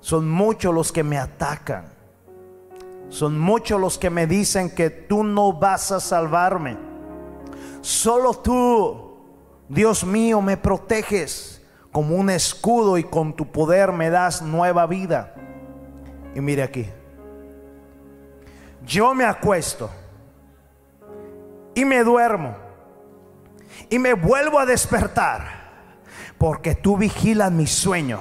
Son 0.00 0.28
muchos 0.28 0.74
los 0.74 0.92
que 0.92 1.02
me 1.02 1.18
atacan. 1.18 1.84
Son 3.08 3.38
muchos 3.38 3.80
los 3.80 3.98
que 3.98 4.08
me 4.08 4.26
dicen 4.26 4.70
que 4.70 4.88
tú 4.88 5.24
no 5.24 5.52
vas 5.52 5.92
a 5.92 6.00
salvarme. 6.00 6.78
Solo 7.80 8.34
tú, 8.34 9.14
Dios 9.68 10.04
mío, 10.04 10.40
me 10.40 10.56
proteges 10.56 11.62
como 11.92 12.14
un 12.14 12.30
escudo 12.30 12.98
y 12.98 13.04
con 13.04 13.34
tu 13.34 13.50
poder 13.50 13.92
me 13.92 14.10
das 14.10 14.42
nueva 14.42 14.86
vida. 14.86 15.34
Y 16.34 16.40
mire 16.40 16.62
aquí. 16.62 16.88
Yo 18.86 19.14
me 19.14 19.24
acuesto 19.24 19.90
y 21.74 21.84
me 21.84 22.02
duermo 22.02 22.69
y 23.88 23.98
me 23.98 24.14
vuelvo 24.14 24.58
a 24.58 24.66
despertar 24.66 25.60
porque 26.38 26.74
tú 26.74 26.96
vigilas 26.96 27.52
mi 27.52 27.66
sueño. 27.66 28.20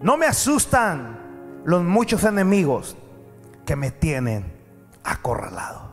No 0.00 0.16
me 0.16 0.26
asustan 0.26 1.18
los 1.64 1.82
muchos 1.82 2.24
enemigos 2.24 2.96
que 3.66 3.76
me 3.76 3.90
tienen 3.90 4.52
acorralado. 5.02 5.88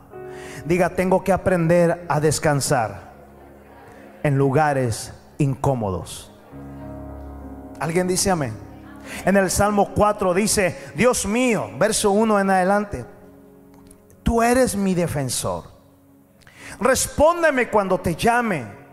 Diga, 0.64 0.90
tengo 0.90 1.24
que 1.24 1.32
aprender 1.32 2.06
a 2.08 2.20
descansar 2.20 3.12
en 4.22 4.38
lugares 4.38 5.12
incómodos. 5.38 6.32
¿Alguien 7.78 8.08
dice 8.08 8.30
amén? 8.30 8.54
En 9.24 9.36
el 9.36 9.50
Salmo 9.50 9.92
4 9.94 10.34
dice, 10.34 10.90
Dios 10.94 11.26
mío, 11.26 11.70
verso 11.78 12.10
1 12.10 12.40
en 12.40 12.50
adelante, 12.50 13.04
tú 14.22 14.42
eres 14.42 14.76
mi 14.76 14.94
defensor. 14.94 15.64
Respóndeme 16.80 17.68
cuando 17.70 17.98
te 17.98 18.14
llame. 18.14 18.85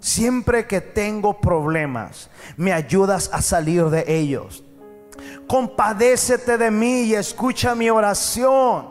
Siempre 0.00 0.66
que 0.66 0.80
tengo 0.80 1.40
problemas, 1.40 2.30
me 2.56 2.72
ayudas 2.72 3.28
a 3.34 3.42
salir 3.42 3.84
de 3.90 4.04
ellos. 4.08 4.64
Compadécete 5.46 6.56
de 6.56 6.70
mí 6.70 7.02
y 7.02 7.14
escucha 7.14 7.74
mi 7.74 7.90
oración. 7.90 8.88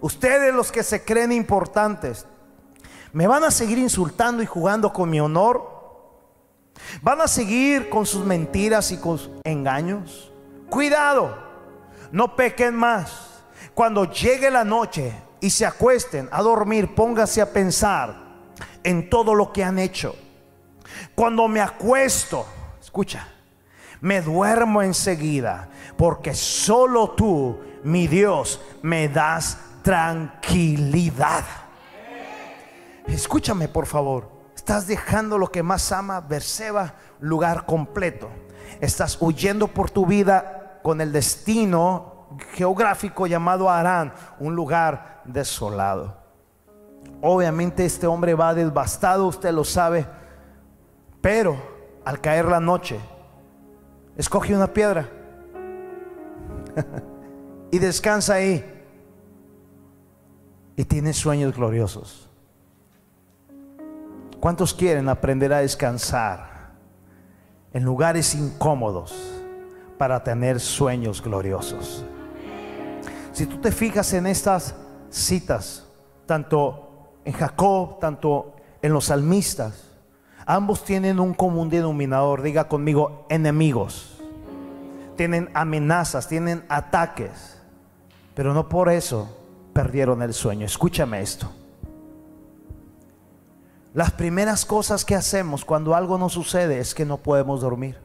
Ustedes 0.00 0.54
los 0.54 0.70
que 0.70 0.84
se 0.84 1.04
creen 1.04 1.32
importantes, 1.32 2.26
¿me 3.12 3.26
van 3.26 3.42
a 3.42 3.50
seguir 3.50 3.78
insultando 3.78 4.42
y 4.42 4.46
jugando 4.46 4.92
con 4.92 5.10
mi 5.10 5.18
honor? 5.18 5.72
¿Van 7.02 7.20
a 7.20 7.26
seguir 7.26 7.90
con 7.90 8.06
sus 8.06 8.24
mentiras 8.24 8.92
y 8.92 8.98
con 8.98 9.18
sus 9.18 9.30
engaños? 9.42 10.32
Cuidado, 10.70 11.36
no 12.12 12.36
pequen 12.36 12.76
más. 12.76 13.42
Cuando 13.74 14.04
llegue 14.04 14.48
la 14.48 14.64
noche 14.64 15.12
y 15.40 15.50
se 15.50 15.66
acuesten 15.66 16.28
a 16.30 16.40
dormir, 16.40 16.94
póngase 16.94 17.40
a 17.40 17.52
pensar 17.52 18.23
en 18.82 19.08
todo 19.10 19.34
lo 19.34 19.52
que 19.52 19.64
han 19.64 19.78
hecho. 19.78 20.16
Cuando 21.14 21.48
me 21.48 21.60
acuesto, 21.60 22.46
escucha, 22.80 23.28
me 24.00 24.20
duermo 24.20 24.82
enseguida, 24.82 25.68
porque 25.96 26.34
solo 26.34 27.10
tú, 27.10 27.58
mi 27.84 28.06
Dios, 28.06 28.60
me 28.82 29.08
das 29.08 29.58
tranquilidad. 29.82 31.44
Escúchame, 33.06 33.68
por 33.68 33.86
favor. 33.86 34.30
Estás 34.54 34.86
dejando 34.86 35.36
lo 35.36 35.50
que 35.50 35.62
más 35.62 35.92
ama, 35.92 36.20
Berseba, 36.20 36.94
lugar 37.20 37.66
completo. 37.66 38.30
Estás 38.80 39.18
huyendo 39.20 39.68
por 39.68 39.90
tu 39.90 40.06
vida 40.06 40.80
con 40.82 41.00
el 41.00 41.12
destino 41.12 42.28
geográfico 42.52 43.26
llamado 43.26 43.70
Arán, 43.70 44.14
un 44.38 44.54
lugar 44.56 45.22
desolado. 45.24 46.23
Obviamente 47.26 47.86
este 47.86 48.06
hombre 48.06 48.34
va 48.34 48.52
devastado, 48.52 49.26
usted 49.26 49.50
lo 49.50 49.64
sabe, 49.64 50.06
pero 51.22 51.56
al 52.04 52.20
caer 52.20 52.44
la 52.44 52.60
noche, 52.60 53.00
escoge 54.14 54.54
una 54.54 54.66
piedra 54.66 55.08
y 57.70 57.78
descansa 57.78 58.34
ahí. 58.34 58.62
Y 60.76 60.84
tiene 60.84 61.14
sueños 61.14 61.56
gloriosos. 61.56 62.28
¿Cuántos 64.38 64.74
quieren 64.74 65.08
aprender 65.08 65.50
a 65.54 65.60
descansar 65.60 66.74
en 67.72 67.84
lugares 67.84 68.34
incómodos 68.34 69.14
para 69.96 70.22
tener 70.22 70.60
sueños 70.60 71.22
gloriosos? 71.22 72.04
Si 73.32 73.46
tú 73.46 73.62
te 73.62 73.72
fijas 73.72 74.12
en 74.12 74.26
estas 74.26 74.74
citas, 75.08 75.86
tanto 76.26 76.90
en 77.24 77.32
Jacob, 77.32 77.98
tanto 78.00 78.54
en 78.82 78.92
los 78.92 79.06
salmistas, 79.06 79.90
ambos 80.46 80.84
tienen 80.84 81.20
un 81.20 81.34
común 81.34 81.70
denominador, 81.70 82.42
diga 82.42 82.68
conmigo, 82.68 83.26
enemigos. 83.28 84.20
Tienen 85.16 85.48
amenazas, 85.54 86.28
tienen 86.28 86.64
ataques, 86.68 87.60
pero 88.34 88.52
no 88.52 88.68
por 88.68 88.88
eso 88.88 89.28
perdieron 89.72 90.22
el 90.22 90.34
sueño. 90.34 90.66
Escúchame 90.66 91.20
esto. 91.20 91.50
Las 93.94 94.10
primeras 94.10 94.64
cosas 94.64 95.04
que 95.04 95.14
hacemos 95.14 95.64
cuando 95.64 95.94
algo 95.94 96.18
no 96.18 96.28
sucede 96.28 96.80
es 96.80 96.94
que 96.94 97.04
no 97.04 97.18
podemos 97.18 97.60
dormir. 97.60 97.96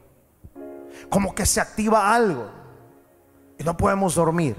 Como 1.08 1.34
que 1.34 1.44
se 1.44 1.60
activa 1.60 2.14
algo 2.14 2.48
y 3.58 3.64
no 3.64 3.76
podemos 3.76 4.14
dormir. 4.14 4.56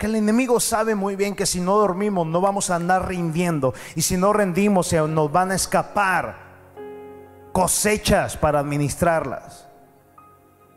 Que 0.00 0.06
el 0.06 0.14
enemigo 0.16 0.60
sabe 0.60 0.94
muy 0.94 1.14
bien 1.14 1.36
que 1.36 1.44
si 1.44 1.60
no 1.60 1.76
dormimos 1.76 2.26
no 2.26 2.40
vamos 2.40 2.70
a 2.70 2.76
andar 2.76 3.06
rindiendo. 3.06 3.74
Y 3.94 4.00
si 4.00 4.16
no 4.16 4.32
rendimos 4.32 4.94
nos 4.94 5.30
van 5.30 5.50
a 5.50 5.54
escapar 5.54 6.38
cosechas 7.52 8.34
para 8.34 8.60
administrarlas. 8.60 9.68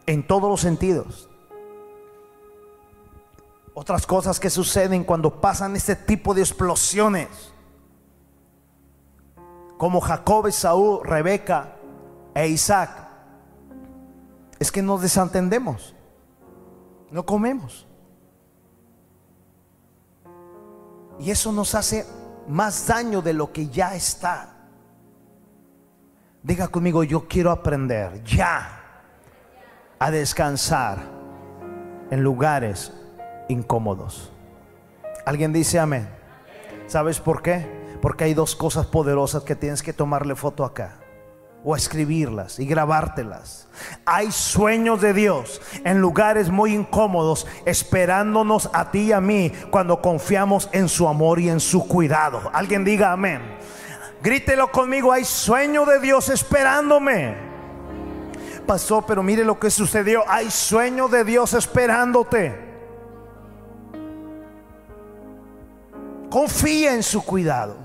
En 0.07 0.27
todos 0.27 0.49
los 0.49 0.59
sentidos. 0.59 1.29
Otras 3.73 4.05
cosas 4.05 4.41
que 4.41 4.49
suceden 4.49 5.05
cuando 5.05 5.39
pasan 5.39 5.77
este 5.77 5.95
tipo 5.95 6.33
de 6.33 6.41
explosiones. 6.41 7.29
Como 9.77 10.01
Jacob, 10.01 10.51
Saúl, 10.51 10.99
Rebeca 11.01 11.77
e 12.35 12.49
Isaac. 12.49 13.07
Es 14.59 14.69
que 14.69 14.81
nos 14.81 15.01
desentendemos. 15.01 15.95
No 17.09 17.25
comemos. 17.25 17.87
Y 21.23 21.31
eso 21.31 21.53
nos 21.53 21.73
hace 21.73 22.05
más 22.49 22.85
daño 22.85 23.21
de 23.21 23.31
lo 23.31 23.53
que 23.53 23.69
ya 23.69 23.95
está. 23.95 24.49
Diga 26.41 26.67
conmigo, 26.67 27.05
yo 27.05 27.27
quiero 27.29 27.49
aprender 27.49 28.21
ya 28.25 29.01
a 29.99 30.11
descansar 30.11 30.97
en 32.11 32.21
lugares 32.21 32.91
incómodos. 33.47 34.33
¿Alguien 35.25 35.53
dice 35.53 35.79
amén? 35.79 36.09
¿Sabes 36.87 37.21
por 37.21 37.41
qué? 37.41 37.65
Porque 38.01 38.25
hay 38.25 38.33
dos 38.33 38.53
cosas 38.57 38.85
poderosas 38.87 39.43
que 39.43 39.55
tienes 39.55 39.81
que 39.81 39.93
tomarle 39.93 40.35
foto 40.35 40.65
acá 40.65 41.02
o 41.63 41.75
escribirlas 41.75 42.59
y 42.59 42.65
grabártelas. 42.65 43.67
Hay 44.05 44.31
sueños 44.31 45.01
de 45.01 45.13
Dios 45.13 45.61
en 45.83 45.99
lugares 45.99 46.49
muy 46.49 46.73
incómodos 46.73 47.47
esperándonos 47.65 48.69
a 48.73 48.91
ti 48.91 48.99
y 48.99 49.11
a 49.11 49.21
mí 49.21 49.51
cuando 49.71 50.01
confiamos 50.01 50.69
en 50.73 50.89
su 50.89 51.07
amor 51.07 51.39
y 51.39 51.49
en 51.49 51.59
su 51.59 51.87
cuidado. 51.87 52.49
Alguien 52.53 52.83
diga 52.83 53.11
amén. 53.11 53.41
Grítelo 54.21 54.71
conmigo, 54.71 55.11
hay 55.11 55.25
sueño 55.25 55.85
de 55.85 55.99
Dios 55.99 56.29
esperándome. 56.29 57.35
Pasó, 58.65 59.05
pero 59.05 59.21
mire 59.21 59.43
lo 59.43 59.59
que 59.59 59.69
sucedió. 59.69 60.23
Hay 60.27 60.49
sueño 60.49 61.09
de 61.09 61.25
Dios 61.25 61.53
esperándote. 61.53 62.57
Confía 66.29 66.93
en 66.93 67.03
su 67.03 67.23
cuidado. 67.23 67.75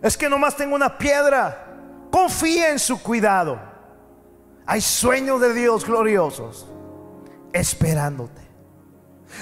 Es 0.00 0.16
que 0.16 0.28
nomás 0.28 0.56
tengo 0.56 0.76
una 0.76 0.96
piedra. 0.96 1.67
Confía 2.10 2.70
en 2.70 2.78
su 2.78 3.02
cuidado. 3.02 3.58
Hay 4.66 4.80
sueños 4.80 5.40
de 5.40 5.54
Dios 5.54 5.84
gloriosos 5.84 6.66
esperándote. 7.52 8.48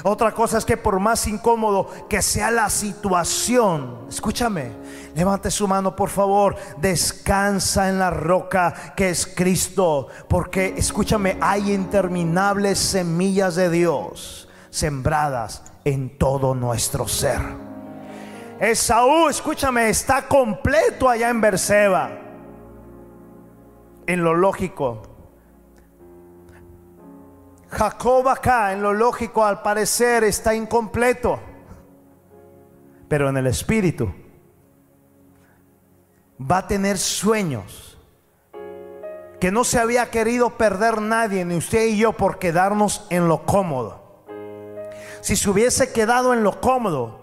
Otra 0.03 0.33
cosa 0.33 0.59
es 0.59 0.65
que 0.65 0.77
por 0.77 0.99
más 0.99 1.27
incómodo 1.27 1.89
que 2.09 2.21
sea 2.21 2.51
la 2.51 2.69
situación, 2.69 4.07
escúchame, 4.09 4.73
levante 5.15 5.51
su 5.51 5.67
mano 5.69 5.95
por 5.95 6.11
favor, 6.11 6.57
descansa 6.79 7.89
en 7.89 7.99
la 7.99 8.11
roca 8.11 8.95
que 8.97 9.11
es 9.11 9.27
Cristo, 9.27 10.09
porque 10.29 10.75
escúchame, 10.77 11.39
hay 11.41 11.73
interminables 11.73 12.79
semillas 12.79 13.55
de 13.55 13.71
Dios 13.71 14.49
sembradas 14.71 15.63
en 15.85 16.19
todo 16.19 16.55
nuestro 16.55 17.07
ser. 17.07 17.41
Esaú, 18.61 19.29
escúchame, 19.29 19.89
está 19.89 20.27
completo 20.27 21.09
allá 21.09 21.31
en 21.31 21.41
Berseba 21.41 22.26
en 24.07 24.23
lo 24.23 24.35
lógico. 24.35 25.03
Jacob 27.69 28.29
acá 28.29 28.73
en 28.73 28.83
lo 28.83 28.93
lógico 28.93 29.45
al 29.45 29.63
parecer 29.63 30.25
está 30.25 30.55
incompleto, 30.55 31.39
pero 33.09 33.29
en 33.29 33.37
el 33.37 33.47
espíritu 33.49 34.13
va 36.41 36.59
a 36.59 36.67
tener 36.67 36.97
sueños 36.99 37.99
que 39.41 39.51
no 39.51 39.65
se 39.65 39.79
había 39.79 40.11
querido 40.11 40.51
perder 40.51 41.03
nadie, 41.03 41.45
ni 41.45 41.57
usted 41.57 41.87
y 41.87 41.99
yo, 41.99 42.13
por 42.13 42.39
quedarnos 42.39 43.07
en 43.11 43.29
lo 43.29 43.45
cómodo. 43.45 44.25
Si 45.21 45.37
se 45.37 45.51
hubiese 45.51 45.93
quedado 45.93 46.33
en 46.33 46.43
lo 46.43 46.61
cómodo, 46.61 47.21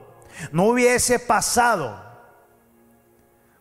no 0.52 0.66
hubiese 0.66 1.20
pasado 1.20 2.03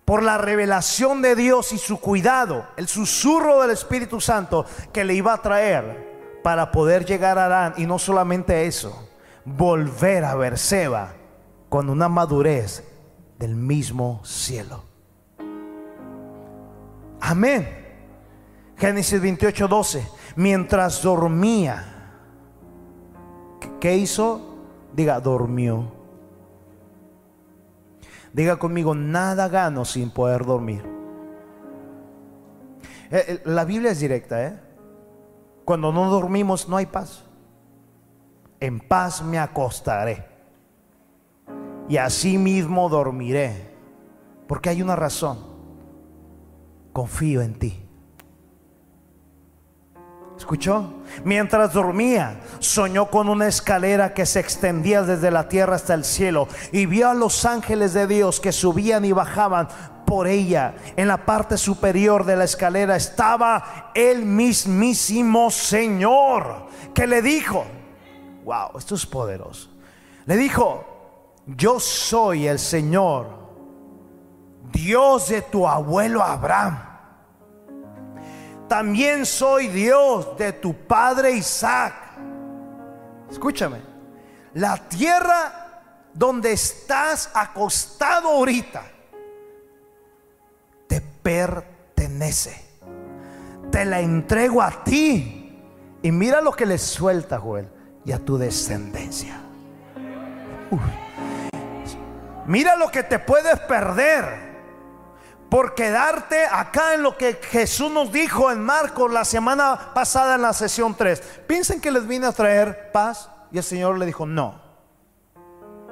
por 0.04 0.22
la 0.22 0.38
revelación 0.38 1.22
de 1.22 1.36
Dios 1.36 1.72
y 1.72 1.78
su 1.78 2.00
cuidado, 2.00 2.66
el 2.76 2.88
susurro 2.88 3.60
del 3.62 3.70
Espíritu 3.70 4.20
Santo 4.20 4.66
que 4.92 5.04
le 5.04 5.14
iba 5.14 5.32
a 5.32 5.42
traer 5.42 6.40
para 6.42 6.72
poder 6.72 7.04
llegar 7.04 7.38
a 7.38 7.46
Arán 7.46 7.74
y 7.76 7.86
no 7.86 7.98
solamente 7.98 8.66
eso, 8.66 9.08
volver 9.44 10.24
a 10.24 10.34
ver 10.34 10.58
Seba 10.58 11.14
con 11.68 11.88
una 11.88 12.08
madurez 12.08 12.84
del 13.38 13.54
mismo 13.54 14.20
cielo. 14.24 14.84
Amén. 17.20 17.82
Génesis 18.76 19.20
28, 19.20 19.68
12. 19.68 20.08
Mientras 20.36 21.02
dormía, 21.02 22.10
¿qué 23.80 23.96
hizo? 23.96 24.58
Diga, 24.92 25.20
durmió. 25.20 26.01
Diga 28.32 28.56
conmigo, 28.56 28.94
nada 28.94 29.48
gano 29.48 29.84
sin 29.84 30.10
poder 30.10 30.44
dormir. 30.44 30.82
Eh, 33.10 33.24
eh, 33.28 33.42
la 33.44 33.64
Biblia 33.64 33.90
es 33.90 34.00
directa, 34.00 34.46
¿eh? 34.46 34.58
Cuando 35.64 35.92
no 35.92 36.10
dormimos 36.10 36.68
no 36.68 36.76
hay 36.76 36.86
paz. 36.86 37.24
En 38.58 38.80
paz 38.80 39.22
me 39.22 39.38
acostaré. 39.38 40.26
Y 41.88 41.98
así 41.98 42.38
mismo 42.38 42.88
dormiré. 42.88 43.70
Porque 44.46 44.70
hay 44.70 44.80
una 44.80 44.96
razón. 44.96 45.38
Confío 46.92 47.42
en 47.42 47.58
ti. 47.58 47.81
¿Escuchó? 50.42 50.92
Mientras 51.24 51.72
dormía, 51.72 52.40
soñó 52.58 53.08
con 53.08 53.28
una 53.28 53.46
escalera 53.46 54.12
que 54.12 54.26
se 54.26 54.40
extendía 54.40 55.04
desde 55.04 55.30
la 55.30 55.48
tierra 55.48 55.76
hasta 55.76 55.94
el 55.94 56.04
cielo 56.04 56.48
y 56.72 56.86
vio 56.86 57.08
a 57.08 57.14
los 57.14 57.44
ángeles 57.44 57.94
de 57.94 58.08
Dios 58.08 58.40
que 58.40 58.50
subían 58.50 59.04
y 59.04 59.12
bajaban 59.12 59.68
por 60.04 60.26
ella. 60.26 60.74
En 60.96 61.06
la 61.06 61.24
parte 61.24 61.56
superior 61.56 62.24
de 62.24 62.34
la 62.34 62.42
escalera 62.42 62.96
estaba 62.96 63.92
el 63.94 64.26
mismísimo 64.26 65.48
Señor 65.48 66.66
que 66.92 67.06
le 67.06 67.22
dijo, 67.22 67.64
wow, 68.44 68.76
esto 68.76 68.96
es 68.96 69.06
poderoso. 69.06 69.70
Le 70.26 70.36
dijo, 70.36 70.84
yo 71.46 71.78
soy 71.78 72.48
el 72.48 72.58
Señor, 72.58 73.28
Dios 74.72 75.28
de 75.28 75.42
tu 75.42 75.68
abuelo 75.68 76.20
Abraham 76.20 76.91
también 78.72 79.26
soy 79.26 79.68
Dios 79.68 80.34
de 80.38 80.50
tu 80.54 80.72
padre 80.72 81.32
Isaac. 81.32 81.92
Escúchame, 83.30 83.82
la 84.54 84.78
tierra 84.88 85.82
donde 86.14 86.52
estás 86.52 87.28
acostado 87.34 88.30
ahorita 88.30 88.82
te 90.86 91.02
pertenece. 91.02 92.64
Te 93.70 93.84
la 93.84 94.00
entrego 94.00 94.62
a 94.62 94.82
ti. 94.82 95.62
Y 96.00 96.10
mira 96.10 96.40
lo 96.40 96.52
que 96.52 96.64
le 96.64 96.78
suelta, 96.78 97.38
Joel, 97.38 97.68
y 98.06 98.12
a 98.12 98.24
tu 98.24 98.38
descendencia. 98.38 99.38
Mira 102.46 102.76
lo 102.76 102.88
que 102.88 103.02
te 103.02 103.18
puedes 103.18 103.60
perder 103.60 104.51
por 105.52 105.74
quedarte 105.74 106.46
acá 106.50 106.94
en 106.94 107.02
lo 107.02 107.18
que 107.18 107.34
Jesús 107.34 107.92
nos 107.92 108.10
dijo 108.10 108.50
en 108.50 108.62
Marcos 108.62 109.12
la 109.12 109.22
semana 109.22 109.90
pasada 109.92 110.36
en 110.36 110.40
la 110.40 110.54
sesión 110.54 110.94
3. 110.94 111.42
Piensen 111.46 111.78
que 111.78 111.90
les 111.90 112.06
vine 112.06 112.26
a 112.26 112.32
traer 112.32 112.90
paz 112.90 113.28
y 113.50 113.58
el 113.58 113.62
Señor 113.62 113.98
le 113.98 114.06
dijo, 114.06 114.24
no. 114.24 114.62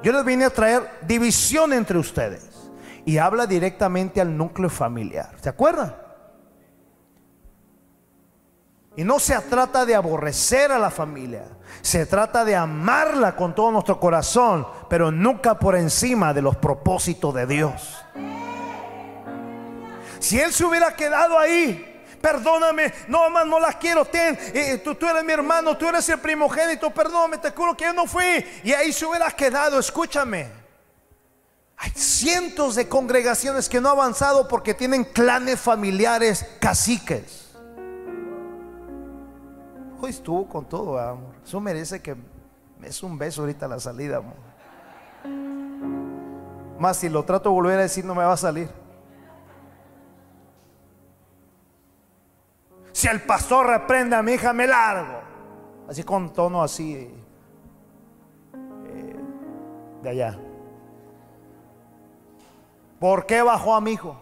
Yo 0.01 0.13
les 0.13 0.25
vine 0.25 0.45
a 0.45 0.49
traer 0.49 0.89
división 1.03 1.73
entre 1.73 1.99
ustedes. 1.99 2.71
Y 3.05 3.19
habla 3.19 3.45
directamente 3.45 4.19
al 4.19 4.35
núcleo 4.35 4.67
familiar. 4.67 5.29
¿Se 5.39 5.49
acuerdan? 5.49 5.95
Y 8.95 9.03
no 9.03 9.19
se 9.19 9.39
trata 9.41 9.85
de 9.85 9.93
aborrecer 9.93 10.71
a 10.71 10.79
la 10.79 10.89
familia. 10.89 11.45
Se 11.83 12.07
trata 12.07 12.43
de 12.43 12.55
amarla 12.55 13.35
con 13.35 13.53
todo 13.53 13.69
nuestro 13.69 13.99
corazón, 13.99 14.65
pero 14.89 15.11
nunca 15.11 15.59
por 15.59 15.75
encima 15.75 16.33
de 16.33 16.41
los 16.41 16.55
propósitos 16.55 17.35
de 17.35 17.45
Dios. 17.45 18.03
Si 20.21 20.39
él 20.39 20.53
se 20.53 20.63
hubiera 20.63 20.95
quedado 20.95 21.37
ahí, 21.37 22.03
perdóname, 22.21 22.93
no 23.07 23.27
más 23.31 23.45
no 23.47 23.59
las 23.59 23.75
quiero, 23.77 24.07
eh, 24.13 24.79
tú, 24.83 24.93
tú, 24.93 25.07
eres 25.07 25.23
mi 25.25 25.33
hermano, 25.33 25.75
tú 25.75 25.87
eres 25.87 26.07
el 26.09 26.19
primogénito, 26.19 26.91
perdóname, 26.91 27.39
te 27.39 27.49
juro 27.49 27.75
que 27.75 27.85
yo 27.85 27.93
no 27.93 28.05
fui. 28.05 28.45
Y 28.63 28.71
ahí 28.71 28.93
se 28.93 29.03
hubiera 29.03 29.31
quedado, 29.31 29.79
escúchame. 29.79 30.47
Hay 31.75 31.89
cientos 31.95 32.75
de 32.75 32.87
congregaciones 32.87 33.67
que 33.67 33.81
no 33.81 33.89
han 33.89 33.97
avanzado 33.97 34.47
porque 34.47 34.75
tienen 34.75 35.03
clanes 35.03 35.59
familiares 35.59 36.45
caciques. 36.59 37.49
Hoy 39.99 40.11
estuvo 40.11 40.47
con 40.47 40.69
todo, 40.69 40.99
amor. 40.99 41.33
Eso 41.43 41.59
merece 41.59 41.99
que 41.99 42.15
es 42.83 43.01
un 43.01 43.17
beso 43.17 43.41
ahorita 43.41 43.67
la 43.67 43.79
salida, 43.79 44.17
amor. 44.17 44.35
Más 46.77 46.97
si 46.97 47.09
lo 47.09 47.25
trato 47.25 47.49
de 47.49 47.55
volver 47.55 47.79
a 47.79 47.83
decir, 47.83 48.05
no 48.05 48.13
me 48.13 48.23
va 48.23 48.33
a 48.33 48.37
salir. 48.37 48.80
Si 52.91 53.07
el 53.07 53.21
pastor 53.21 53.67
reprende 53.67 54.15
a 54.15 54.23
mi 54.23 54.33
hija, 54.33 54.53
me 54.53 54.67
largo. 54.67 55.21
Así 55.87 56.03
con 56.03 56.33
tono 56.33 56.61
así 56.61 56.95
eh, 56.95 57.13
de 60.01 60.09
allá. 60.09 60.39
¿Por 62.99 63.25
qué 63.25 63.41
bajó 63.41 63.75
a 63.75 63.81
mi 63.81 63.93
hijo? 63.93 64.15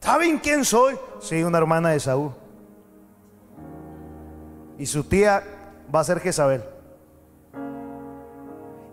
¿Saben 0.00 0.38
quién 0.38 0.64
soy? 0.64 0.98
Sí, 1.20 1.42
una 1.42 1.58
hermana 1.58 1.90
de 1.90 2.00
Saúl. 2.00 2.32
Y 4.78 4.86
su 4.86 5.04
tía 5.04 5.42
va 5.94 6.00
a 6.00 6.04
ser 6.04 6.20
Jezabel. 6.20 6.64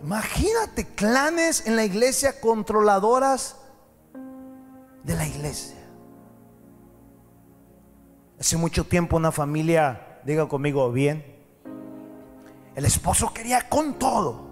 Imagínate 0.04 0.86
clanes 0.96 1.66
en 1.66 1.76
la 1.76 1.84
iglesia 1.84 2.40
controladoras 2.40 3.58
de 5.04 5.16
la 5.16 5.26
iglesia. 5.26 5.79
Hace 8.40 8.56
mucho 8.56 8.86
tiempo 8.86 9.18
una 9.18 9.32
familia, 9.32 10.22
diga 10.24 10.48
conmigo 10.48 10.90
bien, 10.92 11.26
el 12.76 12.86
esposo 12.86 13.34
quería 13.34 13.68
con 13.68 13.96
todo. 13.96 14.48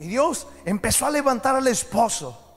Y 0.00 0.06
Dios 0.06 0.46
empezó 0.64 1.04
a 1.04 1.10
levantar 1.10 1.54
al 1.54 1.66
esposo. 1.66 2.56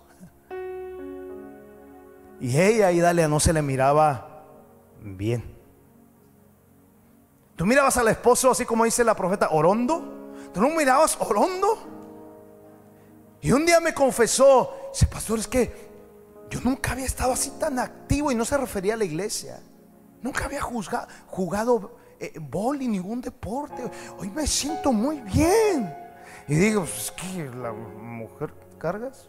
Y 2.39 2.57
ella 2.57 2.91
y 2.91 2.99
Dalia 2.99 3.27
no 3.27 3.39
se 3.39 3.51
le 3.51 3.61
miraba 3.61 4.45
bien. 5.01 5.43
Tú 7.57 7.65
mirabas 7.65 7.97
al 7.97 8.07
esposo 8.07 8.51
así 8.51 8.63
como 8.65 8.85
dice 8.85 9.03
la 9.03 9.15
profeta, 9.15 9.49
orondo. 9.51 10.33
Tú 10.53 10.61
no 10.61 10.69
mirabas 10.69 11.17
orondo. 11.19 11.77
Y 13.41 13.51
un 13.51 13.65
día 13.65 13.79
me 13.79 13.93
confesó, 13.93 14.91
ese 14.93 15.07
pastor, 15.07 15.39
es 15.39 15.47
que 15.47 15.91
yo 16.49 16.61
nunca 16.61 16.93
había 16.93 17.05
estado 17.05 17.33
así 17.33 17.51
tan 17.59 17.79
activo 17.79 18.31
y 18.31 18.35
no 18.35 18.45
se 18.45 18.55
refería 18.57 18.93
a 18.93 18.97
la 18.97 19.05
iglesia. 19.05 19.59
Nunca 20.21 20.45
había 20.45 20.61
jugado, 20.61 21.97
eh, 22.19 22.33
boli, 22.39 22.87
ningún 22.87 23.21
deporte. 23.21 23.83
Hoy 24.19 24.29
me 24.29 24.45
siento 24.45 24.93
muy 24.93 25.19
bien. 25.21 25.93
Y 26.47 26.55
digo, 26.55 26.81
pues, 26.81 27.05
es 27.05 27.11
que 27.11 27.49
la 27.55 27.71
mujer 27.71 28.53
cargas. 28.77 29.27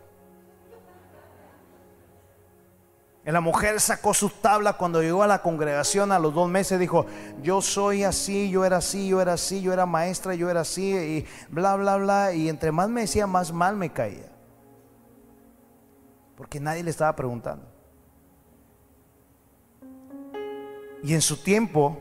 La 3.24 3.40
mujer 3.40 3.80
sacó 3.80 4.12
su 4.12 4.28
tabla 4.30 4.72
cuando 4.72 5.00
llegó 5.00 5.22
a 5.22 5.28
la 5.28 5.42
congregación 5.42 6.10
a 6.10 6.18
los 6.18 6.34
dos 6.34 6.50
meses. 6.50 6.78
Dijo: 6.80 7.06
Yo 7.40 7.62
soy 7.62 8.02
así, 8.02 8.50
yo 8.50 8.64
era 8.64 8.78
así, 8.78 9.08
yo 9.08 9.20
era 9.20 9.34
así, 9.34 9.62
yo 9.62 9.72
era 9.72 9.86
maestra, 9.86 10.34
yo 10.34 10.50
era 10.50 10.62
así, 10.62 10.92
y 10.92 11.26
bla, 11.48 11.76
bla, 11.76 11.96
bla. 11.98 12.32
Y 12.32 12.48
entre 12.48 12.72
más 12.72 12.88
me 12.88 13.02
decía, 13.02 13.28
más 13.28 13.52
mal 13.52 13.76
me 13.76 13.92
caía. 13.92 14.32
Porque 16.36 16.58
nadie 16.58 16.82
le 16.82 16.90
estaba 16.90 17.14
preguntando. 17.14 17.71
Y 21.02 21.14
en 21.14 21.20
su 21.20 21.42
tiempo, 21.42 21.98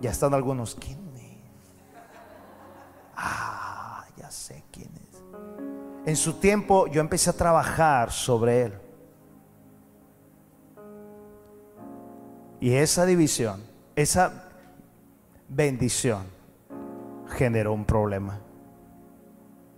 ya 0.00 0.10
están 0.10 0.34
algunos, 0.34 0.74
¿quién 0.74 1.02
Ah, 3.24 4.04
ya 4.16 4.30
sé 4.30 4.64
quién 4.72 4.90
es. 4.96 5.22
En 6.04 6.16
su 6.16 6.34
tiempo 6.34 6.88
yo 6.88 7.00
empecé 7.00 7.30
a 7.30 7.32
trabajar 7.34 8.10
sobre 8.10 8.62
él. 8.62 8.72
Y 12.60 12.74
esa 12.74 13.06
división, 13.06 13.62
esa 13.94 14.48
bendición 15.48 16.24
generó 17.28 17.72
un 17.72 17.84
problema. 17.84 18.40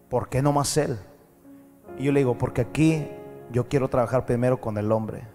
¿Por 0.08 0.28
qué 0.28 0.40
no 0.40 0.52
más 0.52 0.76
él? 0.76 0.98
Y 1.98 2.04
yo 2.04 2.12
le 2.12 2.20
digo, 2.20 2.38
porque 2.38 2.62
aquí 2.62 3.06
yo 3.50 3.68
quiero 3.68 3.88
trabajar 3.88 4.24
primero 4.24 4.60
con 4.60 4.78
el 4.78 4.92
hombre. 4.92 5.33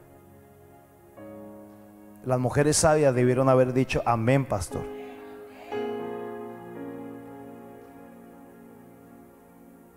Las 2.26 2.40
mujeres 2.40 2.78
sabias 2.78 3.16
debieron 3.16 3.50
haber 3.50 3.74
dicho, 3.74 4.02
amén, 4.06 4.46
pastor. 4.46 4.84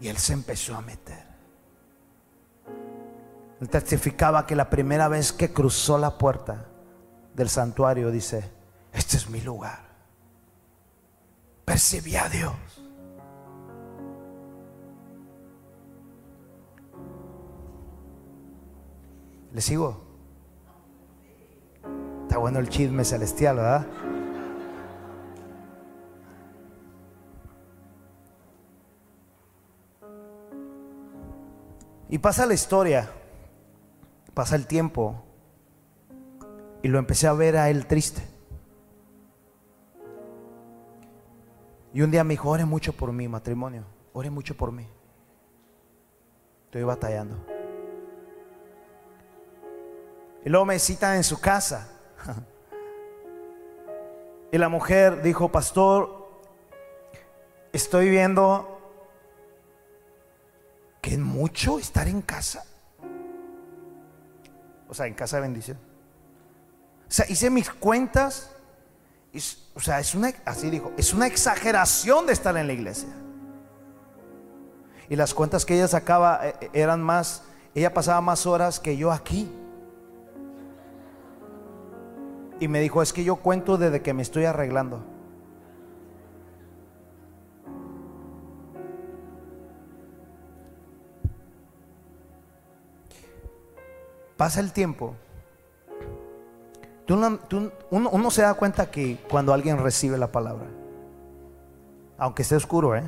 Y 0.00 0.08
él 0.08 0.16
se 0.16 0.32
empezó 0.32 0.74
a 0.74 0.80
meter. 0.80 1.24
Él 3.60 3.68
testificaba 3.68 4.46
que 4.46 4.56
la 4.56 4.68
primera 4.70 5.08
vez 5.08 5.32
que 5.32 5.52
cruzó 5.52 5.98
la 5.98 6.18
puerta 6.18 6.66
del 7.34 7.48
santuario, 7.48 8.10
dice, 8.10 8.50
este 8.92 9.16
es 9.16 9.28
mi 9.30 9.40
lugar. 9.40 9.78
Percibí 11.64 12.16
a 12.16 12.28
Dios. 12.28 12.54
¿Le 19.52 19.60
sigo? 19.60 20.11
Está 22.32 22.40
bueno 22.40 22.60
el 22.60 22.68
chisme 22.70 23.04
celestial, 23.04 23.56
¿verdad? 23.56 23.86
Y 32.08 32.16
pasa 32.16 32.46
la 32.46 32.54
historia, 32.54 33.10
pasa 34.32 34.56
el 34.56 34.66
tiempo, 34.66 35.22
Y 36.82 36.88
lo 36.88 36.98
empecé 36.98 37.26
a 37.26 37.34
ver 37.34 37.58
a 37.58 37.68
él 37.68 37.86
triste. 37.86 38.22
Y 41.92 42.00
un 42.00 42.10
día 42.10 42.24
me 42.24 42.32
dijo, 42.32 42.48
ore 42.48 42.64
mucho 42.64 42.94
por 42.94 43.12
mi 43.12 43.28
matrimonio, 43.28 43.84
ore 44.14 44.30
mucho 44.30 44.56
por 44.56 44.72
mí. 44.72 44.88
Estoy 46.64 46.82
batallando. 46.82 47.36
Y 50.46 50.48
luego 50.48 50.64
me 50.64 50.78
citan 50.78 51.16
en 51.16 51.24
su 51.24 51.38
casa. 51.38 51.98
Y 54.52 54.58
la 54.58 54.68
mujer 54.68 55.22
dijo, 55.22 55.50
pastor, 55.50 56.28
estoy 57.72 58.10
viendo 58.10 58.78
que 61.00 61.12
es 61.12 61.18
mucho 61.18 61.78
estar 61.78 62.06
en 62.06 62.20
casa. 62.20 62.64
O 64.88 64.94
sea, 64.94 65.06
en 65.06 65.14
casa 65.14 65.36
de 65.36 65.42
bendición. 65.42 65.78
O 67.08 67.10
sea, 67.10 67.24
hice 67.30 67.48
mis 67.48 67.70
cuentas. 67.70 68.50
o 69.74 69.80
sea, 69.80 70.00
es 70.00 70.14
una, 70.14 70.34
así 70.44 70.68
dijo, 70.68 70.92
es 70.98 71.14
una 71.14 71.26
exageración 71.26 72.26
de 72.26 72.34
estar 72.34 72.54
en 72.58 72.66
la 72.66 72.74
iglesia. 72.74 73.08
Y 75.08 75.16
las 75.16 75.32
cuentas 75.32 75.64
que 75.64 75.74
ella 75.74 75.88
sacaba 75.88 76.40
eh, 76.42 76.70
eran 76.74 77.02
más, 77.02 77.42
ella 77.74 77.94
pasaba 77.94 78.20
más 78.20 78.46
horas 78.46 78.78
que 78.78 78.98
yo 78.98 79.10
aquí. 79.12 79.50
Y 82.62 82.68
me 82.68 82.78
dijo, 82.78 83.02
es 83.02 83.12
que 83.12 83.24
yo 83.24 83.34
cuento 83.34 83.76
desde 83.76 84.02
que 84.02 84.14
me 84.14 84.22
estoy 84.22 84.44
arreglando. 84.44 85.02
Pasa 94.36 94.60
el 94.60 94.72
tiempo. 94.72 95.16
uno, 97.08 98.30
se 98.30 98.42
da 98.42 98.54
cuenta 98.54 98.92
que 98.92 99.18
cuando 99.28 99.52
alguien 99.52 99.78
recibe 99.78 100.16
la 100.16 100.30
palabra, 100.30 100.68
aunque 102.16 102.42
esté 102.42 102.54
oscuro, 102.54 102.94
¿eh? 102.94 103.02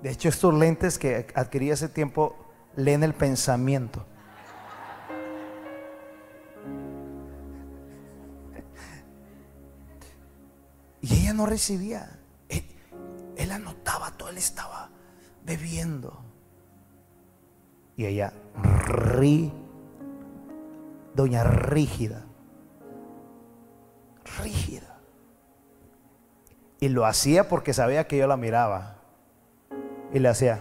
De 0.00 0.08
hecho, 0.08 0.30
estos 0.30 0.54
lentes 0.54 0.98
que 0.98 1.26
adquirí 1.34 1.70
hace 1.70 1.90
tiempo 1.90 2.34
leen 2.76 3.02
el 3.02 3.12
pensamiento. 3.12 4.06
No 11.38 11.46
recibía. 11.46 12.18
Él, 13.36 13.52
anotaba 13.52 14.10
todo, 14.10 14.28
él 14.28 14.36
estaba 14.36 14.90
bebiendo. 15.44 16.20
Y 17.96 18.06
ella, 18.06 18.32
ri, 18.86 19.52
doña 21.14 21.44
rígida, 21.44 22.24
rígida. 24.42 24.98
Y 26.80 26.88
lo 26.88 27.06
hacía 27.06 27.48
porque 27.48 27.72
sabía 27.72 28.08
que 28.08 28.18
yo 28.18 28.26
la 28.26 28.36
miraba. 28.36 28.96
Y 30.12 30.18
le 30.18 30.28
hacía. 30.28 30.60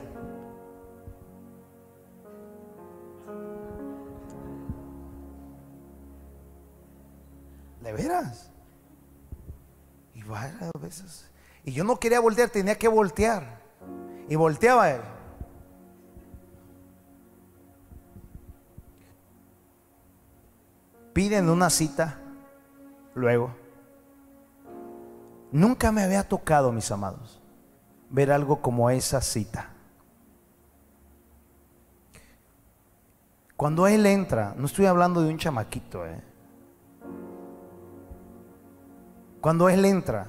Veces. 10.80 11.30
Y 11.64 11.74
yo 11.74 11.84
no 11.84 12.00
quería 12.00 12.20
voltear, 12.20 12.50
tenía 12.50 12.78
que 12.78 12.88
voltear. 12.88 13.62
Y 14.30 14.36
volteaba 14.36 14.90
él. 14.92 15.02
Piden 21.14 21.50
una 21.50 21.70
cita 21.70 22.20
luego. 23.16 23.56
Nunca 25.52 25.92
me 25.92 26.04
había 26.04 26.28
tocado, 26.28 26.72
mis 26.72 26.92
amados, 26.92 27.42
ver 28.10 28.32
algo 28.32 28.62
como 28.62 28.90
esa 28.90 29.22
cita. 29.22 29.70
Cuando 33.56 33.88
él 33.88 34.06
entra, 34.06 34.54
no 34.56 34.68
estoy 34.68 34.86
hablando 34.86 35.22
de 35.22 35.30
un 35.32 35.38
chamaquito, 35.38 36.06
eh. 36.06 36.22
Cuando 39.42 39.68
él 39.70 39.84
entra, 39.86 40.28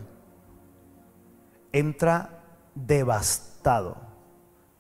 entra 1.73 2.43
devastado. 2.75 3.97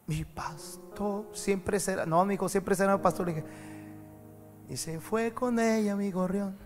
Mi 0.07 0.25
pastor 0.25 1.27
siempre 1.35 1.79
será, 1.81 2.07
no, 2.07 2.25
mi 2.25 2.35
hijo 2.35 2.49
siempre 2.49 2.75
será 2.75 2.95
el 2.95 3.01
pastor. 3.01 3.33
Y 4.69 4.77
se 4.77 5.01
fue 5.01 5.33
con 5.33 5.59
ella, 5.59 5.97
mi 5.97 6.11
gorrión. 6.11 6.57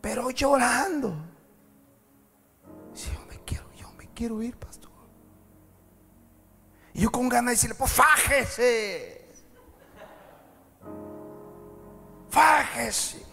Pero 0.00 0.30
llorando. 0.30 1.14
yo 2.94 3.26
me 3.28 3.38
quiero, 3.44 3.72
yo 3.74 3.90
me 3.92 4.08
quiero 4.12 4.42
ir, 4.42 4.56
pastor. 4.56 4.90
Y 6.92 7.02
yo 7.02 7.10
con 7.10 7.28
ganas 7.28 7.46
de 7.46 7.50
decirle, 7.52 7.76
pues 7.76 7.92
fájese. 7.92 9.22
Fájese. 12.28 13.31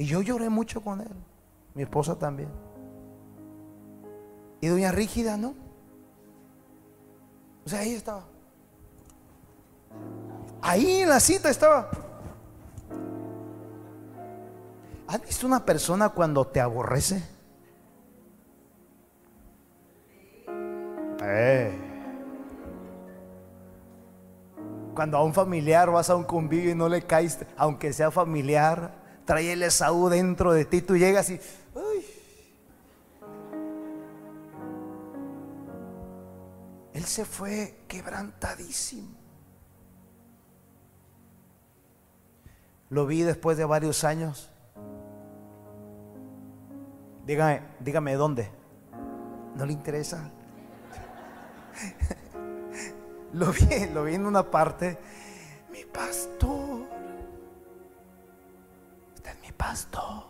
Y 0.00 0.06
yo 0.06 0.22
lloré 0.22 0.48
mucho 0.48 0.80
con 0.80 1.02
él. 1.02 1.12
Mi 1.74 1.82
esposa 1.82 2.18
también. 2.18 2.48
Y 4.62 4.66
doña 4.66 4.92
Rígida, 4.92 5.36
¿no? 5.36 5.54
O 7.66 7.68
sea, 7.68 7.80
ahí 7.80 7.92
estaba. 7.92 8.24
Ahí 10.62 11.02
en 11.02 11.08
la 11.10 11.20
cita 11.20 11.50
estaba. 11.50 11.90
¿Has 15.06 15.20
visto 15.20 15.46
una 15.46 15.66
persona 15.66 16.08
cuando 16.08 16.46
te 16.46 16.62
aborrece? 16.62 17.22
Eh. 21.22 21.78
Cuando 24.94 25.18
a 25.18 25.22
un 25.22 25.34
familiar 25.34 25.90
vas 25.90 26.08
a 26.08 26.16
un 26.16 26.24
convivio 26.24 26.70
y 26.70 26.74
no 26.74 26.88
le 26.88 27.02
caes, 27.02 27.44
aunque 27.58 27.92
sea 27.92 28.10
familiar, 28.10 28.99
trae 29.30 29.52
el 29.52 29.62
Esaú 29.62 30.08
dentro 30.08 30.52
de 30.52 30.64
ti, 30.64 30.82
tú 30.82 30.96
llegas 30.96 31.30
y... 31.30 31.40
Él 36.92 37.04
se 37.04 37.24
fue 37.24 37.84
quebrantadísimo. 37.86 39.14
Lo 42.88 43.06
vi 43.06 43.22
después 43.22 43.56
de 43.56 43.64
varios 43.64 44.02
años. 44.02 44.50
Dígame, 47.24 47.62
dígame 47.78 48.14
dónde. 48.14 48.50
¿No 49.54 49.64
le 49.64 49.72
interesa? 49.72 50.28
lo 53.32 53.52
vi, 53.52 53.86
lo 53.94 54.02
vi 54.02 54.16
en 54.16 54.26
una 54.26 54.50
parte. 54.50 54.98
Mi 55.70 55.84
pastor 55.84 56.99
pastor. 59.60 60.24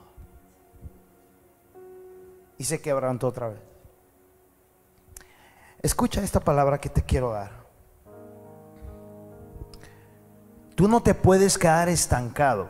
Y 2.59 2.65
se 2.65 2.81
quebrantó 2.81 3.29
otra 3.29 3.49
vez. 3.49 3.61
Escucha 5.81 6.21
esta 6.21 6.41
palabra 6.41 6.79
que 6.79 6.89
te 6.89 7.03
quiero 7.03 7.31
dar. 7.31 7.53
Tú 10.75 10.89
no 10.89 11.01
te 11.01 11.15
puedes 11.15 11.57
quedar 11.57 11.89
estancado 11.89 12.69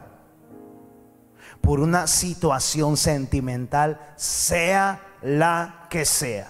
por 1.62 1.80
una 1.80 2.06
situación 2.06 2.96
sentimental, 2.96 3.98
sea 4.16 5.00
la 5.22 5.86
que 5.88 6.04
sea. 6.04 6.48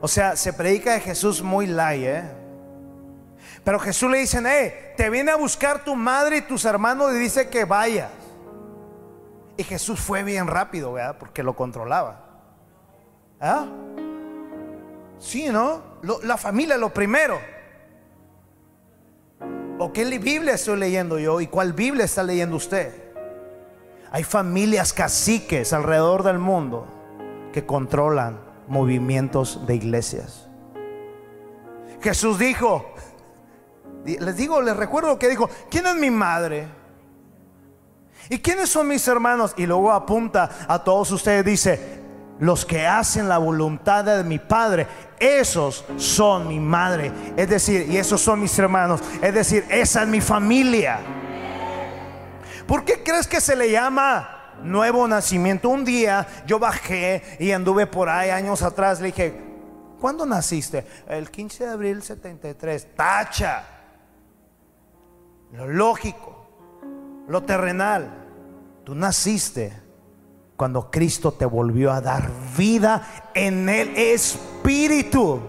O 0.00 0.08
sea, 0.08 0.34
se 0.36 0.52
predica 0.52 0.94
de 0.94 1.00
Jesús 1.00 1.42
muy 1.42 1.66
light, 1.66 2.04
¿eh? 2.04 2.41
Pero 3.64 3.78
Jesús 3.78 4.10
le 4.10 4.18
dice, 4.18 4.38
eh, 4.38 4.94
te 4.96 5.08
viene 5.08 5.30
a 5.30 5.36
buscar 5.36 5.84
tu 5.84 5.94
madre 5.94 6.38
y 6.38 6.40
tus 6.42 6.64
hermanos 6.64 7.12
y 7.12 7.18
dice 7.18 7.48
que 7.48 7.64
vayas. 7.64 8.10
Y 9.56 9.64
Jesús 9.64 10.00
fue 10.00 10.22
bien 10.24 10.46
rápido, 10.46 10.94
¿verdad? 10.94 11.16
Porque 11.18 11.42
lo 11.42 11.54
controlaba. 11.54 12.24
¿Ah? 13.40 13.66
Sí, 15.18 15.48
¿no? 15.48 15.92
la 16.24 16.36
familia 16.36 16.76
lo 16.76 16.92
primero. 16.92 17.38
¿O 19.78 19.92
qué 19.92 20.04
Biblia 20.18 20.54
estoy 20.54 20.78
leyendo 20.78 21.18
yo? 21.18 21.40
¿Y 21.40 21.46
cuál 21.46 21.72
Biblia 21.72 22.04
está 22.04 22.22
leyendo 22.22 22.56
usted? 22.56 22.92
Hay 24.10 24.24
familias 24.24 24.92
caciques 24.92 25.72
alrededor 25.72 26.22
del 26.22 26.38
mundo 26.38 26.86
que 27.52 27.64
controlan 27.64 28.38
movimientos 28.68 29.66
de 29.66 29.76
iglesias. 29.76 30.48
Jesús 32.00 32.38
dijo, 32.38 32.91
les 34.04 34.36
digo, 34.36 34.60
les 34.60 34.76
recuerdo 34.76 35.18
que 35.18 35.28
dijo, 35.28 35.48
¿quién 35.70 35.86
es 35.86 35.94
mi 35.94 36.10
madre? 36.10 36.66
¿Y 38.28 38.38
quiénes 38.38 38.68
son 38.70 38.88
mis 38.88 39.06
hermanos? 39.08 39.54
Y 39.56 39.66
luego 39.66 39.92
apunta 39.92 40.48
a 40.68 40.82
todos 40.82 41.10
ustedes, 41.10 41.44
dice, 41.44 42.00
los 42.38 42.64
que 42.64 42.86
hacen 42.86 43.28
la 43.28 43.38
voluntad 43.38 44.04
de 44.04 44.24
mi 44.24 44.38
Padre, 44.38 44.86
esos 45.18 45.84
son 45.96 46.48
mi 46.48 46.58
madre, 46.58 47.12
es 47.36 47.48
decir, 47.48 47.86
y 47.88 47.96
esos 47.96 48.20
son 48.20 48.40
mis 48.40 48.58
hermanos, 48.58 49.00
es 49.20 49.34
decir, 49.34 49.64
esa 49.68 50.02
es 50.02 50.08
mi 50.08 50.20
familia. 50.20 50.98
¿Por 52.66 52.84
qué 52.84 53.02
crees 53.02 53.26
que 53.26 53.40
se 53.40 53.54
le 53.54 53.70
llama 53.70 54.56
nuevo 54.62 55.06
nacimiento? 55.06 55.68
Un 55.68 55.84
día 55.84 56.26
yo 56.46 56.58
bajé 56.58 57.22
y 57.38 57.52
anduve 57.52 57.86
por 57.86 58.08
ahí 58.08 58.30
años 58.30 58.62
atrás, 58.62 59.00
le 59.00 59.06
dije, 59.08 59.40
¿cuándo 60.00 60.24
naciste? 60.26 60.86
El 61.08 61.30
15 61.30 61.64
de 61.64 61.70
abril 61.70 62.02
73, 62.02 62.94
tacha. 62.96 63.64
Lo 65.52 65.66
lógico, 65.66 66.46
lo 67.28 67.42
terrenal, 67.42 68.10
tú 68.84 68.94
naciste 68.94 69.72
cuando 70.56 70.90
Cristo 70.90 71.32
te 71.32 71.44
volvió 71.44 71.92
a 71.92 72.00
dar 72.00 72.30
vida 72.56 73.30
en 73.34 73.68
el 73.68 73.96
Espíritu. 73.96 75.40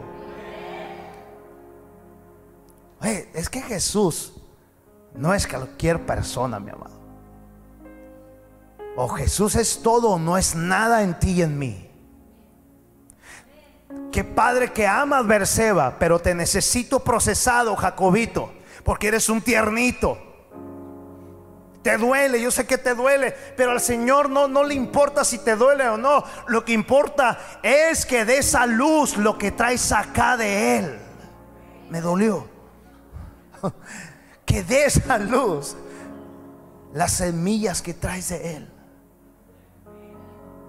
es 3.02 3.50
que 3.50 3.62
Jesús 3.62 4.34
no 5.14 5.34
es 5.34 5.46
cualquier 5.46 6.06
persona, 6.06 6.60
mi 6.60 6.72
amado. 6.72 7.00
O 8.96 9.08
Jesús 9.10 9.56
es 9.56 9.82
todo 9.82 10.20
no 10.20 10.38
es 10.38 10.56
nada 10.56 11.04
en 11.04 11.20
ti 11.20 11.32
y 11.32 11.42
en 11.42 11.58
mí. 11.58 11.90
Que 14.12 14.24
padre 14.24 14.72
que 14.72 14.88
amas 14.88 15.26
Berseba, 15.26 15.98
pero 15.98 16.20
te 16.20 16.36
necesito 16.36 17.00
procesado, 17.00 17.76
Jacobito, 17.76 18.52
porque 18.84 19.08
eres 19.08 19.30
un 19.30 19.42
tiernito. 19.42 20.18
Te 21.82 21.98
duele, 21.98 22.42
yo 22.42 22.50
sé 22.50 22.66
que 22.66 22.78
te 22.78 22.96
duele, 22.96 23.36
pero 23.58 23.72
al 23.72 23.82
Señor 23.82 24.30
no, 24.30 24.48
no 24.48 24.64
le 24.64 24.74
importa 24.74 25.26
si 25.26 25.40
te 25.40 25.58
duele 25.58 25.88
o 25.90 25.98
no. 25.98 26.24
Lo 26.48 26.64
que 26.64 26.72
importa 26.72 27.60
es 27.62 28.06
que 28.06 28.24
de 28.24 28.38
esa 28.38 28.66
luz 28.66 29.18
lo 29.18 29.38
que 29.38 29.52
traes 29.52 29.92
acá 29.92 30.38
de 30.38 30.78
Él. 30.78 31.00
Me 31.90 32.02
dolió. 32.02 32.48
Que 34.46 34.62
de 34.62 34.86
esa 34.86 35.18
luz 35.18 35.76
las 36.94 37.14
semillas 37.14 37.82
que 37.82 37.94
traes 37.94 38.30
de 38.30 38.58
Él. 38.58 38.73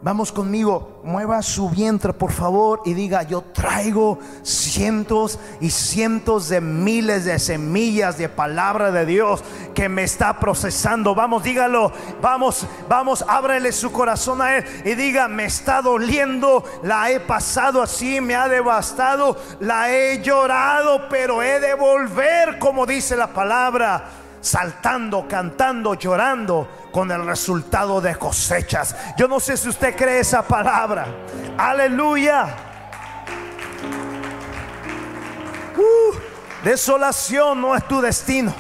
Vamos 0.05 0.31
conmigo, 0.31 1.01
mueva 1.03 1.41
su 1.41 1.71
vientre 1.71 2.13
por 2.13 2.31
favor 2.31 2.83
y 2.85 2.93
diga, 2.93 3.23
yo 3.23 3.41
traigo 3.41 4.19
cientos 4.43 5.39
y 5.63 5.71
cientos 5.71 6.51
de 6.51 6.61
miles 6.61 7.25
de 7.25 7.39
semillas 7.39 8.19
de 8.19 8.29
palabra 8.29 8.91
de 8.91 9.07
Dios 9.07 9.43
que 9.75 9.89
me 9.89 10.03
está 10.03 10.39
procesando. 10.39 11.15
Vamos, 11.15 11.43
dígalo, 11.43 11.91
vamos, 12.21 12.67
vamos, 12.87 13.25
ábrele 13.27 13.73
su 13.73 13.93
corazón 13.93 14.43
a 14.43 14.59
Él 14.59 14.65
y 14.85 14.95
diga, 14.95 15.27
me 15.27 15.47
está 15.47 15.81
doliendo, 15.81 16.63
la 16.83 17.11
he 17.11 17.19
pasado 17.19 17.81
así, 17.81 18.21
me 18.21 18.35
ha 18.35 18.47
devastado, 18.47 19.39
la 19.61 19.91
he 19.91 20.21
llorado, 20.21 21.09
pero 21.09 21.43
he 21.43 21.61
de 21.61 21.73
volver, 21.73 22.59
como 22.59 22.85
dice 22.85 23.17
la 23.17 23.29
palabra 23.29 24.05
saltando, 24.43 25.27
cantando, 25.27 25.95
llorando 25.95 26.69
con 26.95 27.11
el 27.11 27.27
resultado 27.27 28.01
de 28.01 28.15
cosechas. 28.15 28.95
Yo 29.17 29.27
no 29.27 29.41
sé 29.41 29.57
si 29.57 29.69
usted 29.69 29.97
cree 29.97 30.21
esa 30.21 30.47
palabra. 30.47 31.09
Aleluya. 31.59 32.55
Uh, 35.77 36.15
desolación 36.63 37.61
no 37.61 37.75
es 37.75 37.83
tu 37.89 38.01
destino. 38.01 38.55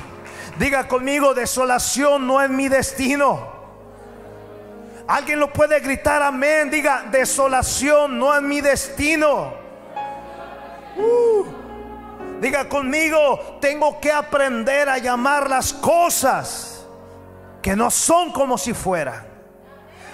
Diga 0.58 0.88
conmigo, 0.88 1.32
desolación 1.32 2.26
no 2.26 2.42
es 2.42 2.50
mi 2.50 2.68
destino. 2.68 3.52
Alguien 5.06 5.38
lo 5.38 5.52
puede 5.52 5.78
gritar, 5.78 6.20
amén. 6.20 6.72
Diga, 6.72 7.04
desolación 7.12 8.18
no 8.18 8.34
es 8.34 8.42
mi 8.42 8.60
destino. 8.60 9.54
Uh. 10.96 11.44
Diga 12.40 12.68
conmigo, 12.68 13.58
tengo 13.60 14.00
que 14.00 14.10
aprender 14.10 14.88
a 14.88 14.98
llamar 14.98 15.48
las 15.48 15.72
cosas 15.72 16.73
que 17.64 17.74
no 17.74 17.90
son 17.90 18.30
como 18.30 18.58
si 18.58 18.74
fueran. 18.74 19.24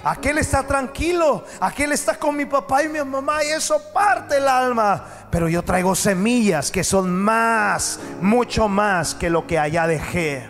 Aquel 0.04 0.38
está 0.38 0.62
tranquilo, 0.62 1.44
aquel 1.58 1.90
está 1.90 2.16
con 2.16 2.36
mi 2.36 2.46
papá 2.46 2.84
y 2.84 2.88
mi 2.88 3.02
mamá 3.02 3.42
y 3.42 3.48
eso 3.48 3.76
parte 3.92 4.36
el 4.36 4.46
alma. 4.46 5.04
Pero 5.32 5.48
yo 5.48 5.60
traigo 5.64 5.96
semillas 5.96 6.70
que 6.70 6.84
son 6.84 7.12
más, 7.12 7.98
mucho 8.22 8.68
más 8.68 9.16
que 9.16 9.28
lo 9.28 9.48
que 9.48 9.58
allá 9.58 9.88
dejé. 9.88 10.48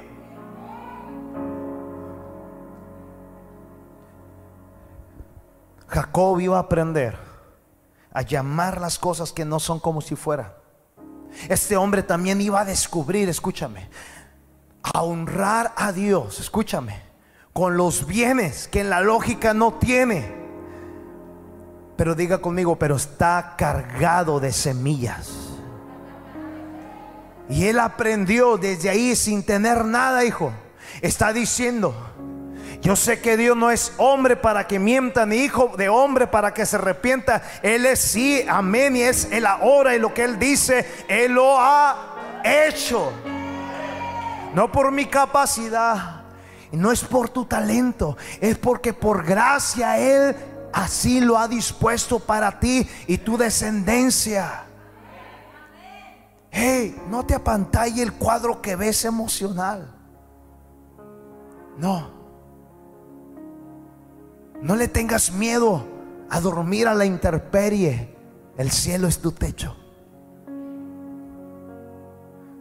Jacob 5.89 6.39
iba 6.39 6.59
a 6.59 6.61
aprender 6.61 7.17
a 8.13 8.21
llamar 8.21 8.79
las 8.79 8.99
cosas 8.99 9.33
que 9.33 9.47
no 9.47 9.59
son 9.59 9.81
como 9.81 10.03
si 10.03 10.17
fueran. 10.17 10.53
Este 11.49 11.79
hombre 11.79 12.03
también 12.03 12.43
iba 12.43 12.61
a 12.61 12.65
descubrir, 12.67 13.31
escúchame, 13.31 13.89
a 14.83 15.03
honrar 15.03 15.73
a 15.77 15.93
Dios, 15.93 16.41
escúchame, 16.41 17.01
con 17.53 17.77
los 17.77 18.07
bienes 18.07 18.69
que 18.69 18.81
en 18.81 18.91
la 18.91 19.01
lógica 19.01 19.55
no 19.55 19.75
tiene. 19.75 20.41
Pero 21.97 22.15
diga 22.15 22.39
conmigo, 22.39 22.79
pero 22.79 22.97
está 22.97 23.55
cargado 23.59 24.41
de 24.41 24.53
semillas. 24.53 25.51
Y 27.49 27.67
él 27.67 27.79
aprendió 27.79 28.57
desde 28.57 28.89
ahí 28.89 29.17
sin 29.17 29.43
tener 29.43 29.85
nada, 29.85 30.25
hijo. 30.25 30.53
Está 31.03 31.33
diciendo, 31.33 31.95
yo 32.81 32.97
sé 32.97 33.21
que 33.21 33.37
Dios 33.37 33.57
no 33.57 33.71
es 33.71 33.93
hombre 33.99 34.37
para 34.37 34.67
que 34.67 34.79
mienta, 34.79 35.27
ni 35.27 35.37
hijo 35.37 35.73
de 35.77 35.89
hombre 35.89 36.27
para 36.27 36.55
que 36.55 36.65
se 36.65 36.77
arrepienta. 36.77 37.43
Él 37.63 37.85
es 37.85 38.01
sí, 38.01 38.45
amén, 38.49 38.97
y 38.97 39.03
es 39.03 39.29
el 39.33 39.45
ahora 39.45 39.95
y 39.95 39.99
lo 39.99 40.15
que 40.15 40.25
Él 40.25 40.39
dice, 40.39 40.87
Él 41.09 41.33
lo 41.33 41.59
ha 41.59 42.41
hecho. 42.45 43.13
No 44.55 44.71
por 44.73 44.91
mi 44.91 45.07
capacidad, 45.07 46.23
no 46.73 46.91
es 46.91 47.03
por 47.03 47.29
tu 47.29 47.45
talento, 47.45 48.17
es 48.41 48.59
porque 48.59 48.93
por 48.93 49.25
gracia 49.25 49.99
Él 49.99 50.35
así 50.73 51.21
lo 51.21 51.39
ha 51.39 51.49
dispuesto 51.49 52.19
para 52.19 52.59
ti 52.59 52.89
y 53.07 53.19
tu 53.19 53.37
descendencia. 53.37 54.65
Hey, 56.51 57.01
no 57.09 57.25
te 57.25 57.35
apantalle 57.35 58.03
el 58.03 58.13
cuadro 58.15 58.61
que 58.61 58.75
ves 58.75 59.05
emocional. 59.05 59.95
No. 61.79 62.11
No 64.61 64.77
le 64.77 64.89
tengas 64.89 65.33
miedo 65.33 65.87
a 66.29 66.41
dormir 66.41 66.89
a 66.89 66.95
la 66.95 67.05
intemperie. 67.05 68.17
El 68.57 68.71
cielo 68.71 69.07
es 69.07 69.21
tu 69.21 69.33
techo. 69.33 69.77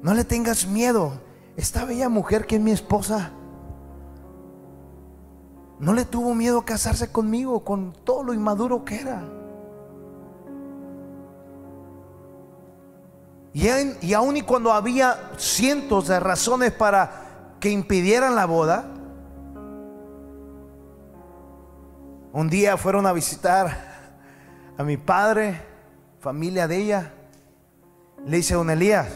No 0.02 0.14
le 0.14 0.24
tengas 0.24 0.68
miedo. 0.68 1.29
Esta 1.60 1.84
bella 1.84 2.08
mujer 2.08 2.48
que 2.48 2.56
es 2.56 2.62
mi 2.62 2.72
esposa 2.72 3.32
no 5.78 5.94
le 5.94 6.06
tuvo 6.06 6.34
miedo 6.34 6.60
a 6.60 6.66
casarse 6.66 7.12
conmigo 7.12 7.66
con 7.66 7.92
todo 8.06 8.24
lo 8.24 8.34
inmaduro 8.34 8.86
que 8.86 9.02
era. 9.02 9.24
Y, 13.52 13.68
y 14.08 14.14
aun 14.14 14.38
y 14.38 14.42
cuando 14.42 14.72
había 14.72 15.32
cientos 15.38 16.08
de 16.08 16.22
razones 16.22 16.72
para 16.72 17.58
que 17.60 17.70
impidieran 17.70 18.36
la 18.36 18.46
boda, 18.46 18.94
Un 22.32 22.48
día 22.48 22.78
fueron 22.78 23.08
a 23.08 23.12
visitar 23.12 23.76
a 24.78 24.84
mi 24.84 24.98
padre, 24.98 25.60
familia 26.20 26.68
de 26.68 26.78
ella. 26.78 27.14
Le 28.24 28.38
dice 28.38 28.54
don 28.54 28.70
Elías, 28.70 29.08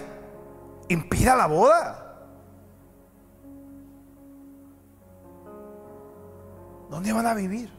impida 0.89 1.35
la 1.35 1.45
boda. 1.45 2.02
¿Dónde 6.93 7.11
van 7.11 7.25
a 7.25 7.33
vivir? 7.33 7.71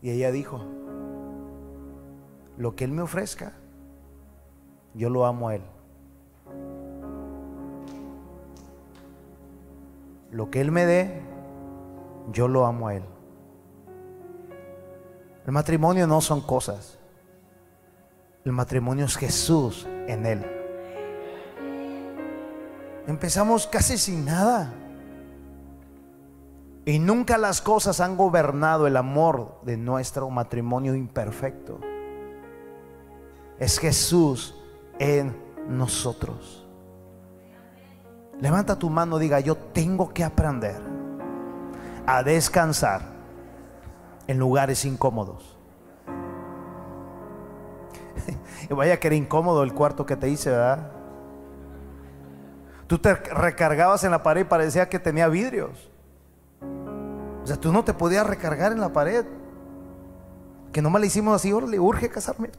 Y 0.00 0.10
ella 0.10 0.30
dijo, 0.30 0.64
lo 2.56 2.76
que 2.76 2.84
Él 2.84 2.92
me 2.92 3.02
ofrezca, 3.02 3.54
yo 4.94 5.10
lo 5.10 5.26
amo 5.26 5.48
a 5.48 5.56
Él. 5.56 5.62
Lo 10.30 10.48
que 10.48 10.60
Él 10.60 10.70
me 10.70 10.86
dé, 10.86 11.22
yo 12.30 12.46
lo 12.46 12.64
amo 12.64 12.86
a 12.86 12.94
Él. 12.94 13.02
El 15.44 15.50
matrimonio 15.50 16.06
no 16.06 16.20
son 16.20 16.40
cosas. 16.40 17.00
El 18.44 18.52
matrimonio 18.52 19.06
es 19.06 19.16
Jesús 19.16 19.88
en 20.06 20.24
Él. 20.24 20.57
Empezamos 23.08 23.66
casi 23.66 23.96
sin 23.96 24.26
nada. 24.26 24.70
Y 26.84 26.98
nunca 26.98 27.38
las 27.38 27.62
cosas 27.62 28.00
han 28.00 28.18
gobernado 28.18 28.86
el 28.86 28.98
amor 28.98 29.60
de 29.62 29.78
nuestro 29.78 30.28
matrimonio 30.28 30.94
imperfecto. 30.94 31.80
Es 33.58 33.78
Jesús 33.78 34.54
en 34.98 35.34
nosotros. 35.66 36.66
Levanta 38.42 38.78
tu 38.78 38.90
mano, 38.90 39.18
diga, 39.18 39.40
yo 39.40 39.56
tengo 39.56 40.12
que 40.12 40.22
aprender 40.22 40.78
a 42.06 42.22
descansar 42.22 43.00
en 44.26 44.38
lugares 44.38 44.84
incómodos. 44.84 45.56
y 48.68 48.74
vaya 48.74 49.00
que 49.00 49.06
era 49.06 49.16
incómodo 49.16 49.62
el 49.62 49.72
cuarto 49.72 50.04
que 50.04 50.14
te 50.14 50.28
hice, 50.28 50.50
¿verdad? 50.50 50.97
Tú 52.88 52.98
te 52.98 53.14
recargabas 53.14 54.02
en 54.02 54.10
la 54.10 54.22
pared 54.22 54.40
y 54.40 54.44
parecía 54.44 54.88
que 54.88 54.98
tenía 54.98 55.28
vidrios. 55.28 55.90
O 57.42 57.46
sea, 57.46 57.56
tú 57.56 57.70
no 57.70 57.84
te 57.84 57.92
podías 57.92 58.26
recargar 58.26 58.72
en 58.72 58.80
la 58.80 58.92
pared. 58.92 59.26
Que 60.72 60.80
nomás 60.80 61.02
le 61.02 61.06
hicimos 61.06 61.34
así, 61.34 61.52
le 61.52 61.78
urge 61.78 62.08
casarme. 62.08 62.50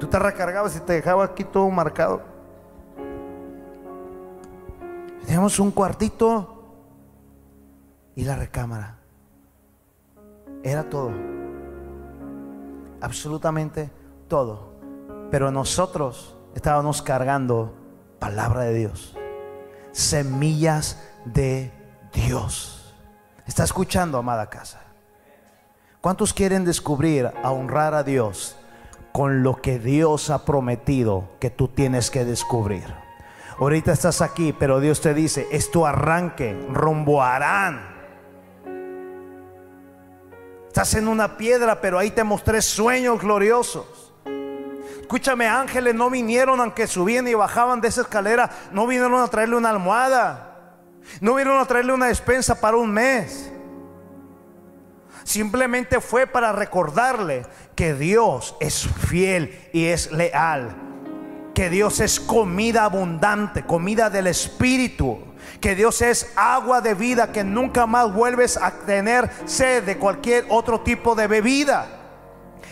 Tú 0.00 0.06
te 0.06 0.18
recargabas 0.18 0.74
y 0.76 0.80
te 0.80 0.94
dejaba 0.94 1.24
aquí 1.24 1.44
todo 1.44 1.68
marcado. 1.68 2.22
Teníamos 5.26 5.58
un 5.58 5.70
cuartito 5.70 6.64
y 8.16 8.24
la 8.24 8.36
recámara. 8.36 8.96
Era 10.62 10.88
todo. 10.88 11.12
Absolutamente 13.02 13.90
todo. 14.28 14.72
Pero 15.30 15.50
nosotros 15.50 16.36
estábamos 16.54 17.02
cargando 17.02 17.77
palabra 18.18 18.62
de 18.62 18.74
Dios. 18.74 19.16
Semillas 19.92 21.02
de 21.24 21.72
Dios. 22.12 22.94
¿Está 23.46 23.64
escuchando, 23.64 24.18
amada 24.18 24.50
casa? 24.50 24.80
¿Cuántos 26.00 26.32
quieren 26.32 26.64
descubrir 26.64 27.30
a 27.42 27.50
honrar 27.50 27.94
a 27.94 28.02
Dios 28.02 28.56
con 29.12 29.42
lo 29.42 29.60
que 29.60 29.78
Dios 29.78 30.30
ha 30.30 30.44
prometido 30.44 31.28
que 31.40 31.50
tú 31.50 31.68
tienes 31.68 32.10
que 32.10 32.24
descubrir? 32.24 32.84
Ahorita 33.58 33.92
estás 33.92 34.22
aquí, 34.22 34.54
pero 34.56 34.78
Dios 34.78 35.00
te 35.00 35.14
dice, 35.14 35.48
es 35.50 35.70
tu 35.70 35.84
arranque 35.84 36.52
rumbo 36.70 37.22
a 37.22 37.34
Arán. 37.34 37.98
Estás 40.68 40.94
en 40.94 41.08
una 41.08 41.36
piedra, 41.36 41.80
pero 41.80 41.98
ahí 41.98 42.12
te 42.12 42.22
mostré 42.22 42.62
sueños 42.62 43.20
gloriosos. 43.20 43.97
Escúchame, 45.08 45.46
ángeles 45.46 45.94
no 45.94 46.10
vinieron 46.10 46.60
aunque 46.60 46.86
subían 46.86 47.26
y 47.26 47.32
bajaban 47.32 47.80
de 47.80 47.88
esa 47.88 48.02
escalera, 48.02 48.50
no 48.72 48.86
vinieron 48.86 49.18
a 49.22 49.26
traerle 49.26 49.56
una 49.56 49.70
almohada, 49.70 50.74
no 51.22 51.34
vinieron 51.34 51.58
a 51.58 51.64
traerle 51.64 51.94
una 51.94 52.08
despensa 52.08 52.60
para 52.60 52.76
un 52.76 52.90
mes. 52.90 53.50
Simplemente 55.24 56.02
fue 56.02 56.26
para 56.26 56.52
recordarle 56.52 57.46
que 57.74 57.94
Dios 57.94 58.54
es 58.60 58.86
fiel 59.08 59.70
y 59.72 59.86
es 59.86 60.12
leal. 60.12 60.76
Que 61.54 61.70
Dios 61.70 62.00
es 62.00 62.20
comida 62.20 62.84
abundante, 62.84 63.64
comida 63.64 64.10
del 64.10 64.26
Espíritu. 64.26 65.20
Que 65.62 65.74
Dios 65.74 66.02
es 66.02 66.34
agua 66.36 66.82
de 66.82 66.92
vida, 66.92 67.32
que 67.32 67.44
nunca 67.44 67.86
más 67.86 68.12
vuelves 68.12 68.58
a 68.58 68.72
tener 68.72 69.30
sed 69.46 69.84
de 69.84 69.96
cualquier 69.96 70.44
otro 70.50 70.82
tipo 70.82 71.14
de 71.14 71.28
bebida. 71.28 71.86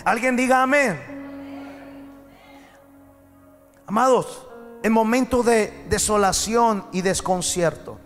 Alguien 0.04 0.36
diga 0.36 0.62
amén. 0.62 1.15
Amados, 3.86 4.46
en 4.82 4.92
momentos 4.92 5.46
de 5.46 5.84
desolación 5.88 6.84
y 6.92 7.02
desconcierto, 7.02 7.98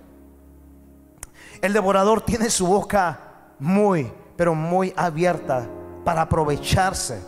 el 1.62 1.72
devorador 1.72 2.22
tiene 2.22 2.50
su 2.50 2.66
boca 2.66 3.20
muy 3.58 4.10
pero 4.40 4.54
muy 4.54 4.94
abierta 4.96 5.68
para 6.02 6.22
aprovecharse 6.22 7.20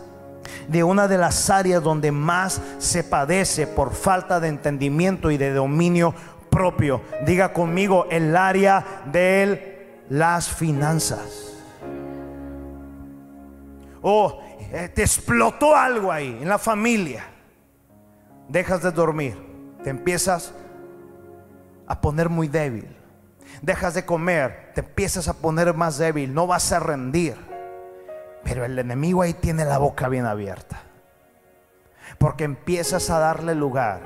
de 0.67 0.83
una 0.83 1.07
de 1.07 1.19
las 1.19 1.47
áreas 1.51 1.83
donde 1.83 2.11
más 2.11 2.59
se 2.79 3.03
padece 3.03 3.67
por 3.67 3.93
falta 3.93 4.39
de 4.39 4.47
entendimiento 4.47 5.29
y 5.29 5.37
de 5.37 5.53
dominio 5.53 6.15
propio. 6.49 7.01
Diga 7.23 7.53
conmigo 7.53 8.07
el 8.09 8.35
área 8.35 9.03
de 9.11 10.01
las 10.09 10.49
finanzas. 10.49 11.53
Oh, 14.01 14.39
eh, 14.59 14.89
te 14.93 15.03
explotó 15.03 15.75
algo 15.75 16.11
ahí 16.11 16.39
en 16.41 16.49
la 16.49 16.57
familia. 16.57 17.32
Dejas 18.49 18.83
de 18.83 18.91
dormir, 18.91 19.37
te 19.83 19.89
empiezas 19.89 20.53
a 21.87 21.99
poner 22.01 22.29
muy 22.29 22.47
débil 22.47 23.03
dejas 23.61 23.93
de 23.93 24.05
comer, 24.05 24.71
te 24.73 24.81
empiezas 24.81 25.27
a 25.27 25.33
poner 25.33 25.73
más 25.73 25.97
débil, 25.97 26.33
no 26.33 26.47
vas 26.47 26.71
a 26.71 26.79
rendir. 26.79 27.35
Pero 28.43 28.65
el 28.65 28.77
enemigo 28.77 29.21
ahí 29.21 29.33
tiene 29.33 29.65
la 29.65 29.77
boca 29.77 30.09
bien 30.09 30.25
abierta. 30.25 30.81
Porque 32.17 32.43
empiezas 32.43 33.09
a 33.09 33.19
darle 33.19 33.55
lugar 33.55 34.01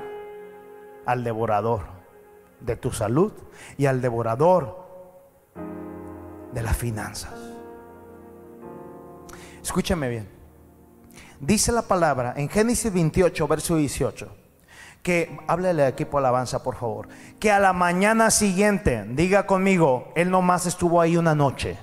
al 1.06 1.24
devorador 1.24 1.82
de 2.60 2.76
tu 2.76 2.92
salud 2.92 3.32
y 3.76 3.86
al 3.86 4.00
devorador 4.00 4.86
de 6.52 6.62
las 6.62 6.76
finanzas. 6.76 7.34
Escúchame 9.60 10.08
bien. 10.08 10.37
Dice 11.40 11.72
la 11.72 11.82
palabra 11.82 12.34
en 12.36 12.48
Génesis 12.48 12.92
28, 12.92 13.48
verso 13.48 13.76
18 13.76 14.28
que, 15.02 15.38
háblele 15.46 15.84
al 15.84 15.88
equipo 15.88 16.18
alabanza, 16.18 16.62
por 16.62 16.76
favor, 16.76 17.08
que 17.38 17.50
a 17.50 17.58
la 17.58 17.72
mañana 17.72 18.30
siguiente, 18.30 19.04
diga 19.08 19.46
conmigo, 19.46 20.12
él 20.14 20.30
nomás 20.30 20.66
estuvo 20.66 21.00
ahí 21.00 21.16
una 21.16 21.34
noche. 21.34 21.78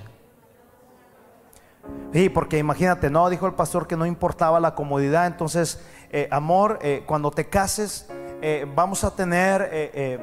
Sí, 2.12 2.28
porque 2.28 2.58
imagínate, 2.58 3.10
no, 3.10 3.28
dijo 3.30 3.46
el 3.46 3.54
pastor 3.54 3.86
que 3.86 3.96
no 3.96 4.06
importaba 4.06 4.60
la 4.60 4.74
comodidad, 4.74 5.26
entonces, 5.26 5.80
eh, 6.10 6.28
amor, 6.30 6.78
eh, 6.82 7.04
cuando 7.06 7.30
te 7.30 7.48
cases, 7.48 8.08
eh, 8.42 8.66
vamos 8.74 9.04
a 9.04 9.14
tener, 9.14 10.20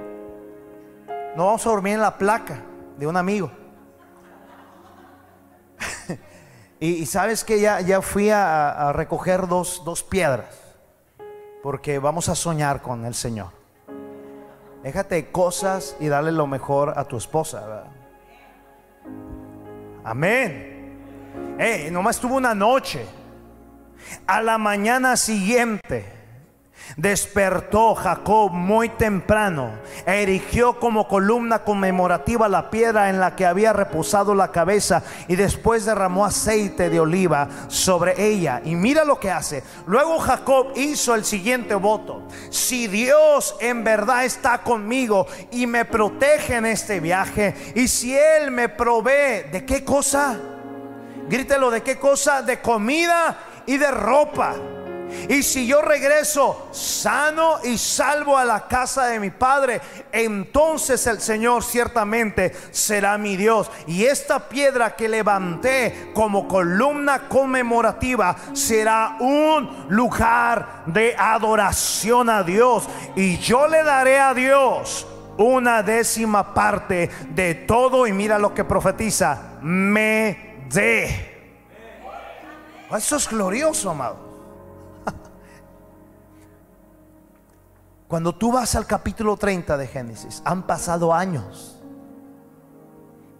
no 1.36 1.46
vamos 1.46 1.66
a 1.66 1.70
dormir 1.70 1.96
en 1.96 2.02
la 2.02 2.18
placa 2.18 2.64
de 2.98 3.08
un 3.08 3.18
amigo. 3.18 3.52
Y, 6.86 7.06
sabes 7.06 7.46
que 7.46 7.62
ya, 7.62 7.80
ya 7.80 8.02
fui 8.02 8.30
a, 8.30 8.92
recoger 8.92 9.48
dos, 9.48 9.84
dos 9.86 10.04
piedras 10.04 10.54
porque 11.62 11.98
vamos 11.98 12.28
a 12.28 12.36
soñar 12.36 12.82
con 12.82 13.06
el 13.06 13.14
Señor. 13.14 13.52
Déjate 14.84 15.32
cosas 15.32 15.96
y 16.02 16.08
dale 16.10 16.34
lo 16.34 16.46
mejor 16.46 16.94
a 16.98 17.06
tu 17.06 17.16
esposa. 17.16 17.86
Amén. 20.04 20.98
Eh, 21.58 21.88
nomás 21.90 22.20
tuvo 22.20 22.36
una 22.36 22.54
noche. 22.54 23.06
A 24.28 24.42
la 24.42 24.58
mañana 24.58 25.16
siguiente 25.16 26.23
Despertó 26.98 27.96
Jacob 27.96 28.52
muy 28.52 28.90
temprano, 28.90 29.72
erigió 30.06 30.80
como 30.80 31.08
columna 31.08 31.64
conmemorativa 31.64 32.48
la 32.48 32.70
piedra 32.70 33.10
en 33.10 33.20
la 33.20 33.36
que 33.36 33.48
había 33.48 33.74
reposado 33.74 34.36
la 34.36 34.52
cabeza 34.52 35.02
y 35.28 35.36
después 35.36 35.86
derramó 35.86 36.24
aceite 36.24 36.92
de 36.92 37.00
oliva 37.00 37.48
sobre 37.68 38.24
ella. 38.24 38.62
Y 38.64 38.76
mira 38.76 39.06
lo 39.06 39.20
que 39.20 39.32
hace. 39.32 39.64
Luego 39.88 40.20
Jacob 40.20 40.74
hizo 40.76 41.16
el 41.16 41.26
siguiente 41.26 41.74
voto. 41.74 42.28
Si 42.52 42.88
Dios 42.88 43.56
en 43.60 43.84
verdad 43.84 44.26
está 44.26 44.60
conmigo 44.60 45.26
y 45.50 45.66
me 45.66 45.86
protege 45.86 46.58
en 46.58 46.68
este 46.68 47.00
viaje, 47.00 47.74
y 47.76 47.88
si 47.88 48.16
Él 48.16 48.52
me 48.52 48.70
provee 48.70 49.50
de 49.52 49.66
qué 49.66 49.84
cosa, 49.84 50.38
grítelo 51.28 51.72
de 51.72 51.82
qué 51.82 51.98
cosa, 51.98 52.44
de 52.44 52.62
comida 52.62 53.38
y 53.66 53.78
de 53.78 53.90
ropa 53.90 54.56
y 55.30 55.44
si 55.44 55.68
yo 55.68 55.82
regreso 55.82 56.70
sano 56.72 57.60
y 57.64 57.78
salvo 57.78 58.38
a 58.38 58.46
la 58.46 58.68
casa 58.68 59.06
de 59.08 59.20
mi 59.20 59.30
padre, 59.30 59.82
entonces 60.12 61.06
el 61.08 61.20
Señor 61.20 61.64
ciertamente 61.64 62.54
será 62.72 63.18
mi 63.18 63.38
Dios. 63.38 63.70
Y 63.88 64.06
esta 64.06 64.48
piedra 64.50 64.96
que 64.96 65.08
levanté 65.08 66.12
como 66.14 66.48
columna 66.48 67.28
conmemorativa 67.28 68.36
será 68.54 69.18
un 69.20 69.88
lugar 69.90 70.84
de 70.86 71.16
adoración 71.18 72.30
a 72.30 72.44
Dios. 72.44 72.88
Y 73.16 73.38
yo 73.38 73.68
le 73.68 73.84
daré 73.84 74.20
a 74.20 74.34
Dios 74.34 75.08
una 75.38 75.84
décima 75.84 76.54
parte 76.54 77.10
de 77.30 77.56
todo. 77.56 78.08
Y 78.08 78.14
mira 78.14 78.40
lo 78.40 78.54
que 78.54 78.64
profetiza, 78.64 79.58
me 79.62 80.58
dé. 80.70 81.32
Eso 82.96 83.16
es 83.16 83.28
glorioso, 83.28 83.90
amado. 83.90 84.23
Cuando 88.14 88.36
tú 88.36 88.52
vas 88.52 88.76
al 88.76 88.86
capítulo 88.86 89.38
30 89.38 89.76
de 89.76 89.88
Génesis, 89.88 90.44
han 90.46 90.68
pasado 90.68 91.16
años. 91.16 91.82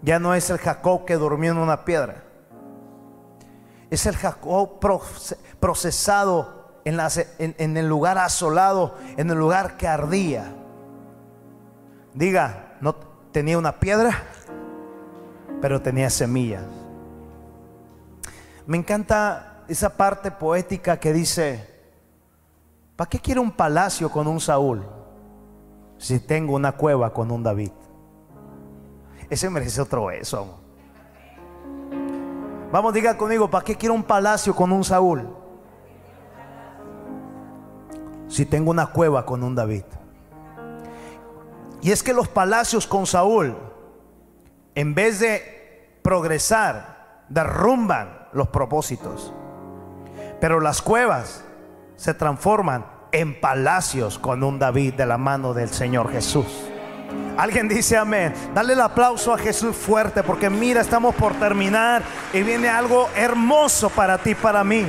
Ya 0.02 0.18
no 0.18 0.34
es 0.34 0.50
el 0.50 0.58
Jacob 0.58 1.06
que 1.06 1.16
durmió 1.16 1.52
en 1.52 1.60
una 1.60 1.86
piedra. 1.86 2.24
Es 3.92 4.08
el 4.08 4.16
Jacob 4.16 4.80
procesado 5.60 6.80
en, 6.86 7.00
en, 7.38 7.78
el 7.78 7.88
lugar 7.88 8.18
asolado, 8.18 8.98
en 9.16 9.30
el 9.30 9.38
lugar 9.38 9.78
que 9.78 9.88
ardía. 9.88 10.56
Diga, 12.16 12.78
no 12.82 12.96
tenía 13.32 13.60
una 13.60 13.80
piedra, 13.80 14.24
pero 15.62 15.84
tenía 15.84 16.10
semillas. 16.10 16.64
Me 18.66 18.78
encanta 18.78 19.66
esa 19.68 19.96
parte 19.96 20.32
poética 20.32 21.00
que 21.00 21.14
dice, 21.14 21.73
¿Para 22.96 23.10
qué 23.10 23.20
quiero 23.20 23.42
un 23.42 23.52
palacio 23.52 24.10
con 24.10 24.28
un 24.28 24.40
Saúl 24.40 24.86
si 25.98 26.20
tengo 26.20 26.56
una 26.56 26.74
cueva 26.74 27.12
con 27.12 27.32
un 27.32 27.42
David? 27.42 27.72
Ese 29.30 29.50
merece 29.50 29.82
otro 29.82 30.12
eso. 30.12 30.60
Vamos, 32.72 32.94
diga 32.94 33.18
conmigo, 33.18 33.50
¿para 33.50 33.66
qué 33.66 33.76
quiero 33.76 33.96
un 33.96 34.04
palacio 34.04 34.56
con 34.56 34.72
un 34.72 34.84
Saúl 34.84 35.28
si 38.28 38.46
tengo 38.46 38.72
una 38.72 38.88
cueva 38.88 39.26
con 39.26 39.44
un 39.44 39.56
David? 39.56 39.86
Y 41.82 41.92
es 41.92 42.04
que 42.04 42.14
los 42.14 42.28
palacios 42.28 42.88
con 42.88 43.08
Saúl, 43.08 43.58
en 44.76 44.94
vez 44.94 45.20
de 45.20 46.00
progresar, 46.02 47.26
derrumban 47.28 48.28
los 48.34 48.50
propósitos. 48.50 49.34
Pero 50.40 50.60
las 50.60 50.82
cuevas 50.82 51.43
se 51.96 52.14
transforman 52.14 52.86
en 53.12 53.40
palacios 53.40 54.18
con 54.18 54.44
un 54.44 54.60
David 54.60 54.96
de 54.96 55.06
la 55.06 55.18
mano 55.18 55.54
del 55.54 55.70
Señor 55.70 56.12
Jesús. 56.12 56.48
Alguien 57.38 57.68
dice 57.68 57.98
amén. 57.98 58.34
Dale 58.54 58.74
el 58.74 58.82
aplauso 58.82 59.34
a 59.34 59.38
Jesús 59.38 59.76
fuerte 59.76 60.24
porque 60.24 60.50
mira, 60.50 60.82
estamos 60.82 61.16
por 61.16 61.34
terminar 61.34 62.04
y 62.32 62.42
viene 62.44 62.70
algo 62.70 63.08
hermoso 63.16 63.90
para 63.90 64.18
ti, 64.18 64.36
para 64.36 64.64
mí. 64.64 64.86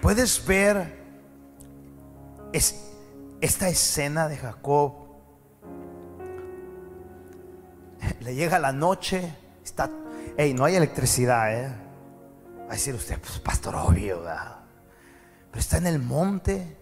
Puedes 0.00 0.44
ver 0.46 0.98
esta 3.40 3.68
escena 3.68 4.28
de 4.28 4.36
Jacob. 4.36 4.94
Le 8.20 8.34
llega 8.34 8.58
la 8.58 8.72
noche, 8.72 9.34
está, 9.64 9.90
hey, 10.36 10.54
no 10.54 10.64
hay 10.64 10.76
electricidad, 10.76 11.52
¿eh? 11.52 11.87
Va 12.68 12.72
a 12.72 12.74
decir 12.74 12.94
usted, 12.94 13.18
pues 13.18 13.38
pastor, 13.38 13.74
obvio, 13.76 14.22
pero 14.22 15.58
está 15.58 15.78
en 15.78 15.86
el 15.86 15.98
monte, 15.98 16.76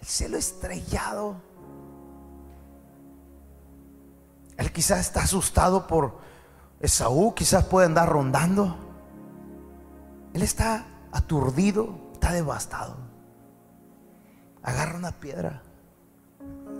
el 0.00 0.06
cielo 0.06 0.36
estrellado. 0.36 1.36
Él 4.56 4.72
quizás 4.72 4.98
está 4.98 5.22
asustado 5.22 5.86
por 5.86 6.18
Esaú, 6.80 7.32
quizás 7.36 7.66
puede 7.66 7.86
andar 7.86 8.08
rondando. 8.08 8.76
Él 10.34 10.42
está 10.42 10.86
aturdido, 11.12 12.10
está 12.14 12.32
devastado. 12.32 12.96
Agarra 14.60 14.98
una 14.98 15.12
piedra. 15.12 15.62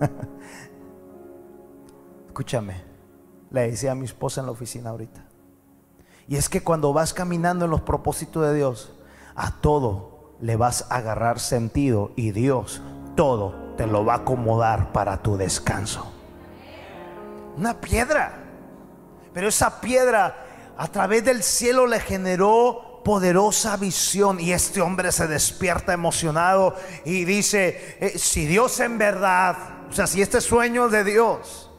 Escúchame, 2.27 2.83
le 3.51 3.69
decía 3.69 3.93
a 3.93 3.95
mi 3.95 4.03
esposa 4.03 4.41
en 4.41 4.47
la 4.47 4.51
oficina 4.51 4.89
ahorita. 4.89 5.32
Y 6.27 6.37
es 6.37 6.49
que 6.49 6.63
cuando 6.63 6.93
vas 6.93 7.13
caminando 7.13 7.65
en 7.65 7.71
los 7.71 7.81
propósitos 7.81 8.45
de 8.45 8.55
Dios, 8.55 8.93
a 9.35 9.59
todo 9.61 10.35
le 10.39 10.55
vas 10.55 10.85
a 10.89 10.95
agarrar 10.97 11.39
sentido 11.39 12.11
y 12.15 12.31
Dios 12.31 12.81
todo 13.15 13.55
te 13.77 13.87
lo 13.87 14.05
va 14.05 14.13
a 14.13 14.17
acomodar 14.17 14.91
para 14.91 15.21
tu 15.21 15.37
descanso. 15.37 16.11
Una 17.57 17.79
piedra. 17.79 18.39
Pero 19.33 19.47
esa 19.47 19.81
piedra 19.81 20.35
a 20.77 20.87
través 20.87 21.23
del 21.25 21.43
cielo 21.43 21.87
le 21.87 21.99
generó 21.99 23.01
poderosa 23.03 23.77
visión 23.77 24.39
y 24.39 24.53
este 24.53 24.81
hombre 24.81 25.11
se 25.11 25.27
despierta 25.27 25.93
emocionado 25.93 26.75
y 27.03 27.25
dice, 27.25 27.97
eh, 27.99 28.17
si 28.17 28.45
Dios 28.45 28.79
en 28.79 28.97
verdad, 28.97 29.57
o 29.89 29.93
sea, 29.93 30.07
si 30.07 30.21
este 30.21 30.39
sueño 30.39 30.87
de 30.89 31.03
Dios, 31.03 31.69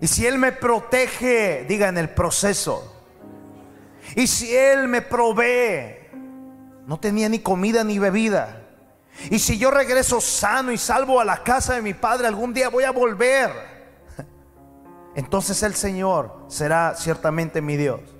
y 0.00 0.06
si 0.06 0.26
Él 0.26 0.38
me 0.38 0.52
protege, 0.52 1.64
diga 1.68 1.88
en 1.88 1.98
el 1.98 2.10
proceso. 2.10 2.92
Y 4.14 4.26
si 4.26 4.54
Él 4.54 4.88
me 4.88 5.02
provee, 5.02 6.08
no 6.86 6.98
tenía 6.98 7.28
ni 7.28 7.38
comida 7.38 7.82
ni 7.82 7.98
bebida. 7.98 8.62
Y 9.30 9.38
si 9.38 9.58
yo 9.58 9.70
regreso 9.70 10.20
sano 10.20 10.70
y 10.72 10.78
salvo 10.78 11.20
a 11.20 11.24
la 11.24 11.42
casa 11.42 11.74
de 11.74 11.82
mi 11.82 11.94
padre, 11.94 12.26
algún 12.26 12.52
día 12.52 12.68
voy 12.68 12.84
a 12.84 12.90
volver. 12.90 13.50
Entonces 15.14 15.62
el 15.62 15.74
Señor 15.74 16.44
será 16.48 16.94
ciertamente 16.96 17.62
mi 17.62 17.76
Dios. 17.76 18.15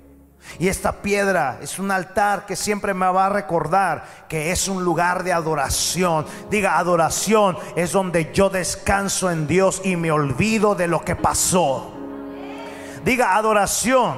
Y 0.59 0.67
esta 0.67 1.01
piedra 1.01 1.59
es 1.61 1.77
un 1.77 1.91
altar 1.91 2.45
que 2.45 2.55
siempre 2.55 2.93
me 2.93 3.05
va 3.11 3.27
a 3.27 3.29
recordar 3.29 4.25
que 4.27 4.51
es 4.51 4.67
un 4.67 4.83
lugar 4.83 5.23
de 5.23 5.31
adoración. 5.33 6.25
Diga, 6.49 6.77
adoración 6.77 7.57
es 7.75 7.91
donde 7.91 8.31
yo 8.33 8.49
descanso 8.49 9.29
en 9.29 9.45
Dios 9.45 9.81
y 9.83 9.95
me 9.95 10.11
olvido 10.11 10.73
de 10.73 10.87
lo 10.87 11.01
que 11.01 11.15
pasó. 11.15 11.93
Diga, 13.03 13.35
adoración 13.35 14.17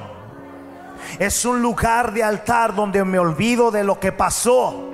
es 1.17 1.43
un 1.45 1.61
lugar 1.61 2.13
de 2.13 2.23
altar 2.23 2.73
donde 2.73 3.03
me 3.03 3.19
olvido 3.19 3.71
de 3.71 3.83
lo 3.83 3.99
que 3.99 4.11
pasó. 4.11 4.89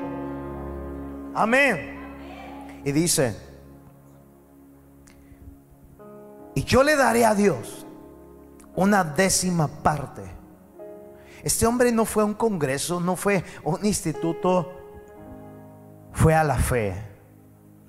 Amén. 1.36 2.82
Y 2.84 2.92
dice, 2.92 3.38
y 6.56 6.64
yo 6.64 6.82
le 6.84 6.96
daré 6.96 7.26
a 7.26 7.36
Dios 7.36 7.86
una 8.76 9.04
décima 9.04 9.68
parte 9.68 10.35
este 11.46 11.68
hombre 11.68 11.92
no 11.92 12.06
fue 12.06 12.24
a 12.24 12.26
un 12.26 12.34
congreso, 12.34 13.00
no 13.00 13.16
fue 13.16 13.44
a 13.64 13.70
un 13.70 13.86
instituto, 13.86 14.74
fue 16.12 16.34
a 16.34 16.44
la 16.44 16.58
fe, 16.58 16.96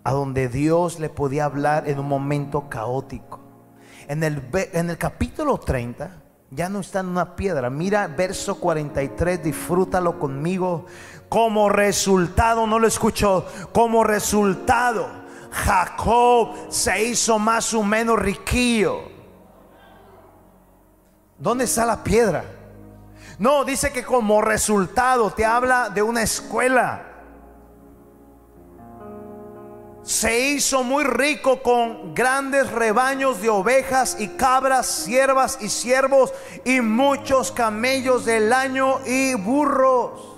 a 0.05 0.13
donde 0.13 0.49
Dios 0.49 1.01
le 1.01 1.09
podía 1.09 1.47
hablar 1.47 1.89
en 1.89 1.99
un 1.99 2.07
momento 2.07 2.69
caótico. 2.69 3.41
En 4.09 4.23
el, 4.23 4.47
en 4.75 4.91
el 4.91 4.99
capítulo 4.99 5.57
30, 5.57 6.23
ya 6.51 6.69
no 6.69 6.81
está 6.81 7.01
en 7.01 7.09
una 7.09 7.35
piedra. 7.35 7.71
Mira 7.71 8.09
verso 8.09 8.61
43, 8.61 9.43
disfrútalo 9.43 10.19
conmigo. 10.19 10.85
Como 11.31 11.71
resultado, 11.71 12.67
no 12.67 12.79
lo 12.79 12.87
escucho, 12.87 13.47
como 13.73 14.05
resultado, 14.05 15.09
Jacob 15.51 16.51
se 16.69 17.05
hizo 17.05 17.39
más 17.39 17.73
o 17.73 17.83
menos 17.83 18.19
riquillo. 18.19 19.05
¿Dónde 21.39 21.65
está 21.65 21.87
la 21.87 22.05
piedra? 22.05 22.56
No, 23.39 23.65
dice 23.65 23.93
que 23.93 24.03
como 24.03 24.41
resultado 24.41 25.31
te 25.31 25.45
habla 25.45 25.91
de 25.91 26.03
una 26.03 26.23
escuela. 26.23 27.03
Se 30.03 30.51
hizo 30.51 30.85
muy 30.85 31.05
rico 31.05 31.63
con 31.63 32.15
grandes 32.15 32.71
rebaños 32.71 33.43
de 33.43 33.51
ovejas 33.51 34.17
y 34.19 34.29
cabras, 34.29 34.87
siervas 34.87 35.59
y 35.61 35.69
siervos 35.69 36.33
y 36.65 36.81
muchos 36.81 37.51
camellos 37.51 38.25
del 38.25 38.53
año 38.53 39.01
y 39.05 39.35
burros. 39.35 40.37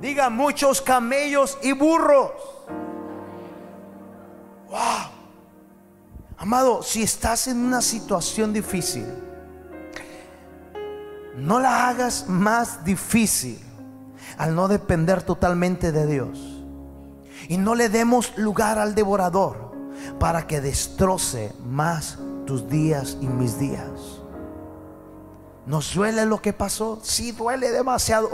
Diga 0.00 0.30
muchos 0.30 0.80
camellos 0.80 1.58
y 1.62 1.72
burros. 1.72 2.32
Wow. 4.68 5.10
Amado, 6.38 6.82
si 6.82 7.02
estás 7.02 7.46
en 7.46 7.58
una 7.58 7.80
situación 7.80 8.52
difícil, 8.52 9.25
no 11.36 11.60
la 11.60 11.88
hagas 11.88 12.26
más 12.28 12.84
difícil 12.84 13.60
al 14.38 14.54
no 14.54 14.68
depender 14.68 15.22
totalmente 15.22 15.92
de 15.92 16.06
Dios. 16.06 16.64
Y 17.48 17.58
no 17.58 17.74
le 17.74 17.88
demos 17.88 18.36
lugar 18.36 18.78
al 18.78 18.94
devorador 18.94 19.72
para 20.18 20.46
que 20.46 20.60
destroce 20.60 21.52
más 21.64 22.18
tus 22.46 22.68
días 22.68 23.18
y 23.20 23.26
mis 23.26 23.58
días. 23.58 23.90
¿Nos 25.66 25.94
duele 25.94 26.26
lo 26.26 26.40
que 26.40 26.52
pasó? 26.52 27.00
Sí, 27.02 27.32
duele 27.32 27.70
demasiado. 27.70 28.30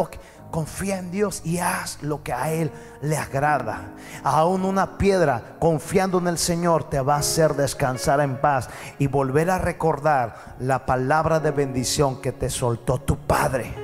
Confía 0.53 0.99
en 0.99 1.11
Dios 1.11 1.41
y 1.45 1.59
haz 1.59 1.99
lo 2.03 2.23
que 2.23 2.35
a 2.35 2.53
Él 2.53 2.71
le 3.01 3.17
agrada. 3.17 3.95
Aún 4.23 4.67
una 4.67 4.99
piedra 4.99 5.57
confiando 5.59 6.19
en 6.19 6.29
el 6.29 6.37
Señor 6.37 6.91
te 6.91 7.01
va 7.01 7.17
a 7.17 7.21
hacer 7.21 7.55
descansar 7.55 8.21
en 8.21 8.39
paz 8.39 8.69
y 8.99 9.07
volver 9.07 9.49
a 9.49 9.57
recordar 9.57 10.57
la 10.61 10.85
palabra 10.85 11.41
de 11.41 11.53
bendición 11.53 12.21
que 12.21 12.33
te 12.33 12.51
soltó 12.51 12.99
tu 12.99 13.17
Padre. 13.17 13.75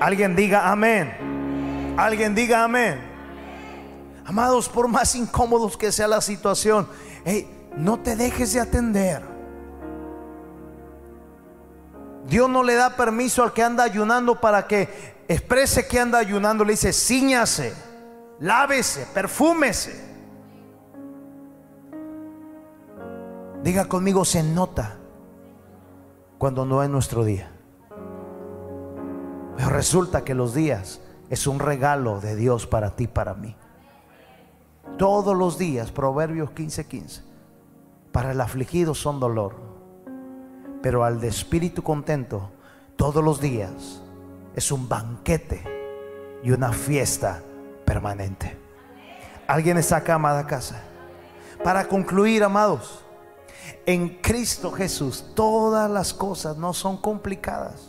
Alguien 0.00 0.36
diga 0.36 0.70
amén. 0.70 1.94
Alguien 1.98 2.34
diga 2.34 2.62
amén. 2.62 3.00
Amados, 4.24 4.68
por 4.68 4.86
más 4.86 5.16
incómodos 5.16 5.76
que 5.76 5.90
sea 5.90 6.06
la 6.06 6.20
situación, 6.20 6.88
no 7.76 7.98
te 7.98 8.14
dejes 8.14 8.52
de 8.52 8.60
atender. 8.60 9.32
Dios 12.28 12.48
no 12.48 12.62
le 12.62 12.74
da 12.76 12.96
permiso 12.96 13.42
al 13.42 13.52
que 13.52 13.64
anda 13.64 13.82
ayunando 13.82 14.40
para 14.40 14.66
que 14.68 15.11
exprese 15.28 15.86
que 15.86 16.00
anda 16.00 16.18
ayunando, 16.18 16.64
le 16.64 16.72
dice, 16.72 16.92
ciñase, 16.92 17.72
lávese, 18.40 19.06
perfúmese. 19.12 20.12
Diga 23.62 23.86
conmigo, 23.86 24.24
se 24.24 24.42
nota 24.42 24.98
cuando 26.38 26.64
no 26.64 26.82
es 26.82 26.90
nuestro 26.90 27.24
día. 27.24 27.50
Pero 29.56 29.68
resulta 29.68 30.24
que 30.24 30.34
los 30.34 30.54
días 30.54 31.00
es 31.30 31.46
un 31.46 31.60
regalo 31.60 32.20
de 32.20 32.34
Dios 32.34 32.66
para 32.66 32.96
ti, 32.96 33.06
para 33.06 33.34
mí. 33.34 33.54
Todos 34.98 35.36
los 35.36 35.58
días, 35.58 35.92
Proverbios 35.92 36.50
15:15, 36.50 36.86
15, 36.88 37.22
para 38.10 38.32
el 38.32 38.40
afligido 38.40 38.94
son 38.94 39.20
dolor, 39.20 39.54
pero 40.82 41.04
al 41.04 41.20
de 41.20 41.28
espíritu 41.28 41.82
contento, 41.82 42.50
todos 42.96 43.22
los 43.22 43.40
días 43.40 44.01
es 44.54 44.70
un 44.72 44.88
banquete 44.88 45.62
y 46.42 46.50
una 46.50 46.72
fiesta 46.72 47.42
permanente. 47.84 48.56
¿Alguien 49.46 49.78
está 49.78 49.98
acá, 49.98 50.14
amada 50.14 50.46
casa? 50.46 50.82
Para 51.62 51.86
concluir, 51.86 52.42
amados, 52.42 53.00
en 53.86 54.08
Cristo 54.20 54.70
Jesús 54.72 55.24
todas 55.34 55.90
las 55.90 56.12
cosas 56.12 56.56
no 56.56 56.72
son 56.72 56.96
complicadas. 56.96 57.88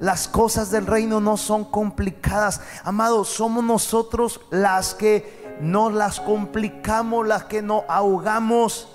las 0.00 0.26
cosas 0.26 0.70
del 0.70 0.86
reino 0.86 1.20
no 1.20 1.36
son 1.36 1.64
complicadas. 1.64 2.60
Amados, 2.82 3.28
somos 3.28 3.62
nosotros 3.62 4.40
las 4.50 4.92
que 4.94 5.56
no 5.60 5.88
las 5.88 6.20
complicamos, 6.20 7.26
las 7.26 7.44
que 7.44 7.62
nos 7.62 7.84
ahogamos 7.88 8.88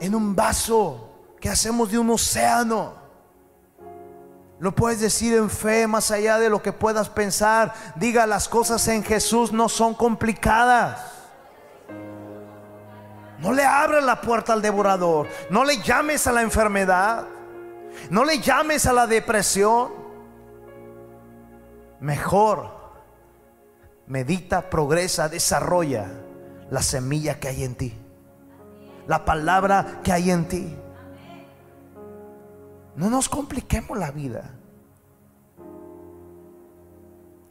en 0.00 0.14
un 0.14 0.34
vaso 0.34 1.10
que 1.40 1.48
hacemos 1.48 1.90
de 1.90 1.98
un 1.98 2.10
océano. 2.10 2.97
Lo 4.60 4.74
puedes 4.74 5.00
decir 5.00 5.36
en 5.36 5.48
fe, 5.48 5.86
más 5.86 6.10
allá 6.10 6.38
de 6.38 6.50
lo 6.50 6.60
que 6.60 6.72
puedas 6.72 7.08
pensar. 7.08 7.72
Diga, 7.94 8.26
las 8.26 8.48
cosas 8.48 8.86
en 8.88 9.04
Jesús 9.04 9.52
no 9.52 9.68
son 9.68 9.94
complicadas. 9.94 11.00
No 13.38 13.52
le 13.52 13.64
abras 13.64 14.02
la 14.02 14.20
puerta 14.20 14.52
al 14.52 14.62
devorador. 14.62 15.28
No 15.50 15.64
le 15.64 15.80
llames 15.82 16.26
a 16.26 16.32
la 16.32 16.42
enfermedad. 16.42 17.26
No 18.10 18.24
le 18.24 18.40
llames 18.40 18.86
a 18.86 18.92
la 18.92 19.06
depresión. 19.06 19.92
Mejor 22.00 22.78
medita, 24.08 24.70
progresa, 24.70 25.28
desarrolla 25.28 26.06
la 26.70 26.82
semilla 26.82 27.38
que 27.38 27.48
hay 27.48 27.64
en 27.64 27.74
ti. 27.74 27.94
La 29.06 29.24
palabra 29.24 30.00
que 30.02 30.12
hay 30.12 30.30
en 30.30 30.48
ti. 30.48 30.77
No 32.98 33.08
nos 33.08 33.28
compliquemos 33.28 33.96
la 33.96 34.10
vida. 34.10 34.50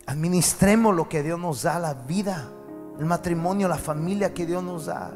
Administremos 0.05 0.93
lo 0.93 1.07
que 1.07 1.23
Dios 1.23 1.39
nos 1.39 1.63
da, 1.63 1.79
la 1.79 1.93
vida, 1.93 2.49
el 2.99 3.05
matrimonio, 3.05 3.69
la 3.69 3.77
familia 3.77 4.33
que 4.33 4.45
Dios 4.45 4.61
nos 4.61 4.87
da, 4.87 5.13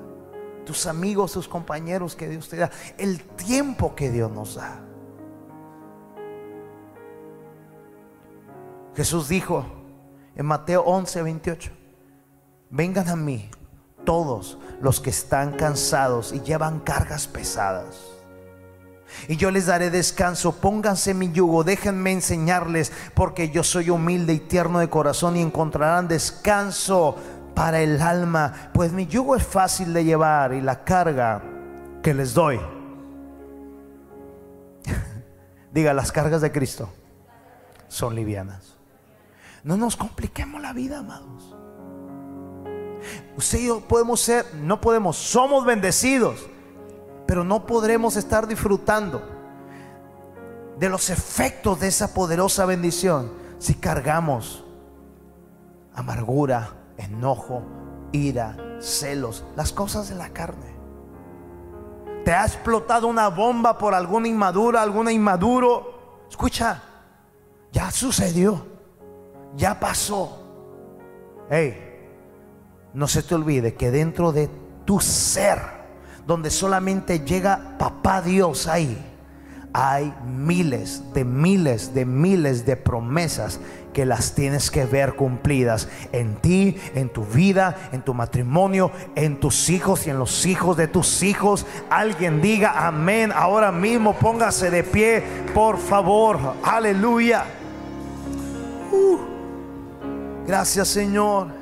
tus 0.66 0.86
amigos, 0.86 1.34
tus 1.34 1.50
compañeros 1.50 2.16
que 2.16 2.30
Dios 2.30 2.48
te 2.48 2.56
da, 2.56 2.72
el 2.98 3.22
tiempo 3.22 3.94
que 3.94 4.10
Dios 4.10 4.32
nos 4.32 4.56
da. 4.56 4.80
Jesús 8.96 9.28
dijo 9.28 9.66
en 10.38 10.46
Mateo 10.46 10.84
11, 10.84 11.24
28, 11.24 11.72
vengan 12.70 13.10
a 13.10 13.18
mí 13.18 13.52
todos 14.06 14.58
los 14.80 15.02
que 15.02 15.10
están 15.10 15.58
cansados 15.58 16.32
y 16.32 16.40
llevan 16.40 16.80
cargas 16.80 17.28
pesadas 17.28 18.11
y 19.28 19.38
yo 19.38 19.52
les 19.52 19.66
daré 19.66 19.90
descanso. 19.90 20.54
Pónganse 20.54 21.14
mi 21.14 21.32
yugo, 21.32 21.64
déjenme 21.64 22.12
enseñarles, 22.12 22.92
porque 23.14 23.50
yo 23.50 23.64
soy 23.64 23.90
humilde 23.90 24.34
y 24.34 24.40
tierno 24.40 24.80
de 24.80 24.90
corazón 24.90 25.38
y 25.38 25.42
encontrarán 25.42 26.08
descanso 26.08 27.16
para 27.54 27.82
el 27.82 28.02
alma. 28.02 28.72
Pues 28.74 28.92
mi 28.92 29.08
yugo 29.08 29.36
es 29.36 29.46
fácil 29.46 29.94
de 29.94 30.04
llevar 30.04 30.54
y 30.54 30.62
la 30.62 30.84
carga 30.84 31.42
que 32.02 32.14
les 32.14 32.34
doy. 32.34 32.60
Diga, 35.74 35.94
las 35.94 36.12
cargas 36.12 36.42
de 36.42 36.52
Cristo 36.52 36.90
son 37.88 38.16
livianas. 38.16 38.76
No 39.64 39.78
nos 39.78 39.96
compliquemos 39.96 40.62
la 40.62 40.74
vida, 40.74 41.00
amados. 41.00 41.56
Usted 43.36 43.60
y 43.60 43.68
yo 43.68 43.82
podemos 43.82 44.22
ser, 44.22 44.46
no 44.56 44.82
podemos, 44.82 45.18
somos 45.18 45.66
bendecidos 45.66 46.48
pero 47.32 47.46
no 47.46 47.66
podremos 47.66 48.18
estar 48.18 48.46
disfrutando 48.46 49.22
de 50.78 50.90
los 50.90 51.10
efectos 51.10 51.80
de 51.80 51.88
esa 51.88 52.14
poderosa 52.14 52.66
bendición 52.66 53.32
si 53.58 53.76
cargamos 53.76 54.66
amargura, 55.96 56.74
enojo, 56.98 57.64
ira, 58.12 58.58
celos, 58.82 59.46
las 59.56 59.72
cosas 59.72 60.10
de 60.10 60.16
la 60.16 60.28
carne. 60.32 60.76
Te 62.26 62.34
ha 62.34 62.44
explotado 62.44 63.08
una 63.08 63.30
bomba 63.30 63.78
por 63.78 63.96
alguna 63.96 64.28
inmadura, 64.28 64.82
alguna 64.82 65.14
inmaduro. 65.14 66.26
Escucha, 66.30 66.84
ya 67.72 67.92
sucedió, 67.92 68.62
ya 69.56 69.80
pasó. 69.80 70.38
Hey, 71.50 72.10
no 72.94 73.08
se 73.08 73.24
te 73.24 73.36
olvide 73.36 73.76
que 73.76 73.90
dentro 73.90 74.34
de 74.34 74.50
tu 74.84 75.00
ser, 75.00 75.81
donde 76.28 76.50
solamente 76.50 77.20
llega 77.20 77.78
papá 77.78 78.22
Dios 78.22 78.68
ahí, 78.68 78.98
hay 79.74 80.14
miles 80.26 81.02
de 81.14 81.24
miles 81.24 81.94
de 81.94 82.06
miles 82.06 82.66
de 82.66 82.76
promesas 82.76 83.60
que 83.94 84.06
las 84.06 84.34
tienes 84.34 84.72
que 84.72 84.86
ver 84.86 85.16
cumplidas 85.16 85.88
en 86.12 86.36
ti, 86.36 86.78
en 86.96 87.10
tu 87.10 87.24
vida, 87.26 87.90
en 87.92 88.02
tu 88.02 88.14
matrimonio, 88.14 88.92
en 89.16 89.40
tus 89.40 89.70
hijos 89.70 90.08
y 90.08 90.10
en 90.10 90.20
los 90.20 90.46
hijos 90.46 90.78
de 90.78 90.88
tus 90.88 91.24
hijos. 91.24 91.66
Alguien 91.90 92.42
diga 92.42 92.88
amén 92.88 93.32
ahora 93.34 93.72
mismo, 93.72 94.14
póngase 94.14 94.70
de 94.72 94.84
pie, 94.84 95.24
por 95.54 95.78
favor. 95.78 96.40
Aleluya. 96.64 97.46
Uh. 98.92 99.18
gracias 100.46 100.90
Señor. 100.90 101.61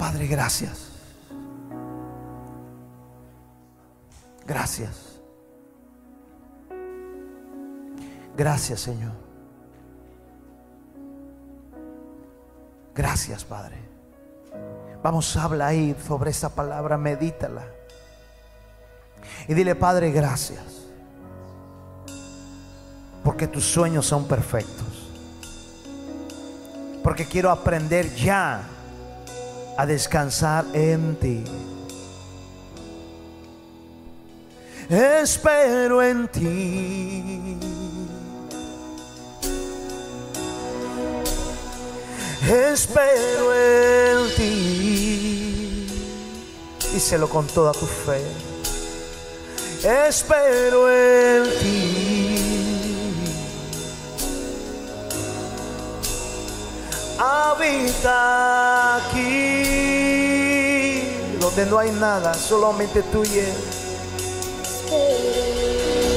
Padre, 0.00 0.26
gracias. 0.26 0.88
Gracias. 4.46 5.20
Gracias, 8.34 8.80
Señor. 8.80 9.12
Gracias, 12.94 13.44
Padre. 13.44 13.76
Vamos, 15.02 15.36
habla 15.36 15.66
ahí 15.66 15.94
sobre 16.08 16.30
esta 16.30 16.48
palabra, 16.48 16.96
medítala. 16.96 17.66
Y 19.48 19.52
dile, 19.52 19.74
Padre, 19.74 20.12
gracias. 20.12 20.64
Porque 23.22 23.46
tus 23.46 23.66
sueños 23.66 24.06
son 24.06 24.26
perfectos. 24.26 25.10
Porque 27.02 27.26
quiero 27.26 27.50
aprender 27.50 28.14
ya 28.14 28.69
a 29.80 29.86
descansar 29.86 30.66
en 30.74 31.16
ti. 31.16 31.42
Espero 34.90 36.02
en 36.02 36.28
ti. 36.28 37.56
Espero 42.46 43.54
en 43.54 44.34
ti. 44.36 45.86
Díselo 46.92 47.26
con 47.30 47.46
toda 47.46 47.72
tu 47.72 47.86
fe. 47.86 48.20
Espero 50.08 50.90
en 50.90 51.44
ti. 51.58 51.99
Habita 57.20 58.96
aquí, 58.96 59.20
donde 61.38 61.66
no 61.66 61.78
hay 61.78 61.90
nada, 61.90 62.32
solamente 62.32 63.02
tú 63.02 63.22
y 63.24 63.38
Él. 63.38 63.54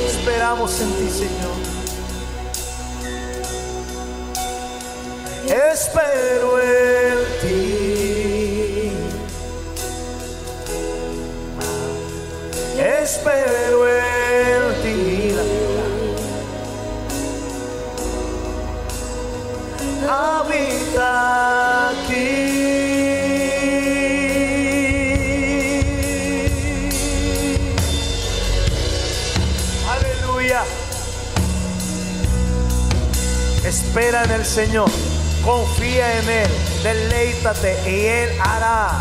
Esperamos 0.08 0.80
en 0.80 0.92
ti, 0.94 1.10
Señor. 1.10 1.52
Espero 5.74 6.60
en 6.62 7.18
ti. 7.42 7.84
Espero 12.80 13.88
en 13.88 14.63
habita 20.10 21.90
aquí. 21.90 22.54
Aleluya. 29.90 30.64
Espera 33.66 34.24
en 34.24 34.32
el 34.32 34.46
Señor, 34.46 34.90
confía 35.44 36.20
en 36.20 36.30
Él, 36.30 36.52
deleítate 36.84 37.90
y 37.90 38.06
Él 38.06 38.30
hará. 38.40 38.92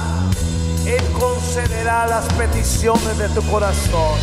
Él 0.87 1.03
concederá 1.19 2.07
las 2.07 2.25
peticiones 2.35 3.17
de 3.19 3.29
tu 3.29 3.43
corazón. 3.51 4.19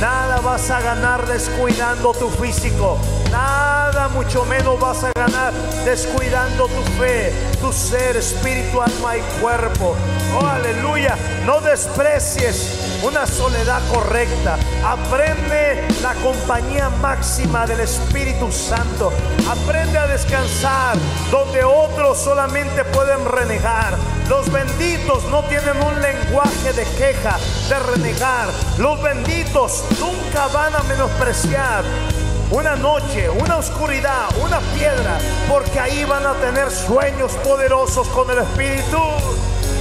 Nada 0.00 0.40
vas 0.40 0.70
a 0.70 0.80
ganar 0.80 1.26
descuidando 1.26 2.12
tu 2.12 2.28
físico. 2.30 2.98
Nada 3.30 4.08
mucho 4.08 4.44
menos 4.44 4.80
vas 4.80 5.04
a 5.04 5.12
ganar 5.14 5.52
descuidando 5.84 6.66
tu 6.66 6.82
fe, 6.98 7.32
tu 7.60 7.72
ser, 7.72 8.16
espíritu, 8.16 8.80
alma 8.80 9.16
y 9.16 9.20
cuerpo. 9.40 9.96
Oh, 10.34 10.46
aleluya. 10.46 11.16
No 11.44 11.60
desprecies 11.60 13.00
una 13.02 13.26
soledad 13.26 13.80
correcta. 13.92 14.58
Aprende 14.84 15.86
la 16.02 16.14
compañía 16.14 16.90
máxima 16.90 17.66
del 17.66 17.80
Espíritu 17.80 18.50
Santo. 18.50 19.12
Aprende 19.48 19.98
a 19.98 20.06
descansar 20.06 20.96
donde 21.30 21.64
otros 21.64 22.18
solamente 22.18 22.84
pueden 22.84 23.24
renegar. 23.24 23.96
Los 24.28 24.50
benditos 24.50 25.24
no 25.30 25.42
tienen 25.44 25.80
un 25.82 26.00
lenguaje 26.00 26.72
de 26.72 26.84
queja, 26.96 27.38
de 27.68 27.78
renegar. 27.78 28.48
Los 28.78 29.00
benditos 29.02 29.84
nunca 29.98 30.46
van 30.48 30.74
a 30.74 30.82
menospreciar 30.82 31.84
una 32.50 32.76
noche, 32.76 33.28
una 33.28 33.56
oscuridad, 33.56 34.28
una 34.42 34.60
piedra, 34.74 35.18
porque 35.48 35.78
ahí 35.78 36.04
van 36.04 36.26
a 36.26 36.34
tener 36.34 36.70
sueños 36.70 37.32
poderosos 37.44 38.08
con 38.08 38.30
el 38.30 38.38
Espíritu. 38.38 38.98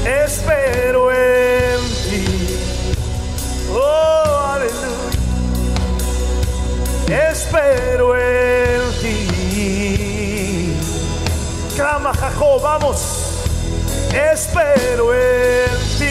Espero 0.06 1.11
en 1.11 1.80
ti. 2.10 2.26
Oh, 3.72 4.53
aleluya. 4.53 4.88
Espero 7.30 8.15
en 8.18 8.81
ti. 9.02 10.77
Clama 11.76 12.14
Jacob, 12.14 12.61
vamos. 12.61 13.02
Espero 14.14 15.14
en 15.14 15.69
ti, 15.99 16.07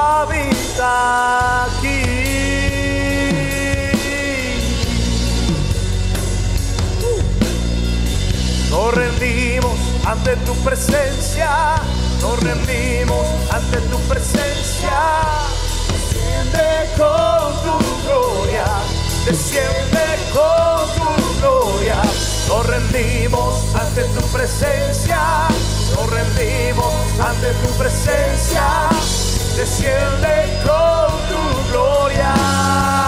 habita 0.00 1.64
aquí. 1.64 2.02
Nos 8.70 8.94
rendimos 8.94 9.78
ante 10.06 10.36
tu 10.46 10.54
presencia, 10.64 11.50
nos 12.20 12.40
rendimos 12.40 13.26
ante 13.52 13.78
tu 13.90 13.98
presencia. 14.08 14.98
Desciende 15.92 16.68
con 16.96 17.48
tu 17.64 17.76
gloria, 18.06 18.66
desciende 19.26 20.04
con 20.32 20.80
tu 20.96 21.40
gloria. 21.40 22.00
Nos 22.48 22.66
rendimos 22.66 23.74
ante 23.74 24.04
tu 24.04 24.22
presencia, 24.28 25.48
nos 25.94 26.10
rendimos 26.10 26.94
ante 27.20 27.52
tu 27.62 27.68
presencia 27.78 28.90
desciende 29.60 30.58
con 30.64 31.10
tu 31.28 31.70
gloria. 31.70 32.99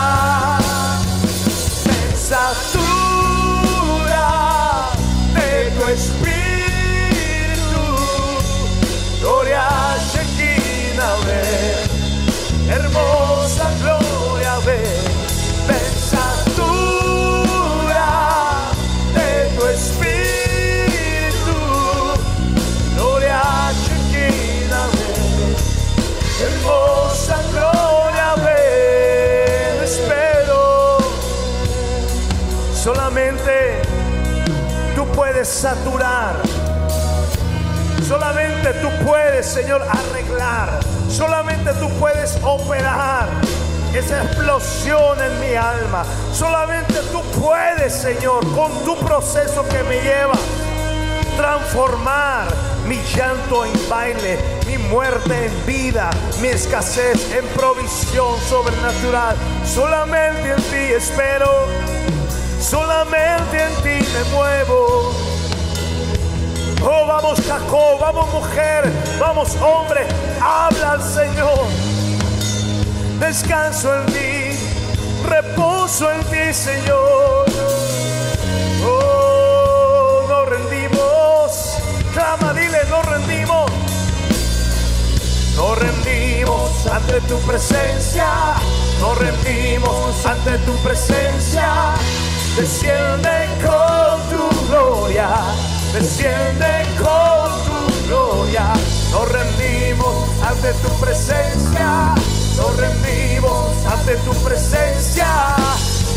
Saturar. 35.63 36.35
Solamente 38.09 38.73
tú 38.83 38.89
puedes, 39.05 39.47
Señor, 39.47 39.81
arreglar. 39.83 40.81
Solamente 41.09 41.73
tú 41.75 41.89
puedes 42.01 42.37
operar 42.43 43.29
esa 43.95 44.25
explosión 44.25 45.23
en 45.23 45.39
mi 45.39 45.55
alma. 45.55 46.05
Solamente 46.33 46.95
tú 47.13 47.23
puedes, 47.41 47.93
Señor, 47.93 48.41
con 48.57 48.73
tu 48.85 48.99
proceso 49.07 49.65
que 49.69 49.85
me 49.85 50.03
lleva, 50.03 50.35
transformar 51.37 52.49
mi 52.89 53.01
llanto 53.15 53.65
en 53.65 53.89
baile, 53.89 54.41
mi 54.67 54.79
muerte 54.79 55.47
en 55.47 55.65
vida, 55.67 56.11
mi 56.41 56.49
escasez 56.49 57.33
en 57.37 57.47
provisión 57.55 58.37
sobrenatural. 58.49 59.37
Solamente 59.65 60.55
en 60.55 60.57
ti 60.57 60.93
espero, 60.97 61.69
solamente 62.61 63.63
en 63.63 63.75
ti 63.85 64.09
me 64.13 64.25
muevo. 64.35 65.32
Oh, 66.85 67.07
vamos 67.07 67.41
Jacob, 67.47 68.01
vamos 68.01 68.33
mujer, 68.33 68.91
vamos 69.21 69.57
hombre, 69.63 70.05
habla 70.41 70.93
al 70.93 71.03
Señor. 71.03 71.67
Descanso 73.21 73.95
en 73.95 74.07
ti, 74.07 74.59
reposo 75.29 76.11
en 76.11 76.25
ti, 76.25 76.53
Señor. 76.53 77.47
Oh, 78.85 80.25
nos 80.29 80.49
rendimos. 80.49 81.79
Clama, 82.13 82.53
dile, 82.53 82.79
nos 82.91 83.07
rendimos. 83.07 83.71
Nos 85.55 85.79
rendimos 85.79 86.87
ante 86.89 87.21
tu 87.29 87.39
presencia. 87.43 88.27
Nos 89.01 89.19
rendimos 89.19 90.27
ante 90.27 90.59
tu 90.67 90.75
presencia. 90.83 91.95
Desciende 92.57 93.49
con 93.63 94.21
tu 94.31 94.67
gloria 94.67 95.72
desciende 95.93 96.87
con 96.99 97.51
tu 97.67 98.09
gloria. 98.09 98.73
Nos 99.11 99.29
rendimos 99.31 100.29
ante 100.43 100.73
tu 100.75 100.89
presencia, 101.01 102.15
nos 102.57 102.77
rendimos 102.77 103.87
ante 103.87 104.17
tu 104.17 104.33
presencia. 104.43 105.27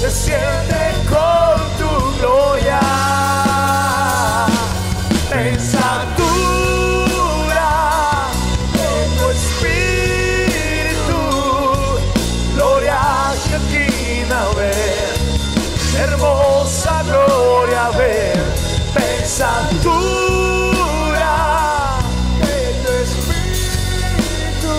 Desciende 0.01 0.93
con 1.09 1.59
tu 1.77 2.17
gloria. 2.19 3.14
Pensatura 19.35 19.91
de 22.39 22.57
tu 22.83 22.91
espíritu. 23.03 24.75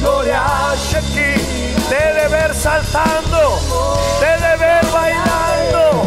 Gloria 0.00 0.40
a 0.44 0.76
Te 1.88 2.04
de 2.14 2.28
ver 2.28 2.54
saltando, 2.54 3.58
te 4.20 4.26
de 4.26 4.56
ver 4.58 4.86
bailando, 4.92 6.06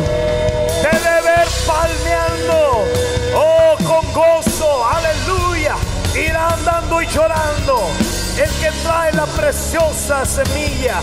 te 0.82 0.98
de 0.98 1.22
ver 1.28 1.48
palmeando. 1.68 2.86
Oh, 3.36 3.76
con 3.84 4.14
gozo, 4.14 4.86
aleluya. 4.86 5.76
Ir 6.16 6.36
andando 6.36 7.02
y 7.02 7.08
llorando. 7.08 7.90
El 8.38 8.50
que 8.62 8.72
trae 8.82 9.12
la 9.12 9.26
preciosa 9.26 10.26
semilla, 10.26 11.02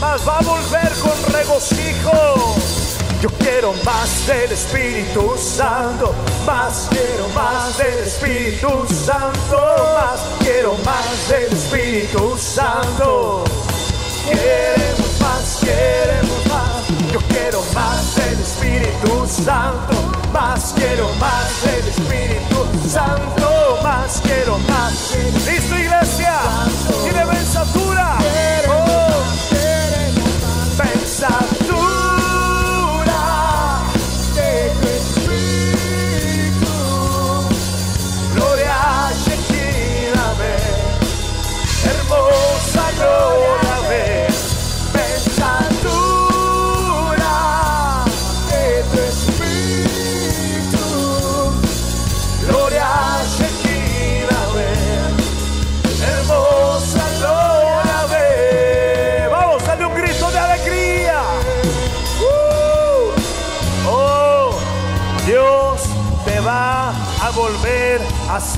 mas 0.00 0.24
va 0.26 0.38
a 0.38 0.42
volver 0.42 0.92
con 1.02 1.32
regocijo. 1.32 2.79
Yo 3.20 3.28
quiero 3.38 3.74
más 3.84 4.26
del 4.26 4.50
Espíritu 4.50 5.36
Santo, 5.36 6.14
más 6.46 6.88
quiero 6.88 7.28
más 7.34 7.76
del 7.76 7.98
Espíritu 7.98 8.86
Santo, 8.88 9.58
más 9.94 10.20
quiero 10.38 10.74
más 10.86 11.28
del 11.28 11.52
Espíritu 11.52 12.38
Santo. 12.38 13.44
Queremos 14.24 15.20
más, 15.20 15.58
queremos 15.60 16.46
más. 16.46 17.12
Yo 17.12 17.20
quiero 17.28 17.62
más 17.74 18.14
del 18.16 18.40
Espíritu 18.40 19.26
Santo, 19.28 19.92
más 20.32 20.72
quiero 20.74 21.10
más 21.20 21.62
del 21.62 21.88
Espíritu 21.88 22.88
Santo, 22.88 23.80
más 23.82 24.22
quiero 24.22 24.58
más. 24.60 24.94
¿Listo, 25.44 25.76
iglesia? 25.76 26.38
¿Tiene 27.04 27.26
pensatura? 27.26 28.16
Oh, 28.66 29.24
pensatura. 30.78 31.59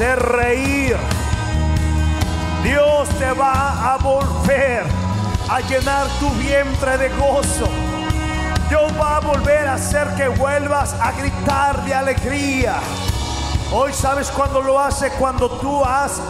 Hacer 0.02 0.18
reír. 0.20 0.96
Dios 2.64 3.08
te 3.20 3.32
va 3.32 3.94
a 3.94 3.98
volver 3.98 4.82
a 5.48 5.60
llenar 5.60 6.08
tu 6.18 6.28
vientre 6.30 6.98
de 6.98 7.08
gozo. 7.10 7.68
Dios 8.68 8.92
va 9.00 9.18
a 9.18 9.20
volver 9.20 9.68
a 9.68 9.74
hacer 9.74 10.08
que 10.16 10.26
vuelvas 10.26 10.94
a 10.94 11.12
gritar 11.12 11.84
de 11.84 11.94
alegría. 11.94 12.80
Hoy 13.72 13.92
sabes 13.92 14.28
cuando 14.32 14.60
lo 14.60 14.80
hace, 14.80 15.08
cuando 15.10 15.48
tú 15.48 15.84
has 15.84 16.20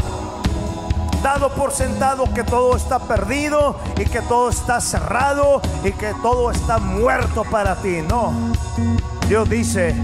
dado 1.22 1.48
por 1.50 1.72
sentado 1.72 2.24
que 2.34 2.44
todo 2.44 2.76
está 2.76 2.98
perdido 2.98 3.76
y 3.96 4.04
que 4.04 4.20
todo 4.20 4.50
está 4.50 4.82
cerrado 4.82 5.62
y 5.82 5.92
que 5.92 6.12
todo 6.20 6.50
está 6.50 6.76
muerto 6.76 7.42
para 7.44 7.76
ti. 7.76 8.02
No. 8.06 8.34
Dios 9.28 9.48
dice, 9.48 9.94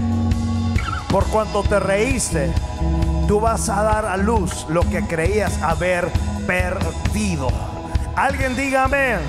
por 1.09 1.25
cuanto 1.27 1.61
te 1.61 1.79
reíste, 1.79 2.51
tú 3.29 3.39
vas 3.39 3.69
a 3.69 3.83
dar 3.83 4.05
a 4.07 4.17
luz 4.17 4.65
lo 4.69 4.81
que 4.81 5.05
creías 5.05 5.61
haber 5.61 6.11
perdido. 6.47 7.47
Alguien 8.15 8.55
diga 8.55 8.85
amén. 8.85 9.19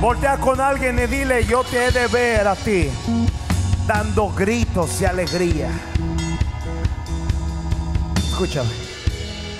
Voltea 0.00 0.38
con 0.38 0.62
alguien 0.62 0.98
y 0.98 1.06
dile, 1.06 1.44
yo 1.44 1.62
te 1.62 1.88
he 1.88 1.90
de 1.90 2.06
ver 2.06 2.48
a 2.48 2.56
ti 2.56 2.88
dando 3.86 4.30
gritos 4.30 4.98
de 4.98 5.08
alegría. 5.08 5.68
Escúchame. 8.16 8.70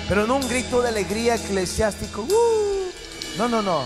Pero 0.09 0.25
no 0.25 0.37
un 0.37 0.49
grito 0.49 0.81
de 0.81 0.89
alegría 0.89 1.35
eclesiástico. 1.35 2.21
Uh. 2.23 3.37
no, 3.37 3.47
no, 3.47 3.61
no. 3.61 3.83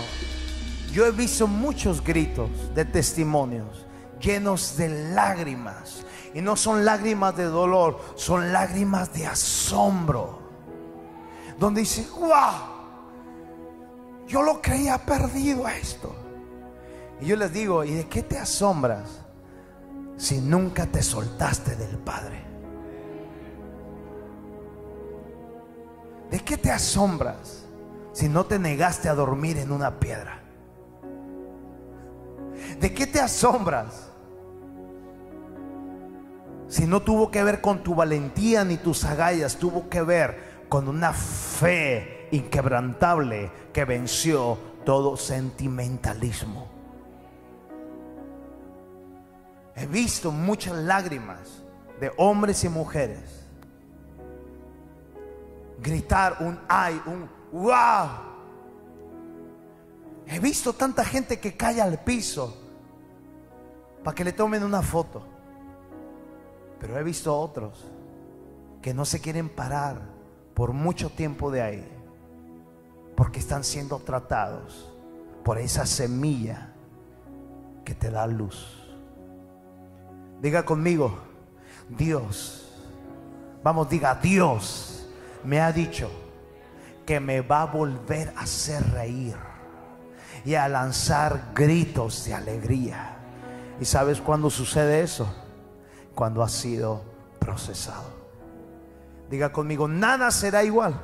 Yo 0.92 1.04
he 1.04 1.10
visto 1.10 1.46
muchos 1.46 2.02
gritos 2.02 2.48
de 2.74 2.86
testimonios 2.86 3.84
llenos 4.18 4.78
de 4.78 5.12
lágrimas. 5.12 6.04
Y 6.38 6.40
no 6.40 6.54
son 6.54 6.84
lágrimas 6.84 7.36
de 7.36 7.46
dolor, 7.46 7.98
son 8.14 8.52
lágrimas 8.52 9.12
de 9.12 9.26
asombro. 9.26 10.38
Donde 11.58 11.80
dice, 11.80 12.06
wow, 12.16 12.30
yo 14.24 14.42
lo 14.44 14.62
creía 14.62 14.98
perdido 14.98 15.66
a 15.66 15.76
esto. 15.76 16.14
Y 17.20 17.26
yo 17.26 17.34
les 17.34 17.52
digo, 17.52 17.82
¿y 17.82 17.90
de 17.90 18.06
qué 18.06 18.22
te 18.22 18.38
asombras 18.38 19.18
si 20.16 20.40
nunca 20.40 20.86
te 20.86 21.02
soltaste 21.02 21.74
del 21.74 21.98
Padre? 21.98 22.40
¿De 26.30 26.38
qué 26.38 26.56
te 26.56 26.70
asombras 26.70 27.64
si 28.12 28.28
no 28.28 28.46
te 28.46 28.60
negaste 28.60 29.08
a 29.08 29.14
dormir 29.16 29.58
en 29.58 29.72
una 29.72 29.98
piedra? 29.98 30.40
¿De 32.78 32.94
qué 32.94 33.08
te 33.08 33.18
asombras 33.18 34.07
si 36.68 36.86
no 36.86 37.02
tuvo 37.02 37.30
que 37.30 37.42
ver 37.42 37.60
con 37.60 37.82
tu 37.82 37.94
valentía 37.94 38.64
ni 38.64 38.76
tus 38.76 39.04
agallas, 39.04 39.56
tuvo 39.56 39.88
que 39.88 40.02
ver 40.02 40.66
con 40.68 40.88
una 40.88 41.12
fe 41.12 42.28
inquebrantable 42.30 43.50
que 43.72 43.84
venció 43.84 44.58
todo 44.84 45.16
sentimentalismo? 45.16 46.68
He 49.74 49.86
visto 49.86 50.30
muchas 50.30 50.76
lágrimas 50.76 51.62
de 52.00 52.12
hombres 52.16 52.64
y 52.64 52.68
mujeres 52.68 53.38
gritar 55.80 56.36
un 56.40 56.58
ay, 56.68 57.00
un 57.06 57.28
wow. 57.52 58.08
He 60.26 60.38
visto 60.40 60.72
tanta 60.72 61.04
gente 61.04 61.40
que 61.40 61.56
cae 61.56 61.80
al 61.80 61.98
piso 62.00 62.54
para 64.04 64.14
que 64.14 64.24
le 64.24 64.32
tomen 64.32 64.62
una 64.62 64.82
foto. 64.82 65.37
Pero 66.80 66.98
he 66.98 67.02
visto 67.02 67.38
otros 67.38 67.84
que 68.82 68.94
no 68.94 69.04
se 69.04 69.20
quieren 69.20 69.48
parar 69.48 70.00
por 70.54 70.72
mucho 70.72 71.10
tiempo 71.10 71.50
de 71.50 71.62
ahí. 71.62 71.88
Porque 73.16 73.40
están 73.40 73.64
siendo 73.64 73.98
tratados 73.98 74.92
por 75.44 75.58
esa 75.58 75.86
semilla 75.86 76.72
que 77.84 77.94
te 77.94 78.10
da 78.10 78.26
luz. 78.26 78.86
Diga 80.40 80.64
conmigo, 80.64 81.18
Dios. 81.88 82.64
Vamos, 83.62 83.88
diga, 83.88 84.14
Dios 84.14 85.08
me 85.44 85.60
ha 85.60 85.72
dicho 85.72 86.10
que 87.04 87.18
me 87.18 87.40
va 87.40 87.62
a 87.62 87.66
volver 87.66 88.32
a 88.36 88.42
hacer 88.42 88.88
reír 88.90 89.34
y 90.44 90.54
a 90.54 90.68
lanzar 90.68 91.52
gritos 91.54 92.24
de 92.26 92.34
alegría. 92.34 93.16
¿Y 93.80 93.84
sabes 93.84 94.20
cuándo 94.20 94.50
sucede 94.50 95.02
eso? 95.02 95.32
Cuando 96.18 96.42
ha 96.42 96.48
sido 96.48 97.04
procesado. 97.38 98.12
Diga 99.30 99.52
conmigo, 99.52 99.86
nada 99.86 100.32
será 100.32 100.64
igual. 100.64 101.00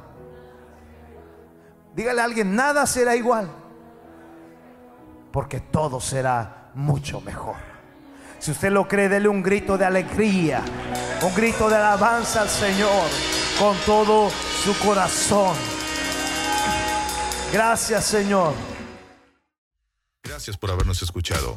Dígale 1.94 2.20
a 2.20 2.24
alguien, 2.24 2.56
nada 2.56 2.84
será 2.84 3.14
igual. 3.14 3.48
Porque 5.30 5.60
todo 5.60 6.00
será 6.00 6.72
mucho 6.74 7.20
mejor. 7.20 7.54
Si 8.40 8.50
usted 8.50 8.72
lo 8.72 8.88
cree, 8.88 9.08
dele 9.08 9.28
un 9.28 9.40
grito 9.40 9.78
de 9.78 9.84
alegría, 9.84 10.64
un 11.22 11.32
grito 11.32 11.68
de 11.70 11.76
alabanza 11.76 12.40
al 12.40 12.48
Señor 12.48 13.08
con 13.56 13.76
todo 13.86 14.30
su 14.64 14.76
corazón. 14.84 15.54
Gracias, 17.52 18.04
Señor. 18.04 18.52
Gracias 20.24 20.56
por 20.56 20.72
habernos 20.72 21.00
escuchado. 21.02 21.56